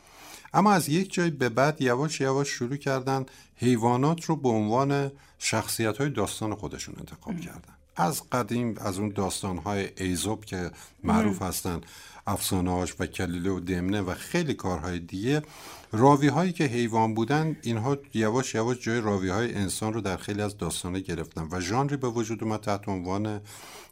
اما 0.53 0.71
از 0.71 0.89
یک 0.89 1.13
جای 1.13 1.29
به 1.29 1.49
بعد 1.49 1.81
یواش 1.81 2.21
یواش 2.21 2.49
شروع 2.49 2.75
کردن 2.75 3.25
حیوانات 3.55 4.25
رو 4.25 4.35
به 4.35 4.49
عنوان 4.49 5.11
شخصیت 5.39 5.97
های 5.97 6.09
داستان 6.09 6.55
خودشون 6.55 6.95
انتخاب 6.99 7.39
کردن. 7.39 7.73
از 7.95 8.29
قدیم 8.29 8.75
از 8.77 8.99
اون 8.99 9.09
داستان 9.09 9.57
های 9.57 9.89
ایزوب 9.97 10.45
که 10.45 10.71
معروف 11.03 11.41
هستن 11.41 11.81
افسانهاش 12.27 12.95
و 12.99 13.05
کلیله 13.05 13.49
و 13.49 13.59
دمنه 13.59 14.01
و 14.01 14.13
خیلی 14.13 14.53
کارهای 14.53 14.99
دیگه 14.99 15.41
راوی 15.91 16.27
هایی 16.27 16.51
که 16.51 16.63
حیوان 16.63 17.13
بودن 17.13 17.57
اینها 17.61 17.97
یواش 18.13 18.55
یواش 18.55 18.79
جای 18.79 19.01
راوی 19.01 19.29
های 19.29 19.53
انسان 19.53 19.93
رو 19.93 20.01
در 20.01 20.17
خیلی 20.17 20.41
از 20.41 20.57
داستانه 20.57 20.99
گرفتن 20.99 21.47
و 21.51 21.59
ژانری 21.59 21.97
به 21.97 22.07
وجود 22.07 22.43
اومد 22.43 22.59
تحت 22.59 22.89
عنوان 22.89 23.41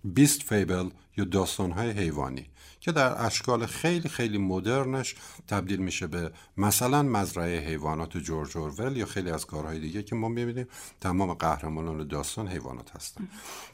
بیست 0.04 0.42
فیبل 0.44 0.90
یا 1.18 1.26
داستان 1.26 1.72
های 1.72 1.92
حیوانی. 1.92 2.46
که 2.88 2.94
در 2.94 3.26
اشکال 3.26 3.66
خیلی 3.66 4.10
خیلی 4.10 4.38
مدرنش 4.38 5.16
تبدیل 5.48 5.80
میشه 5.80 6.08
به 6.08 6.32
مثلا 6.58 7.04
مزرعه 7.04 7.60
حیوانات 7.60 8.18
جورج 8.18 8.58
اورول 8.58 8.98
یا 8.98 9.06
خیلی 9.06 9.32
از 9.32 9.46
کارهای 9.46 9.80
دیگه 9.80 10.04
که 10.04 10.16
ما 10.16 10.28
می‌بینیم. 10.28 10.68
تمام 11.02 11.34
قهرمانان 11.34 12.08
داستان 12.08 12.48
حیوانات 12.48 12.96
هستن. 12.96 13.28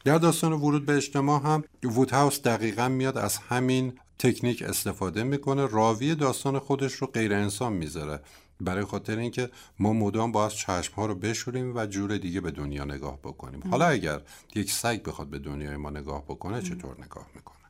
در 0.04 0.18
داستان 0.18 0.54
ورود 0.54 0.86
به 0.86 0.96
اجتماع 0.96 1.42
هم 1.44 1.64
وودهاوس 1.84 2.42
دقیقا 2.42 2.90
میاد 2.90 3.18
از 3.18 3.38
همین 3.38 3.94
تکنیک 4.20 4.62
استفاده 4.62 5.24
می‌کنه. 5.24 5.66
راوی 5.66 6.16
داستان 6.16 6.60
خودش 6.60 6.94
رو 6.94 7.08
غیر 7.08 7.34
انسان 7.34 7.74
می‌ذاره. 7.74 8.20
برای 8.62 8.84
خاطر 8.84 9.18
اینکه 9.18 9.50
ما 9.80 9.94
مدام 9.94 10.32
باید 10.32 10.52
چشم 10.52 10.94
ها 10.94 11.06
رو 11.06 11.16
بشوریم 11.16 11.76
و 11.76 11.86
جور 11.86 12.18
دیگه 12.18 12.42
به 12.42 12.52
دنیا 12.52 12.86
نگاه 12.86 13.18
بکنیم. 13.18 13.64
حالا 13.72 13.86
اگر 13.86 14.22
یک 14.56 14.72
سگ 14.72 15.04
بخواد 15.04 15.28
به 15.28 15.40
دنیای 15.40 15.78
ما 15.78 15.90
نگاه 15.90 16.24
بکنه 16.24 16.62
چطور 16.62 16.96
نگاه 17.06 17.28
می‌کنه؟ 17.36 17.63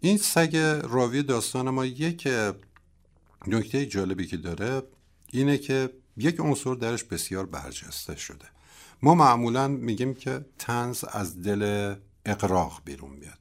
این 0.00 0.16
سگ 0.16 0.56
راوی 0.82 1.22
داستان 1.22 1.70
ما 1.70 1.84
یک 1.84 2.28
نکته 3.46 3.86
جالبی 3.86 4.26
که 4.26 4.36
داره 4.36 4.82
اینه 5.32 5.58
که 5.58 5.90
یک 6.16 6.40
عنصر 6.40 6.74
درش 6.74 7.04
بسیار 7.04 7.46
برجسته 7.46 8.16
شده. 8.16 8.44
ما 9.02 9.14
معمولا 9.14 9.68
میگیم 9.68 10.14
که 10.14 10.44
تنز 10.58 11.04
از 11.12 11.42
دل 11.42 11.94
اقراق 12.26 12.82
بیرون 12.84 13.10
میاد. 13.10 13.38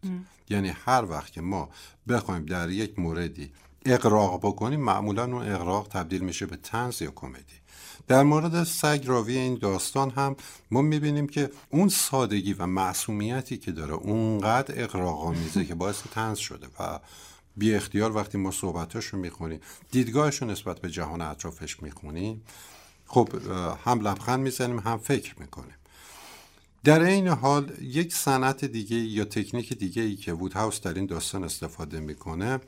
یعنی 0.49 0.70
هر 0.70 1.05
وقت 1.05 1.32
که 1.32 1.41
ما 1.41 1.70
بخوایم 2.07 2.45
در 2.45 2.70
یک 2.70 2.99
موردی 2.99 3.51
اقراق 3.86 4.39
بکنیم 4.39 4.80
معمولا 4.80 5.24
اون 5.24 5.51
اقراق 5.51 5.88
تبدیل 5.88 6.22
میشه 6.22 6.45
به 6.45 6.55
تنز 6.55 7.01
یا 7.01 7.12
کمدی. 7.12 7.59
در 8.10 8.24
مورد 8.24 8.64
سگ 8.64 9.03
راوی 9.05 9.38
این 9.38 9.55
داستان 9.55 10.10
هم 10.10 10.36
ما 10.72 10.82
می‌بینیم 10.82 11.28
که 11.28 11.49
اون 11.70 11.89
سادگی 11.89 12.53
و 12.53 12.66
معصومیتی 12.66 13.57
که 13.57 13.72
داره 13.72 13.93
اونقدر 13.93 14.84
اقراق 14.84 15.30
میزه 15.30 15.66
که 15.66 15.76
باعث 15.76 16.01
تنز 16.12 16.38
شده 16.38 16.68
و 16.80 16.99
بی 17.57 17.74
اختیار 17.74 18.16
وقتی 18.16 18.38
ما 18.38 18.51
صحبتاش 18.51 19.05
رو 19.05 19.20
می‌خونیم 19.20 19.60
دیدگاهش 19.91 20.41
رو 20.41 20.47
نسبت 20.47 20.80
به 20.80 20.89
جهان 20.89 21.22
اطرافش 21.22 21.84
می‌خونیم 21.84 22.43
خب 23.05 23.30
هم 23.86 23.99
لبخند 23.99 24.39
می‌زنیم 24.39 24.80
هم 24.80 24.97
فکر 24.97 25.39
می‌کنیم. 25.39 25.76
در 26.84 27.01
این 27.01 27.28
حال 27.28 27.72
یک 27.82 28.14
صنعت 28.14 28.66
دیگه 28.66 28.97
یا 28.97 29.26
تکنیک 29.26 29.74
دیگه 29.74 30.01
ای 30.01 30.16
که 30.16 30.34
وودهاوس 30.34 30.82
در 30.82 30.93
این 30.93 31.05
داستان 31.05 31.43
استفاده 31.43 31.99
می‌کنه 31.99 32.60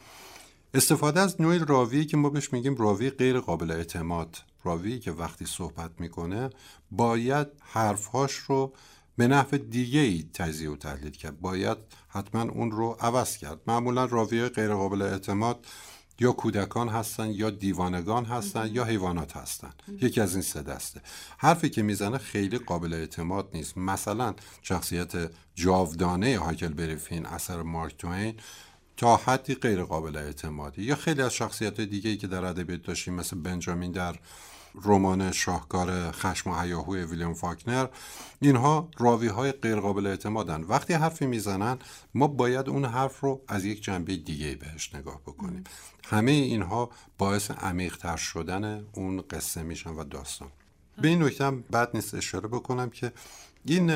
استفاده 0.74 1.20
از 1.20 1.42
نوع 1.42 1.58
راوی 1.58 2.06
که 2.06 2.18
ما 2.18 2.30
بهش 2.30 2.54
میگیم 2.54 2.76
راوی 2.76 3.10
غیر 3.10 3.40
قابل 3.40 3.72
اعتماد. 3.72 4.38
راوی 4.64 5.00
که 5.00 5.12
وقتی 5.12 5.46
صحبت 5.46 5.92
می‌کنه 6.00 6.50
باید 6.92 7.48
حرفهاش 7.60 8.34
رو 8.34 8.74
به 9.18 9.28
نحو 9.28 9.58
دیگه 9.58 10.00
ای 10.00 10.26
تجزیه 10.34 10.70
و 10.70 10.76
تحلیل 10.76 11.12
کرد. 11.12 11.42
باید 11.42 11.78
حتما 12.08 12.42
اون 12.42 12.72
رو 12.72 12.98
عوض 13.00 13.38
کرد. 13.38 13.62
معمولا 13.68 14.06
راوی 14.06 14.50
غیر 14.50 14.74
قابل 14.74 15.02
اعتماد 15.02 15.66
یا 16.20 16.32
کودکان 16.32 16.90
هستن 16.90 17.32
یا 17.32 17.50
دیوانگان 17.50 18.26
هستن 18.26 18.70
یا 18.74 18.84
حیوانات 18.84 19.38
هستن. 19.38 19.72
یکی 20.02 20.22
از 20.22 20.34
این 20.34 20.42
سه 20.42 20.64
دسته. 20.64 21.02
حرفی 21.38 21.70
که 21.70 21.82
می‌زنه 21.82 22.18
خیلی 22.18 22.58
قابل 22.58 22.94
اعتماد 22.94 23.50
نیست. 23.54 23.78
مثلا 23.78 24.34
شخصیت 24.62 25.32
جاودانه 25.56 26.38
هایکل 26.38 26.74
بریفین 26.74 27.26
اثر 27.26 27.62
مارک 27.62 27.98
توین 27.98 28.36
تا 29.02 29.18
حدی 29.18 29.56
غیر 29.56 29.84
قابل 29.84 30.18
اعتمادی. 30.18 30.84
یا 30.84 30.96
خیلی 30.96 31.22
از 31.22 31.34
شخصیت 31.34 31.82
دیگه 31.82 32.10
ای 32.10 32.18
که 32.18 32.28
در 32.28 32.46
ادبیات 32.46 32.82
داشتیم 32.82 33.14
مثل 33.14 33.42
بنجامین 33.42 33.92
در 33.92 34.16
رمان 34.86 35.32
شاهکار 35.32 36.12
خشم 36.12 36.50
و 36.50 36.62
هیاهوی 36.62 37.04
ویلیام 37.04 37.34
فاکنر 37.34 37.88
اینها 38.42 38.90
راوی 38.98 39.28
های 39.28 39.52
غیر 39.52 39.76
قابل 39.80 40.08
اعتمادن. 40.08 40.64
وقتی 40.64 40.94
حرفی 40.94 41.26
می‌زنن 41.26 41.78
ما 42.14 42.28
باید 42.28 42.70
اون 42.70 42.86
حرف 42.86 43.20
رو 43.20 43.42
از 43.48 43.66
یک 43.66 43.84
جنبه 43.84 44.16
دیگه 44.16 44.56
بهش 44.56 44.96
نگاه 44.96 45.22
بکنیم. 45.22 45.64
همه 46.06 46.32
اینها 46.32 46.90
باعث 47.18 47.52
عمیقتر 47.52 48.18
شدن 48.18 48.86
اون 48.92 49.22
قصه 49.22 49.64
میشن 49.64 49.90
و 49.90 50.04
داستان. 50.04 50.50
به 51.02 51.08
این 51.08 51.24
نکته 51.24 51.52
بد 51.52 51.90
نیست 51.94 52.16
اشاره 52.16 52.48
بکنم 52.48 52.90
که 52.90 53.12
این 53.66 53.90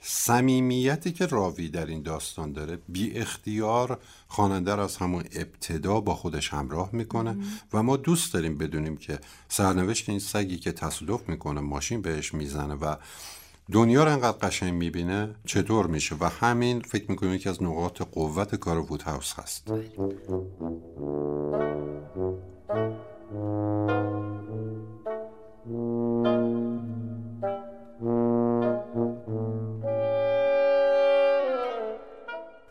صمیمیتی 0.00 1.12
که 1.12 1.26
راوی 1.26 1.68
در 1.68 1.86
این 1.86 2.02
داستان 2.02 2.52
داره 2.52 2.78
بی 2.88 3.12
اختیار 3.14 3.98
خواننده 4.28 4.74
را 4.74 4.84
از 4.84 4.96
همون 4.96 5.24
ابتدا 5.32 6.00
با 6.00 6.14
خودش 6.14 6.52
همراه 6.52 6.90
می‌کنه 6.92 7.36
و 7.72 7.82
ما 7.82 7.96
دوست 7.96 8.34
داریم 8.34 8.58
بدونیم 8.58 8.96
که 8.96 9.18
سرنوشت 9.48 10.08
این 10.08 10.18
سگی 10.18 10.58
که 10.58 10.72
تصادف 10.72 11.28
می‌کنه 11.28 11.60
ماشین 11.60 12.02
بهش 12.02 12.34
می‌زنه 12.34 12.74
و 12.74 12.94
دنیا 13.72 14.04
رو 14.04 14.12
انقدر 14.12 14.38
قشنگ 14.38 14.74
می‌بینه 14.74 15.34
چطور 15.44 15.86
میشه؟ 15.86 16.16
و 16.20 16.24
همین 16.24 16.80
فکر 16.80 17.10
می‌کنیم 17.10 17.34
یکی 17.34 17.48
از 17.48 17.62
نقاط 17.62 18.02
قوت 18.02 18.54
کار 18.54 18.78
وودهاوس 18.78 19.32
هست. 19.32 19.68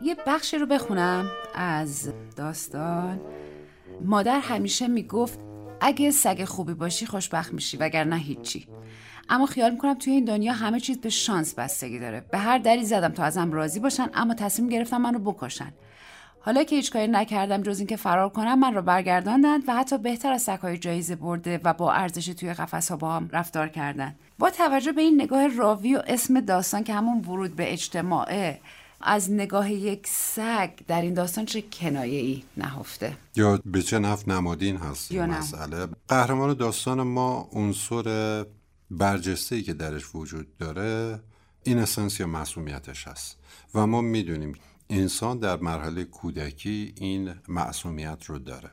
یه 0.02 0.16
بخشی 0.28 0.58
رو 0.58 0.66
بخونم 0.66 1.26
از 1.56 2.14
داستان. 2.36 3.22
مادر 4.02 4.40
همیشه 4.40 4.88
می‌گفت 4.88 5.40
اگه 5.82 6.12
سگ 6.12 6.46
خوبی 6.46 6.74
باشی 6.74 7.06
خوشبخت 7.06 7.54
میشی 7.54 7.78
وگرنه 7.78 8.18
هیچی. 8.18 8.68
اما 9.30 9.46
خیال 9.46 9.72
می‌کنم 9.72 9.94
توی 9.94 10.14
این 10.14 10.26
دنیا 10.26 10.54
همه 10.54 10.80
چیز 10.80 11.02
به 11.02 11.10
شانس 11.10 11.54
بستگی 11.54 12.00
داره. 12.00 12.26
به 12.32 12.38
هر 12.38 12.58
دری 12.58 12.86
زدم 12.86 13.10
تا 13.10 13.24
ازم 13.24 13.52
راضی 13.52 13.80
باشن 13.80 14.10
اما 14.14 14.34
تصمیم 14.34 14.70
گرفتم 14.70 15.02
منو 15.02 15.20
بکشن. 15.20 15.74
حالا 16.40 16.64
که 16.64 16.76
هیچ 16.76 16.92
کاری 16.92 17.08
نکردم 17.08 17.62
جز 17.62 17.80
اینکه 17.80 17.96
فرار 17.96 18.30
کنم 18.30 18.60
من 18.60 18.74
رو 18.74 18.82
برگرداندند 18.82 19.64
و 19.68 19.74
حتی 19.74 19.98
بهتر 19.98 20.34
از 20.34 20.42
سگهای 20.42 20.78
جایزه 20.78 21.16
برده 21.16 21.62
و 21.64 21.74
با 21.74 21.94
ارزش 21.94 22.26
توی 22.26 22.54
قفس 22.54 22.92
ها 22.92 22.98
با 22.98 23.16
هم 23.16 23.30
رفتار 23.32 23.68
کردن 23.68 24.16
با 24.40 24.50
توجه 24.50 24.92
به 24.92 25.02
این 25.02 25.22
نگاه 25.22 25.48
راوی 25.48 25.96
و 25.96 26.02
اسم 26.08 26.40
داستان 26.40 26.84
که 26.84 26.94
همون 26.94 27.26
ورود 27.26 27.56
به 27.56 27.74
اجتماعه 27.74 28.60
از 29.02 29.32
نگاه 29.32 29.72
یک 29.72 30.08
سگ 30.08 30.70
در 30.88 31.02
این 31.02 31.14
داستان 31.14 31.46
چه 31.46 31.62
کنایه 31.62 32.20
ای 32.20 32.44
نهفته؟ 32.58 33.18
یا 33.36 33.62
به 33.66 33.82
چه 33.82 34.00
نفت 34.00 34.28
نمادین 34.28 34.78
هست 34.78 35.12
این 35.12 35.26
مسئله؟ 35.26 35.88
قهرمان 36.08 36.54
داستان 36.54 37.02
ما 37.02 37.50
عنصر 37.54 38.46
برجسته 38.92 39.56
ای 39.56 39.64
که 39.64 39.74
درش 39.74 40.16
وجود 40.16 40.58
داره 40.58 41.20
این 41.64 41.78
اسنس 41.78 42.20
یا 42.20 42.28
معصومیتش 42.28 43.08
هست. 43.08 43.38
و 43.76 43.88
ما 43.88 44.02
می‌دونیم 44.02 44.54
انسان 44.90 45.40
در 45.40 45.58
مرحله 45.58 46.04
کودکی 46.04 46.94
این 46.98 47.34
معصومیت 47.48 48.26
رو 48.26 48.40
داره. 48.40 48.72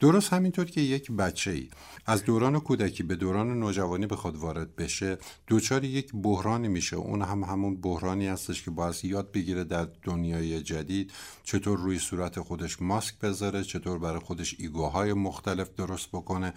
درست 0.00 0.32
همینطور 0.32 0.64
که 0.64 0.80
یک 0.80 1.10
بچه 1.12 1.50
ای 1.50 1.68
از 2.06 2.24
دوران 2.24 2.60
کودکی 2.60 3.02
به 3.02 3.16
دوران 3.16 3.60
نوجوانی 3.60 4.06
بخواد 4.06 4.36
وارد 4.36 4.76
بشه 4.76 5.18
دوچار 5.46 5.84
یک 5.84 6.12
بحرانی 6.14 6.68
میشه. 6.68 6.96
اون 6.96 7.22
هم 7.22 7.44
همون 7.44 7.80
بحرانی 7.80 8.26
هستش 8.26 8.62
که 8.62 8.70
باید 8.70 9.04
یاد 9.04 9.32
بگیره 9.32 9.64
در 9.64 9.88
دنیای 10.02 10.62
جدید 10.62 11.12
چطور 11.42 11.78
روی 11.78 11.98
صورت 11.98 12.40
خودش 12.40 12.82
ماسک 12.82 13.18
بذاره 13.18 13.64
چطور 13.64 13.98
برای 13.98 14.20
خودش 14.20 14.56
ایگوهای 14.58 15.12
مختلف 15.12 15.74
درست 15.76 16.08
بکنه. 16.08 16.54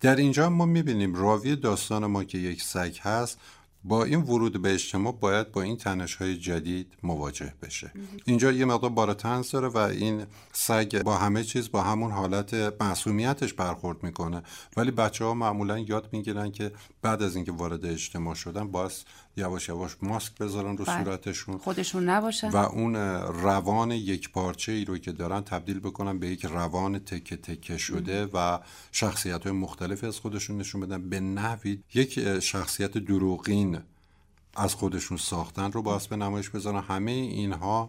در 0.00 0.16
اینجا 0.16 0.50
ما 0.50 0.66
می‌بینیم 0.66 1.14
راوی 1.14 1.56
داستان 1.56 2.06
ما 2.06 2.24
که 2.24 2.38
یک 2.38 2.62
سگ 2.62 2.96
هست 3.02 3.38
با 3.84 4.04
این 4.04 4.22
ورود 4.22 4.62
به 4.62 4.74
اجتماع 4.74 5.12
باید 5.12 5.52
با 5.52 5.62
این 5.62 5.76
تنش 5.76 6.14
های 6.14 6.36
جدید 6.36 6.94
مواجه 7.02 7.54
بشه. 7.62 7.92
اینجا 8.24 8.52
یه 8.52 8.64
مقدار 8.64 8.90
بار 8.90 9.14
تنز 9.14 9.50
داره 9.50 9.68
و 9.68 9.76
این 9.76 10.26
سگ 10.52 11.02
با 11.02 11.16
همه 11.16 11.44
چیز 11.44 11.70
با 11.70 11.82
همون 11.82 12.10
حالت 12.10 12.54
معصومیتش 12.80 13.54
برخورد 13.54 14.02
می‌کنه. 14.02 14.42
ولی 14.76 14.90
بچه 14.90 15.24
ها 15.24 15.34
معمولا 15.34 15.78
یاد 15.78 16.08
می‌گیرن 16.12 16.50
که 16.50 16.72
بعد 17.02 17.22
از 17.22 17.36
اینکه 17.36 17.52
وارد 17.52 17.86
اجتماع 17.86 18.34
شدن 18.34 18.70
باز 18.70 19.04
یواش 19.36 19.68
یواش 19.68 19.96
ماسک 20.02 20.38
بذارن 20.38 20.76
رو 20.76 20.84
بله. 20.84 21.04
صورتشون 21.04 21.58
خودشون 21.58 22.08
نباشن. 22.08 22.50
و 22.50 22.56
اون 22.56 22.96
روان 22.96 23.90
یک 23.90 24.32
پارچه 24.32 24.72
ای 24.72 24.84
رو 24.84 24.98
که 24.98 25.12
دارن 25.12 25.40
تبدیل 25.40 25.80
بکنن 25.80 26.18
به 26.18 26.28
یک 26.28 26.44
روان 26.44 26.98
تکه 26.98 27.36
تکه 27.36 27.78
شده 27.78 28.26
و 28.26 28.58
شخصیت 28.92 29.42
های 29.42 29.52
مختلفی 29.52 30.06
از 30.06 30.18
خودشون 30.18 30.58
نشون 30.58 30.80
بدن. 30.80 31.08
به 31.08 31.20
نحوی 31.20 31.82
یک 31.94 32.38
شخصیت 32.40 32.98
دروغین 32.98 33.77
از 34.58 34.74
خودشون 34.74 35.16
ساختن 35.16 35.72
رو 35.72 35.82
باز 35.82 36.08
به 36.08 36.16
نمایش 36.16 36.50
بذارن. 36.50 36.82
همه 36.82 37.10
اینها 37.10 37.88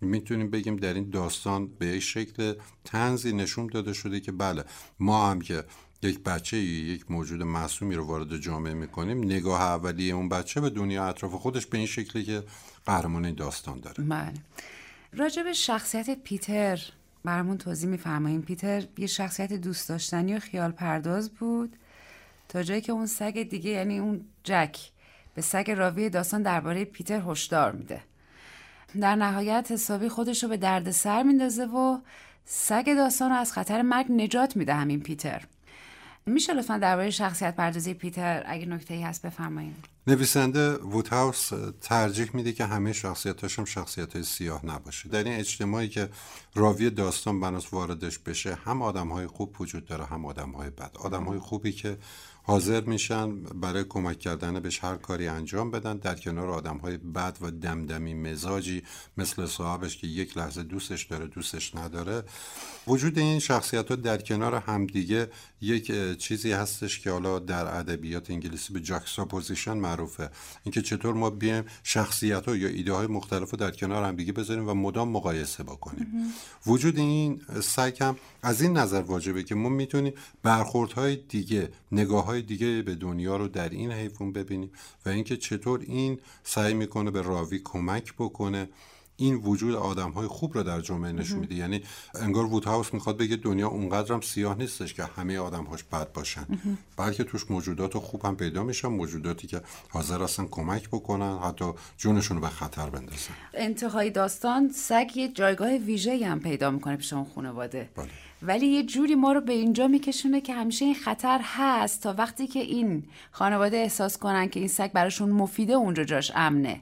می‌تونیم 0.00 0.50
بگیم 0.50 0.76
در 0.76 0.94
این 0.94 1.10
داستان 1.10 1.66
به 1.66 2.00
شکل 2.00 2.54
تنزی 2.84 3.32
نشون 3.32 3.66
داده 3.66 3.92
شده 3.92 4.20
که 4.20 4.32
بله 4.32 4.64
ما 5.00 5.30
هم 5.30 5.40
که 5.40 5.64
یک 6.02 6.18
بچه 6.18 6.56
یک 6.56 7.10
موجود 7.10 7.42
معصومی 7.42 7.94
رو 7.94 8.04
وارد 8.04 8.36
جامعه 8.36 8.74
می‌کنیم 8.74 9.24
نگاه 9.24 9.62
اولیه 9.62 10.14
اون 10.14 10.28
بچه 10.28 10.60
به 10.60 10.70
دنیا 10.70 11.08
اطراف 11.08 11.32
خودش 11.32 11.66
به 11.66 11.78
این 11.78 11.86
شکلی 11.86 12.24
که 12.24 12.42
قهرمان 12.86 13.24
این 13.24 13.34
داستان 13.34 13.80
داره. 13.80 14.04
بله. 14.04 14.34
راجع 15.12 15.42
به 15.42 15.52
شخصیت 15.52 16.22
پیتر 16.22 16.80
برامون 17.24 17.58
توضیح 17.58 17.88
میفرماییم 17.88 18.42
پیتر 18.42 18.84
یه 18.98 19.06
شخصیت 19.06 19.52
دوست 19.52 19.88
داشتنی 19.88 20.34
و 20.34 20.38
خیال 20.40 20.70
پرداز 20.70 21.30
بود 21.30 21.76
تا 22.48 22.62
جایی 22.62 22.80
که 22.80 22.92
اون 22.92 23.06
سگ 23.06 23.42
دیگه 23.42 23.70
یعنی 23.70 23.98
اون 23.98 24.24
جک 24.44 24.90
به 25.38 25.42
سگ 25.42 25.70
راوی 25.70 26.10
داستان 26.10 26.42
درباره 26.42 26.84
پیتر 26.84 27.22
هشدار 27.26 27.72
میده. 27.72 28.00
در 29.00 29.16
نهایت 29.16 29.72
حسابی 29.72 30.08
خودش 30.08 30.42
رو 30.42 30.48
به 30.48 30.56
درد 30.56 30.90
سر 30.90 31.22
میندازه 31.22 31.64
و 31.64 31.98
سگ 32.44 32.94
داستان 32.96 33.30
رو 33.30 33.36
از 33.36 33.52
خطر 33.52 33.82
مرگ 33.82 34.12
نجات 34.12 34.56
میده 34.56 34.74
همین 34.74 35.00
پیتر. 35.00 35.44
میشه 36.26 36.52
لطفا 36.52 36.78
درباره 36.78 37.10
شخصیت 37.10 37.56
پردازی 37.56 37.94
پیتر 37.94 38.42
اگه 38.46 38.66
نکته 38.66 38.94
ای 38.94 39.02
هست 39.02 39.26
بفرمایید 39.26 39.76
نویسنده 40.06 40.74
وودهاوس 40.74 41.50
ترجیح 41.80 42.30
میده 42.34 42.52
که 42.52 42.64
همه 42.64 42.92
شخصیتاش 42.92 43.58
هم 43.58 43.64
شخصیت 43.64 44.12
های 44.12 44.22
سیاه 44.22 44.66
نباشه. 44.66 45.08
در 45.08 45.24
این 45.24 45.32
اجتماعی 45.32 45.88
که 45.88 46.08
راوی 46.54 46.90
داستان 46.90 47.40
بناس 47.40 47.72
واردش 47.72 48.18
بشه 48.18 48.54
هم 48.54 48.82
آدم 48.82 49.08
های 49.08 49.26
خوب 49.26 49.60
وجود 49.60 49.84
داره 49.84 50.04
هم 50.04 50.26
آدم 50.26 50.50
های 50.50 50.70
بد. 50.70 50.96
آدم 51.00 51.24
های 51.24 51.38
خوبی 51.38 51.72
که 51.72 51.98
حاضر 52.48 52.80
میشن 52.80 53.40
برای 53.40 53.84
کمک 53.84 54.18
کردن 54.18 54.60
بهش 54.60 54.84
هر 54.84 54.96
کاری 54.96 55.28
انجام 55.28 55.70
بدن. 55.70 55.96
در 55.96 56.14
کنار 56.14 56.50
آدم 56.50 56.76
های 56.76 56.96
بد 56.96 57.36
و 57.40 57.50
دمدمی 57.50 58.14
مزاجی 58.14 58.82
مثل 59.16 59.46
صاحبش 59.46 59.96
که 59.96 60.06
یک 60.06 60.38
لحظه 60.38 60.62
دوستش 60.62 61.04
داره 61.04 61.26
دوستش 61.26 61.74
نداره. 61.74 62.22
وجود 62.88 63.18
این 63.18 63.38
شخصیت 63.38 63.88
ها 63.88 63.96
در 63.96 64.18
کنار 64.18 64.54
همدیگه 64.54 65.30
یک 65.60 66.18
چیزی 66.18 66.52
هستش 66.52 67.00
که 67.00 67.10
حالا 67.10 67.38
در 67.38 67.78
ادبیات 67.78 68.30
انگلیسی 68.30 68.72
به 68.72 68.80
juxtaposition 68.80 69.76
معروفه. 69.76 70.30
اینکه 70.64 70.82
چطور 70.82 71.14
ما 71.14 71.30
بیایم 71.30 71.64
شخصیت 71.82 72.46
ها 72.46 72.56
یا 72.56 72.68
ایده 72.68 72.92
های 72.92 73.06
مختلف 73.06 73.50
رو 73.50 73.58
در 73.58 73.70
کنار 73.70 74.04
همدیگه 74.04 74.32
بذاریم 74.32 74.68
و 74.68 74.74
مدام 74.74 75.08
مقایسه 75.08 75.62
بکنیم. 75.62 76.06
وجود 76.66 76.98
این 76.98 77.40
سگ 77.62 77.96
هم 78.00 78.16
از 78.42 78.62
این 78.62 78.76
نظر 78.76 79.00
واجبه 79.00 79.42
که 79.42 79.54
ما 79.54 79.68
می‌تونیم 79.68 80.12
برخوردهای 80.42 81.16
دیگه 81.16 81.68
نگاه 81.92 82.24
های 82.24 82.42
دیگه 82.42 82.82
به 82.82 82.94
دنیا 82.94 83.36
رو 83.36 83.48
در 83.48 83.68
این 83.68 83.92
حیوان 83.92 84.32
ببینیم 84.32 84.70
و 85.06 85.08
اینکه 85.08 85.36
چطور 85.36 85.80
این 85.80 86.18
سعی 86.44 86.74
می‌کنه 86.74 87.10
به 87.10 87.22
راوی 87.22 87.60
کمک 87.64 88.14
بکنه. 88.18 88.68
این 89.20 89.34
وجود 89.34 89.74
آدم 89.74 90.10
های 90.10 90.26
خوب 90.26 90.54
رو 90.54 90.62
در 90.62 90.80
جامعه 90.80 91.12
نشون 91.12 91.38
میده. 91.38 91.54
یعنی 91.54 91.82
انگار 92.14 92.44
وودهاوس 92.44 92.94
می‌خواد 92.94 93.16
بگه 93.16 93.36
دنیا 93.36 93.68
اونقدرم 93.68 94.20
سیاه 94.20 94.58
نیستش 94.58 94.94
که 94.94 95.04
همه 95.04 95.38
آدم 95.38 95.64
هاش 95.64 95.84
بد 95.84 96.12
باشن. 96.12 96.46
بلکه 96.96 97.24
توش 97.24 97.50
موجودات 97.50 97.98
خوب 97.98 98.26
هم 98.26 98.36
پیدا 98.36 98.62
میشن 98.62 98.88
موجوداتی 98.88 99.46
که 99.46 99.60
حاضر 99.88 100.22
هستن 100.22 100.46
کمک 100.50 100.88
بکنن 100.88 101.38
حتی 101.38 101.64
جونشون 101.96 102.36
رو 102.36 102.42
به 102.42 102.48
خطر 102.48 102.90
بندازن. 102.90 103.34
انتهای 103.54 104.10
داستان 104.10 104.70
سگ 104.72 105.10
یه 105.14 105.28
جایگاه 105.28 105.76
ویژه 105.76 106.26
هم 106.26 106.40
پیدا 106.40 106.70
می‌کنه 106.70 106.96
پیش 106.96 107.12
اون 107.12 107.26
خانواده. 107.34 107.88
بله. 107.96 108.08
ولی 108.42 108.66
یه 108.66 108.82
جوری 108.82 109.14
ما 109.14 109.32
رو 109.32 109.40
به 109.40 109.52
اینجا 109.52 109.88
میکشونه 109.88 110.40
که 110.40 110.54
همیشه 110.54 110.84
این 110.84 110.94
خطر 110.94 111.40
هست 111.42 112.02
تا 112.02 112.14
وقتی 112.18 112.46
که 112.46 112.60
این 112.60 113.04
خانواده 113.30 113.76
احساس 113.76 114.18
کنن 114.18 114.48
که 114.48 114.60
این 114.60 114.68
سگ 114.68 114.92
براشون 114.92 115.30
مفیده 115.30 115.72
اونجا 115.72 116.04
جاش 116.04 116.32
امنه. 116.34 116.80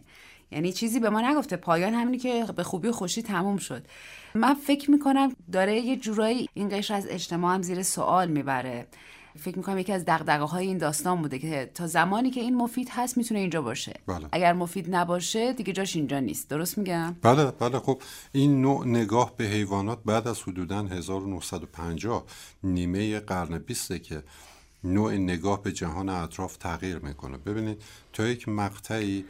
یعنی 0.51 0.73
چیزی 0.73 1.01
به 1.01 1.11
ما 1.11 1.21
نگفته. 1.21 1.57
پایان 1.57 1.95
همینی 1.95 2.19
که 2.19 2.45
به 2.57 2.63
خوبی 2.63 2.89
و 2.89 2.93
خوشی 2.93 3.23
تموم 3.23 3.57
شد. 3.57 3.87
من 4.35 4.55
فکر 4.55 4.91
می‌کنم 4.91 5.37
داره 5.53 5.81
یه 5.81 5.97
جورایی 5.97 6.49
این 6.55 6.69
قشر 6.69 6.95
از 6.95 7.07
اجتماع 7.11 7.55
هم 7.55 7.63
زیر 7.63 7.83
سوال 7.83 8.29
می‌بره. 8.29 8.87
فکر 9.39 9.57
می‌کنم 9.57 9.79
یکی 9.79 9.93
از 9.93 10.05
دقدقه 10.05 10.45
های 10.45 10.67
این 10.67 10.79
داستان 10.79 11.23
بوده 11.23 11.39
که 11.39 11.71
تا 11.75 11.87
زمانی 11.87 12.31
که 12.31 12.41
این 12.41 12.57
مفید 12.57 12.89
هست 12.91 13.17
می‌تونه 13.17 13.41
اینجا 13.41 13.63
باشه. 13.63 14.01
بله. 14.07 14.27
اگر 14.33 14.53
مفید 14.53 14.95
نباشه 14.95 15.53
دیگه 15.53 15.73
جاش 15.73 15.97
اینجا 15.97 16.21
نیست. 16.21 16.49
درست 16.51 16.79
میگم؟ 16.79 17.17
بله 17.23 17.45
بله. 17.45 17.79
خب 17.79 18.03
این 18.33 18.61
نوع 18.61 18.87
نگاه 18.87 19.37
به 19.37 19.45
حیوانات 19.45 19.99
بعد 20.05 20.29
از 20.29 20.43
حدودا 20.43 20.83
1950 20.83 22.25
نیمه 22.63 23.21
قرن 23.21 23.59
بیسته 23.59 23.99
که 23.99 24.23
نوع 24.85 25.15
نگاه 25.15 25.63
به 25.63 25.73
جهان 25.73 26.09
اطراف 26.09 26.57
تغییر 26.57 26.99
می‌کنه. 26.99 27.37
ببینید 27.37 27.83
تا 28.13 28.27
یک 28.27 28.49
مقطعی 28.49 29.25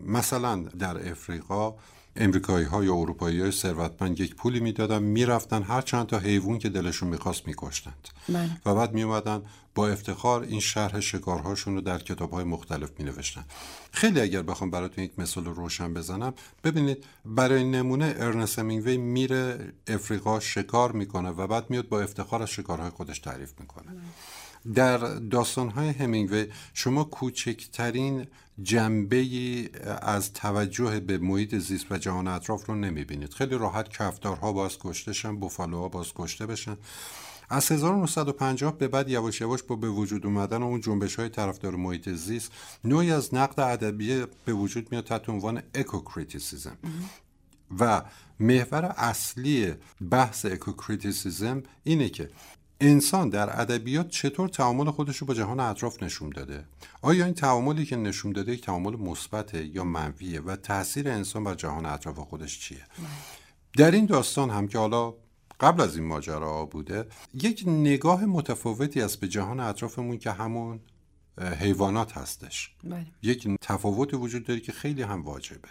مثلا 0.00 0.56
در 0.56 1.10
افریقا 1.10 1.74
امریکایی 2.16 2.66
ها 2.66 2.84
یا 2.84 2.94
اروپایی 2.94 3.40
های 3.40 3.50
ثروتمند 3.50 4.20
یک 4.20 4.34
پولی 4.34 4.60
می‌دادن 4.60 5.02
می‌رفتن 5.02 5.62
هر 5.62 5.80
چند 5.80 6.06
تا 6.06 6.18
حیوان 6.18 6.58
که 6.58 6.68
دلشون 6.68 7.08
می‌خواست 7.08 7.46
میکشتند 7.46 8.08
بله. 8.28 8.50
و 8.66 8.74
بعد 8.74 8.92
میومدن 8.92 9.42
با 9.74 9.88
افتخار 9.88 10.42
این 10.42 10.60
شرح 10.60 11.00
شکارهاشون 11.00 11.74
رو 11.74 11.80
در 11.80 11.98
کتاب 11.98 12.30
های 12.30 12.44
مختلف 12.44 12.90
می 12.98 13.04
نوشتن. 13.04 13.44
خیلی 13.92 14.20
اگر 14.20 14.42
بخوام 14.42 14.70
براتون 14.70 15.04
یک 15.04 15.18
مثال 15.18 15.44
رو 15.44 15.54
روشن 15.54 15.94
بزنم 15.94 16.34
ببینید 16.64 17.04
برای 17.24 17.64
نمونه 17.64 18.14
ارنست 18.18 18.58
همینگوی 18.58 18.96
میره 18.96 19.72
افریقا 19.86 20.40
شکار 20.40 20.92
می‌کنه 20.92 21.30
و 21.30 21.46
بعد 21.46 21.70
میاد 21.70 21.88
با 21.88 22.00
افتخار 22.00 22.42
از 22.42 22.50
شکارهای 22.50 22.90
خودش 22.90 23.18
تعریف 23.18 23.52
می‌کنه 23.60 23.86
در 24.74 24.98
داستانهای 25.18 25.88
همینگوی 25.88 26.46
شما 26.74 27.04
کوچکترین 27.04 28.26
جنبه 28.62 29.24
از 30.02 30.32
توجه 30.32 31.00
به 31.00 31.18
محیط 31.18 31.54
زیست 31.54 31.92
و 31.92 31.98
جهان 31.98 32.28
اطراف 32.28 32.66
رو 32.66 32.74
نمی‌بینید. 32.74 33.34
خیلی 33.34 33.58
راحت 33.58 33.88
کفتارها 33.88 34.52
باز 34.52 34.78
کشته 34.78 35.12
شن 35.12 35.36
بوفالوها 35.36 35.88
باز 35.88 36.12
کشته 36.14 36.46
بشن. 36.46 36.76
از 37.50 37.72
1950 37.72 38.78
به 38.78 38.88
بعد 38.88 39.08
یواش 39.08 39.40
یواش 39.40 39.62
با 39.62 39.76
به 39.76 39.88
وجود 39.88 40.26
اومدن 40.26 40.62
اون 40.62 40.80
جنبش 40.80 41.14
های 41.14 41.28
طرفدار 41.28 41.76
محیط 41.76 42.08
زیست 42.08 42.52
نوعی 42.84 43.12
از 43.12 43.34
نقد 43.34 43.60
ادبی 43.60 44.24
به 44.44 44.52
وجود 44.52 44.88
میاد 44.90 45.04
تحت 45.04 45.28
عنوان 45.28 45.62
ecocriticism. 45.74 46.76
و 47.78 48.02
محور 48.40 48.84
اصلی 48.84 49.74
بحث 50.10 50.46
ecocriticism 50.46 51.62
اینه 51.84 52.08
که 52.08 52.30
انسان 52.80 53.28
در 53.28 53.60
ادبیات 53.60 54.08
چطور 54.08 54.48
تعامل 54.48 54.90
خودش 54.90 55.16
رو 55.16 55.26
با 55.26 55.34
جهان 55.34 55.60
اطراف 55.60 56.02
نشون 56.02 56.30
داده؟ 56.30 56.64
آیا 57.02 57.24
این 57.24 57.34
تعاملی 57.34 57.84
که 57.86 57.96
نشون 57.96 58.32
داده 58.32 58.52
یک 58.52 58.64
تعامل 58.64 58.96
مثبت 58.96 59.54
یا 59.54 59.84
منفیه 59.84 60.40
و 60.40 60.56
تاثیر 60.56 61.08
انسان 61.08 61.44
بر 61.44 61.54
جهان 61.54 61.86
اطراف 61.86 62.18
خودش 62.18 62.60
چیه؟ 62.60 62.82
در 63.76 63.90
این 63.90 64.06
داستان 64.06 64.50
هم 64.50 64.68
که 64.68 64.78
حالا 64.78 65.14
قبل 65.60 65.80
از 65.80 65.96
این 65.96 66.06
ماجرا 66.06 66.64
بوده 66.64 67.06
یک 67.34 67.64
نگاه 67.66 68.24
متفاوتی 68.24 69.02
است 69.02 69.20
به 69.20 69.28
جهان 69.28 69.60
اطرافمون 69.60 70.18
که 70.18 70.30
همون 70.30 70.80
حیوانات 71.40 72.16
هستش. 72.16 72.70
بله. 72.84 73.06
یک 73.22 73.48
تفاوتی 73.60 74.16
وجود 74.16 74.44
داره 74.44 74.60
که 74.60 74.72
خیلی 74.72 75.02
هم 75.02 75.22
واجبه. 75.22 75.68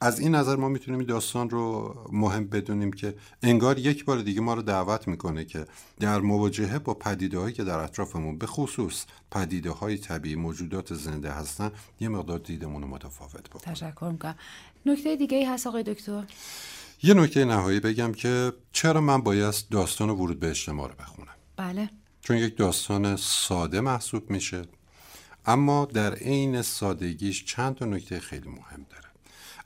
از 0.00 0.20
این 0.20 0.34
نظر 0.34 0.56
ما 0.56 0.68
می‌تونیم 0.68 1.00
این 1.00 1.08
داستان 1.08 1.50
رو 1.50 1.94
مهم 2.12 2.46
بدونیم 2.46 2.92
که 2.92 3.14
انگار 3.42 3.78
یک 3.78 4.04
بار 4.04 4.18
دیگه 4.18 4.40
ما 4.40 4.54
رو 4.54 4.62
دعوت 4.62 5.08
می‌کنه 5.08 5.44
که 5.44 5.64
در 6.00 6.20
مواجهه 6.20 6.78
با 6.78 6.94
پدیده 6.94 7.38
هایی 7.38 7.54
که 7.54 7.64
در 7.64 7.78
اطرافمون 7.78 8.38
به 8.38 8.46
خصوص 8.46 9.04
پدیده 9.30 9.70
های 9.70 9.98
طبیعی 9.98 10.36
موجودات 10.36 10.94
زنده 10.94 11.30
هستن 11.30 11.70
یه 12.00 12.08
مقدار 12.08 12.38
دیدمون 12.38 12.82
رو 12.82 12.88
متفاوت 12.88 13.50
بکنه. 13.50 13.74
تشکر 13.74 14.08
می‌کنم. 14.12 14.36
نکته 14.86 15.16
دیگه 15.16 15.36
ای 15.36 15.44
هست 15.44 15.66
آقای 15.66 15.82
دکتر؟ 15.82 16.24
یه 17.02 17.14
نکته 17.14 17.44
نهایی 17.44 17.80
بگم 17.80 18.12
که 18.12 18.52
چرا 18.72 19.00
من 19.00 19.20
باید 19.20 19.54
داستان 19.70 20.10
ورود 20.10 20.40
به 20.40 20.50
اجتماع 20.50 20.88
رو 20.88 20.94
بخونم؟ 20.98 21.34
بله. 21.56 21.90
چون 22.20 22.36
یک 22.36 22.56
داستان 22.56 23.16
ساده 23.16 23.80
محسوب 23.80 24.30
میشه 24.30 24.62
اما 25.46 25.84
در 25.84 26.14
عین 26.14 26.62
سادگیش 26.62 27.44
چند 27.44 27.74
تا 27.74 27.84
نکته 27.84 28.20
خیلی 28.20 28.48
مهم 28.48 28.86
داره. 28.90 29.07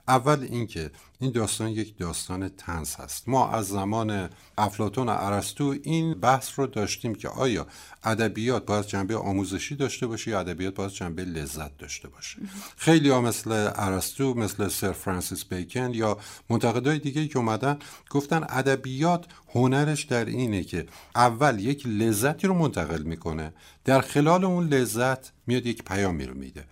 اول 0.07 0.47
اینکه 0.49 0.91
این 1.19 1.31
داستان 1.31 1.69
یک 1.69 1.97
داستان 1.97 2.49
تنز 2.49 2.95
هست. 2.95 3.29
ما 3.29 3.49
از 3.49 3.67
زمان 3.67 4.29
افلاتون 4.57 5.09
و 5.09 5.15
ارسطو 5.19 5.75
این 5.83 6.13
بحث 6.13 6.59
رو 6.59 6.67
داشتیم 6.67 7.15
که 7.15 7.29
آیا 7.29 7.67
ادبیات 8.03 8.65
باید 8.65 8.85
جنبه 8.85 9.17
آموزشی 9.17 9.75
داشته 9.75 10.07
باشه 10.07 10.31
یا 10.31 10.39
ادبیات 10.39 10.75
باید 10.75 10.91
جنبه 10.91 11.25
لذت 11.25 11.77
داشته 11.77 12.07
باشه. 12.07 12.37
خیلی 12.77 13.09
ها 13.09 13.21
مثل 13.21 13.71
ارسطو 13.75 14.33
مثل 14.33 14.67
سر 14.67 14.91
فرانسیس 14.91 15.45
بیکن 15.45 15.93
یا 15.93 16.17
منتقدای 16.49 16.99
دیگه 16.99 17.27
که 17.27 17.37
اومدن 17.39 17.79
گفتن 18.09 18.45
ادبیات 18.49 19.25
هنرش 19.55 20.03
در 20.03 20.25
اینه 20.25 20.63
که 20.63 20.85
اول 21.15 21.59
یک 21.59 21.87
لذتی 21.87 22.47
رو 22.47 22.53
منتقل 22.53 23.03
می‌کنه 23.03 23.53
در 23.85 24.01
خلال 24.01 24.45
اون 24.45 24.67
لذت 24.67 25.31
میاد 25.47 25.65
یک 25.65 25.83
پیامی 25.83 26.25
رو 26.25 26.33
میده. 26.33 26.65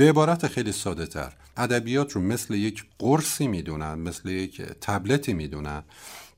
به 0.00 0.08
عبارت 0.08 0.46
خیلی 0.46 0.72
ساده 0.72 1.06
تر. 1.06 1.32
ادبیات 1.56 2.12
رو 2.12 2.20
مثل 2.20 2.54
یک 2.54 2.84
قرصی 2.98 3.48
می‌دونن 3.48 3.94
مثل 3.94 4.28
یک 4.28 4.62
تبلتی 4.62 5.32
می‌دونن 5.32 5.82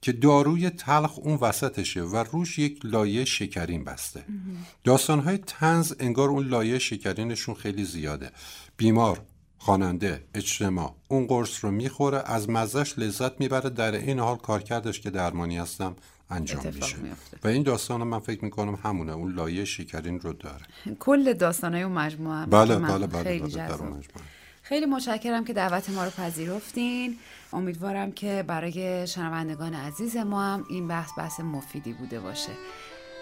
که 0.00 0.12
داروی 0.12 0.70
تلخ 0.70 1.18
اون 1.18 1.38
وسطشه 1.40 2.02
و 2.02 2.16
روش 2.16 2.58
یک 2.58 2.80
لایه 2.84 3.24
شکرین 3.24 3.84
بسته. 3.84 4.24
داستانهای 4.84 5.38
تنز 5.38 5.92
انگار 6.00 6.28
اون 6.28 6.46
لایه 6.46 6.78
شکرینشون 6.78 7.54
خیلی 7.54 7.84
زیاده. 7.84 8.30
بیمار 8.76 9.20
خواننده 9.58 10.24
اجتماع 10.34 10.94
اون 11.08 11.26
قرص 11.26 11.64
رو 11.64 11.70
می‌خوره 11.70 12.22
از 12.26 12.50
مزش 12.50 12.98
لذت 12.98 13.40
می‌بره 13.40 13.70
در 13.70 13.92
این 13.92 14.18
حال 14.18 14.36
کارکردش 14.36 15.00
که 15.00 15.10
درمانی 15.10 15.58
هستم 15.58 15.96
انجام 16.32 16.66
میشه. 16.74 16.96
و 17.44 17.48
این 17.48 17.62
داستان 17.62 18.02
من 18.02 18.18
فکر 18.18 18.44
می‌کنم 18.44 18.78
همونه. 18.84 19.12
اون 19.12 19.34
لایه 19.34 19.64
شکرین 19.64 20.20
رو 20.20 20.32
داره. 20.32 20.64
کل 21.00 21.32
داستان 21.32 21.74
های 21.74 21.82
اون 21.82 21.92
مجموعه 21.92 22.46
بله 22.46 22.76
بله 22.76 23.06
بله, 23.06 23.22
خیلی 23.22 23.56
بله, 23.56 23.78
خیلی 24.62 24.86
متشکرم 24.86 25.44
که 25.44 25.52
دعوت 25.52 25.90
ما 25.90 26.04
رو 26.04 26.10
پذیرفتین. 26.10 27.18
امیدوارم 27.52 28.12
که 28.12 28.44
برای 28.46 29.06
شنوندگان 29.06 29.74
عزیز 29.74 30.16
ما 30.16 30.42
هم 30.42 30.64
این 30.68 30.88
بحث 30.88 31.10
بحث 31.18 31.40
مفیدی 31.40 31.92
بوده 31.92 32.20
باشه. 32.20 32.52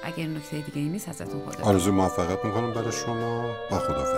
اگر 0.03 0.27
نکته 0.27 0.61
دیگه 0.61 0.81
نیست 0.81 1.09
ازتون 1.09 1.41
خدا 1.47 1.65
آرزو 1.65 1.93
موفقیت 1.93 2.45
می‌کنم 2.45 2.73
برای 2.75 2.93
شما. 2.93 3.51
و 3.71 3.79
خداحافظی 3.79 4.10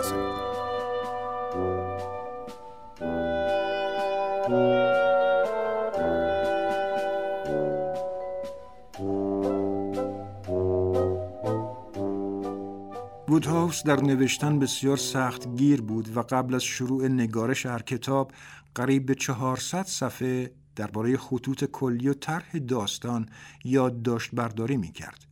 وودهاوس 13.43 13.83
در 13.83 14.01
نوشتن 14.01 14.59
بسیار 14.59 14.97
سخت 14.97 15.57
گیر 15.57 15.81
بود 15.81 16.17
و 16.17 16.21
قبل 16.21 16.55
از 16.55 16.65
شروع 16.65 17.09
نگارش 17.09 17.67
هر 17.67 17.83
کتاب 17.83 18.33
قریب 18.75 19.07
به 19.07 19.15
400 19.15 19.87
صفحه 19.87 20.53
درباره 20.77 21.17
خطوط 21.17 21.65
کلی 21.65 22.09
و 22.09 22.15
طرح 22.15 22.59
داستان 22.59 23.29
یادداشت 23.65 24.35
برداری 24.35 24.77
می 24.77 24.93
کرد. 24.93 25.27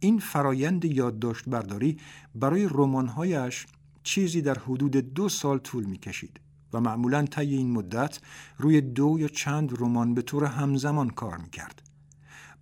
این 0.00 0.18
فرایند 0.18 0.84
یادداشت 0.84 1.48
برداری 1.48 1.98
برای 2.34 2.68
رمانهایش 2.70 3.66
چیزی 4.02 4.42
در 4.42 4.58
حدود 4.58 4.96
دو 4.96 5.28
سال 5.28 5.58
طول 5.58 5.84
می 5.84 5.98
کشید 5.98 6.40
و 6.72 6.80
معمولا 6.80 7.22
طی 7.22 7.56
این 7.56 7.70
مدت 7.70 8.18
روی 8.58 8.80
دو 8.80 9.16
یا 9.20 9.28
چند 9.28 9.80
رمان 9.80 10.14
به 10.14 10.22
طور 10.22 10.44
همزمان 10.44 11.10
کار 11.10 11.36
می 11.36 11.50
کرد. 11.50 11.82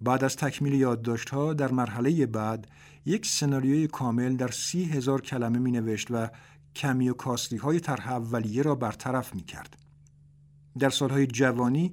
بعد 0.03 0.25
از 0.25 0.37
تکمیل 0.37 0.75
یادداشت‌ها 0.75 1.55
در 1.55 1.73
مرحله 1.73 2.27
بعد 2.27 2.67
یک 3.05 3.27
سناریوی 3.27 3.87
کامل 3.87 4.37
در 4.37 4.49
سی 4.49 4.85
هزار 4.85 5.21
کلمه 5.21 5.59
می 5.59 5.73
نوشت 5.73 6.11
و 6.11 6.29
کمی 6.77 7.09
و 7.09 7.13
کاستی 7.15 7.57
های 7.57 7.81
طرح 7.81 8.13
اولیه 8.13 8.63
را 8.63 8.75
برطرف 8.75 9.35
می 9.35 9.43
کرد. 9.43 9.77
در 10.79 10.91
سالهای 10.91 11.27
جوانی 11.27 11.93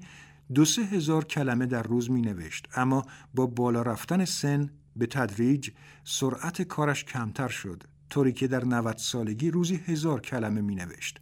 دو 0.53 0.65
سه 0.65 0.81
هزار 0.81 1.25
کلمه 1.25 1.65
در 1.65 1.83
روز 1.83 2.11
می 2.11 2.21
نوشت 2.21 2.67
اما 2.75 3.05
با 3.33 3.45
بالا 3.45 3.81
رفتن 3.81 4.25
سن 4.25 4.69
به 4.95 5.05
تدریج 5.05 5.69
سرعت 6.03 6.61
کارش 6.61 7.03
کمتر 7.03 7.47
شد 7.47 7.83
طوری 8.09 8.33
که 8.33 8.47
در 8.47 8.65
90 8.65 8.97
سالگی 8.97 9.51
روزی 9.51 9.75
هزار 9.75 10.21
کلمه 10.21 10.61
می 10.61 10.75
نوشت. 10.75 11.19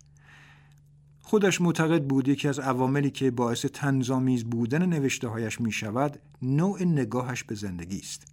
خودش 1.28 1.62
معتقد 1.62 2.04
بود 2.04 2.28
یکی 2.28 2.48
از 2.48 2.60
عواملی 2.60 3.12
که 3.12 3.32
باعث 3.32 3.66
تنظامیز 3.66 4.44
بودن 4.44 4.86
نوشته 4.86 5.28
هایش 5.28 5.62
می 5.62 5.72
شود 5.72 6.20
نوع 6.42 6.84
نگاهش 6.84 7.44
به 7.44 7.56
زندگی 7.56 8.00
است. 8.00 8.28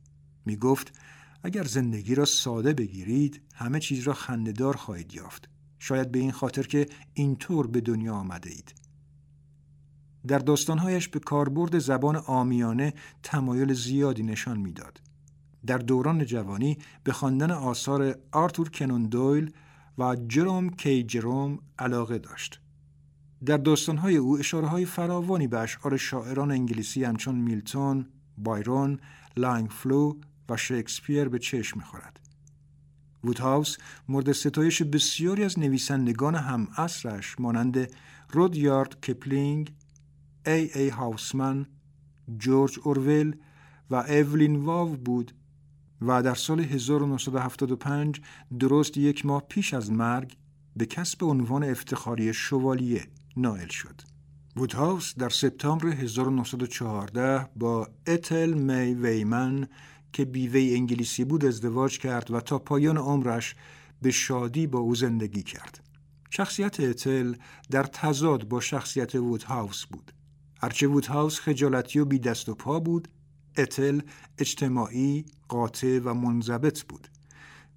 می 0.44 0.56
گفت 0.56 0.98
اگر 1.42 1.64
زندگی 1.64 2.14
را 2.14 2.24
ساده 2.24 2.72
بگیرید 2.72 3.40
همه 3.54 3.80
چیز 3.80 4.02
را 4.02 4.12
خندهدار 4.12 4.76
خواهید 4.76 5.14
یافت. 5.14 5.48
شاید 5.78 6.12
به 6.12 6.18
این 6.18 6.32
خاطر 6.32 6.62
که 6.62 6.86
اینطور 7.14 7.66
به 7.66 7.80
دنیا 7.80 8.14
آمده 8.14 8.50
اید. 8.50 8.74
در 10.26 10.38
داستانهایش 10.38 11.08
به 11.08 11.18
کاربرد 11.18 11.78
زبان 11.78 12.16
آمیانه 12.16 12.94
تمایل 13.22 13.72
زیادی 13.72 14.22
نشان 14.22 14.58
می‌داد. 14.58 15.00
در 15.66 15.78
دوران 15.78 16.24
جوانی 16.24 16.78
به 17.04 17.12
خواندن 17.12 17.50
آثار 17.50 18.14
آرتور 18.32 18.68
کنون 18.68 19.06
دویل 19.06 19.52
و 19.98 20.16
جروم 20.28 20.70
کی 20.70 21.02
جروم 21.02 21.58
علاقه 21.78 22.18
داشت. 22.18 22.60
در 23.46 23.56
داستانهای 23.56 24.16
او 24.16 24.38
اشاره 24.38 24.66
های 24.66 24.84
فراوانی 24.84 25.46
به 25.46 25.58
اشعار 25.58 25.96
شاعران 25.96 26.50
انگلیسی 26.50 27.04
همچون 27.04 27.34
میلتون، 27.34 28.06
بایرون، 28.38 28.98
لانگفلو 29.36 30.14
و 30.48 30.56
شکسپیر 30.56 31.28
به 31.28 31.38
چشم 31.38 31.78
می‌خورد. 31.78 32.20
وودهاوس 33.24 33.76
مورد 34.08 34.32
ستایش 34.32 34.82
بسیاری 34.82 35.44
از 35.44 35.58
نویسندگان 35.58 36.34
هم 36.34 36.68
عصرش 36.76 37.40
مانند 37.40 37.90
رودیارد 38.30 39.00
کپلینگ، 39.00 39.74
ای 40.46 40.72
ای 40.74 40.88
هاوسمن، 40.88 41.66
جورج 42.38 42.78
اورول 42.84 43.36
و 43.90 43.94
اولین 43.94 44.56
واو 44.56 44.96
بود 44.96 45.32
و 46.02 46.22
در 46.22 46.34
سال 46.34 46.60
1975 46.60 48.20
درست 48.58 48.96
یک 48.96 49.26
ماه 49.26 49.42
پیش 49.48 49.74
از 49.74 49.90
مرگ 49.90 50.36
به 50.76 50.86
کسب 50.86 51.24
عنوان 51.24 51.64
افتخاری 51.64 52.34
شوالیه 52.34 53.08
نائل 53.36 53.68
شد. 53.68 54.00
وودهاوس 54.56 55.14
در 55.18 55.28
سپتامبر 55.28 55.86
1914 55.86 57.48
با 57.56 57.88
اتل 58.06 58.52
می 58.52 58.94
ویمن 58.94 59.68
که 60.12 60.24
بیوه 60.24 60.60
انگلیسی 60.60 61.24
بود 61.24 61.44
ازدواج 61.44 61.98
کرد 61.98 62.30
و 62.30 62.40
تا 62.40 62.58
پایان 62.58 62.98
عمرش 62.98 63.54
به 64.02 64.10
شادی 64.10 64.66
با 64.66 64.78
او 64.78 64.94
زندگی 64.94 65.42
کرد. 65.42 65.80
شخصیت 66.30 66.80
اتل 66.80 67.34
در 67.70 67.82
تضاد 67.82 68.48
با 68.48 68.60
شخصیت 68.60 69.14
وودهاوس 69.14 69.84
بود. 69.86 70.12
هرچه 70.60 70.86
وودهاوس 70.86 71.40
خجالتی 71.40 71.98
و 71.98 72.04
بی 72.04 72.18
دست 72.18 72.48
و 72.48 72.54
پا 72.54 72.80
بود، 72.80 73.08
اتل 73.58 74.00
اجتماعی، 74.38 75.24
قاطع 75.48 76.00
و 76.04 76.14
منضبط 76.14 76.82
بود. 76.82 77.08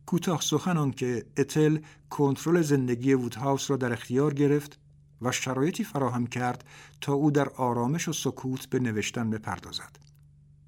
کوتاه 0.06 0.42
سخن 0.42 0.92
که 0.92 1.26
اتل 1.38 1.78
کنترل 2.10 2.62
زندگی 2.62 3.14
وودهاوس 3.14 3.72
را 3.72 3.78
در 3.78 3.94
اختیار 3.94 4.34
گرفت 4.34 4.80
و 5.22 5.32
شرایطی 5.32 5.84
فراهم 5.84 6.28
کرد 6.28 6.64
تا 7.02 7.14
او 7.14 7.32
در 7.32 7.50
آرامش 7.50 8.08
و 8.08 8.14
سکوت 8.14 8.66
به 8.66 8.80
نوشتن 8.80 9.30
بپردازد. 9.30 10.00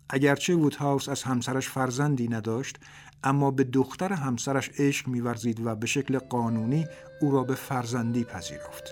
اگرچه 0.09 0.55
وودهاوس 0.55 1.09
از 1.09 1.23
همسرش 1.23 1.69
فرزندی 1.69 2.27
نداشت 2.27 2.77
اما 3.23 3.51
به 3.51 3.63
دختر 3.63 4.13
همسرش 4.13 4.69
عشق 4.77 5.07
میورزید 5.07 5.65
و 5.65 5.75
به 5.75 5.87
شکل 5.87 6.17
قانونی 6.17 6.87
او 7.21 7.31
را 7.31 7.43
به 7.43 7.55
فرزندی 7.55 8.23
پذیرفت. 8.23 8.83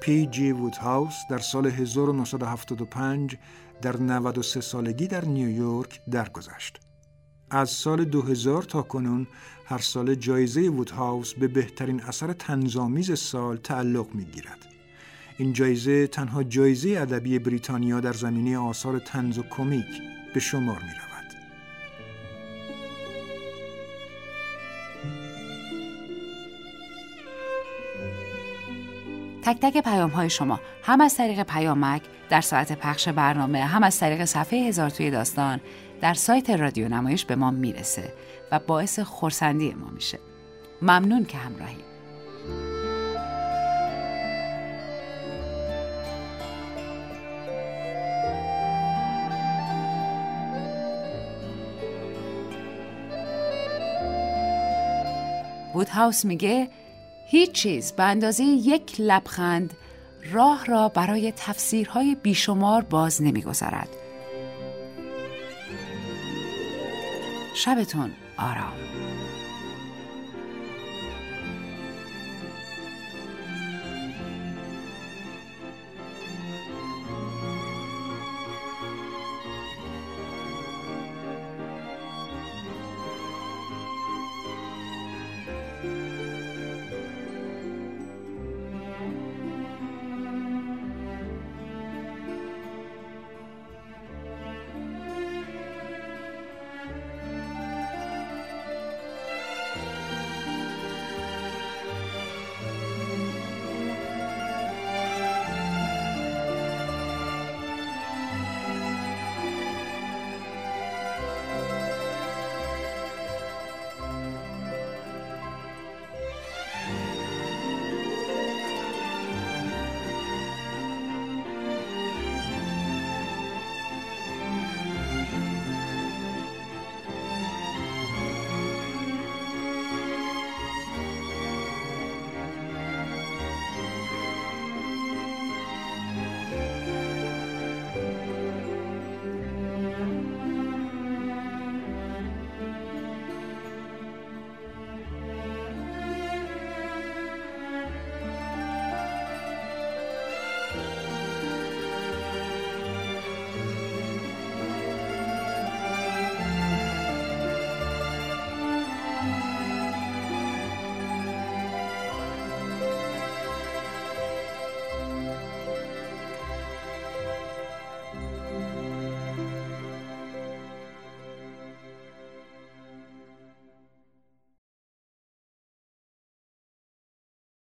پی 0.00 0.26
جی 0.26 0.52
وودهاوس 0.52 1.14
در 1.30 1.38
سال 1.38 1.66
1975 1.66 3.36
در 3.82 3.96
93 3.96 4.60
سالگی 4.60 5.06
در 5.06 5.24
نیویورک 5.24 6.00
درگذشت. 6.10 6.80
از 7.50 7.70
سال 7.70 8.04
2000 8.04 8.62
تا 8.62 8.82
کنون 8.82 9.26
هر 9.64 9.78
سال 9.78 10.14
جایزه 10.14 10.68
وودهاوس 10.68 11.34
به 11.34 11.48
بهترین 11.48 12.02
اثر 12.02 12.32
تنظامیز 12.32 13.18
سال 13.18 13.56
تعلق 13.56 14.14
می 14.14 14.24
گیرد. 14.24 14.71
این 15.38 15.52
جایزه 15.52 16.06
تنها 16.06 16.42
جایزه 16.42 16.90
ادبی 17.00 17.38
بریتانیا 17.38 18.00
در 18.00 18.12
زمینه 18.12 18.58
آثار 18.58 18.98
تنز 18.98 19.38
و 19.38 19.42
کمیک 19.42 20.02
به 20.34 20.40
شمار 20.40 20.78
می 20.82 20.88
رود. 20.88 21.12
تک 29.42 29.60
تک 29.60 29.84
پیام 29.84 30.10
های 30.10 30.30
شما 30.30 30.60
هم 30.82 31.00
از 31.00 31.16
طریق 31.16 31.42
پیامک 31.42 32.02
در 32.28 32.40
ساعت 32.40 32.72
پخش 32.72 33.08
برنامه 33.08 33.64
هم 33.64 33.82
از 33.82 33.98
طریق 33.98 34.24
صفحه 34.24 34.58
هزار 34.58 34.90
توی 34.90 35.10
داستان 35.10 35.60
در 36.00 36.14
سایت 36.14 36.50
رادیو 36.50 36.88
نمایش 36.88 37.24
به 37.24 37.36
ما 37.36 37.50
می‌رسه 37.50 38.12
و 38.52 38.58
باعث 38.58 38.98
خورسندی 38.98 39.74
ما 39.74 39.90
میشه 39.90 40.18
ممنون 40.82 41.24
که 41.24 41.38
همراهیم 41.38 41.91
وودهاوس 55.74 56.24
میگه 56.24 56.68
هیچ 57.26 57.52
چیز 57.52 57.92
به 57.92 58.02
اندازه 58.02 58.44
یک 58.44 58.94
لبخند 58.98 59.74
راه 60.32 60.66
را 60.66 60.88
برای 60.88 61.32
تفسیرهای 61.36 62.14
بیشمار 62.14 62.82
باز 62.82 63.22
نمی‌گذارد. 63.22 63.88
شبتون 67.54 68.10
آرام 68.38 68.72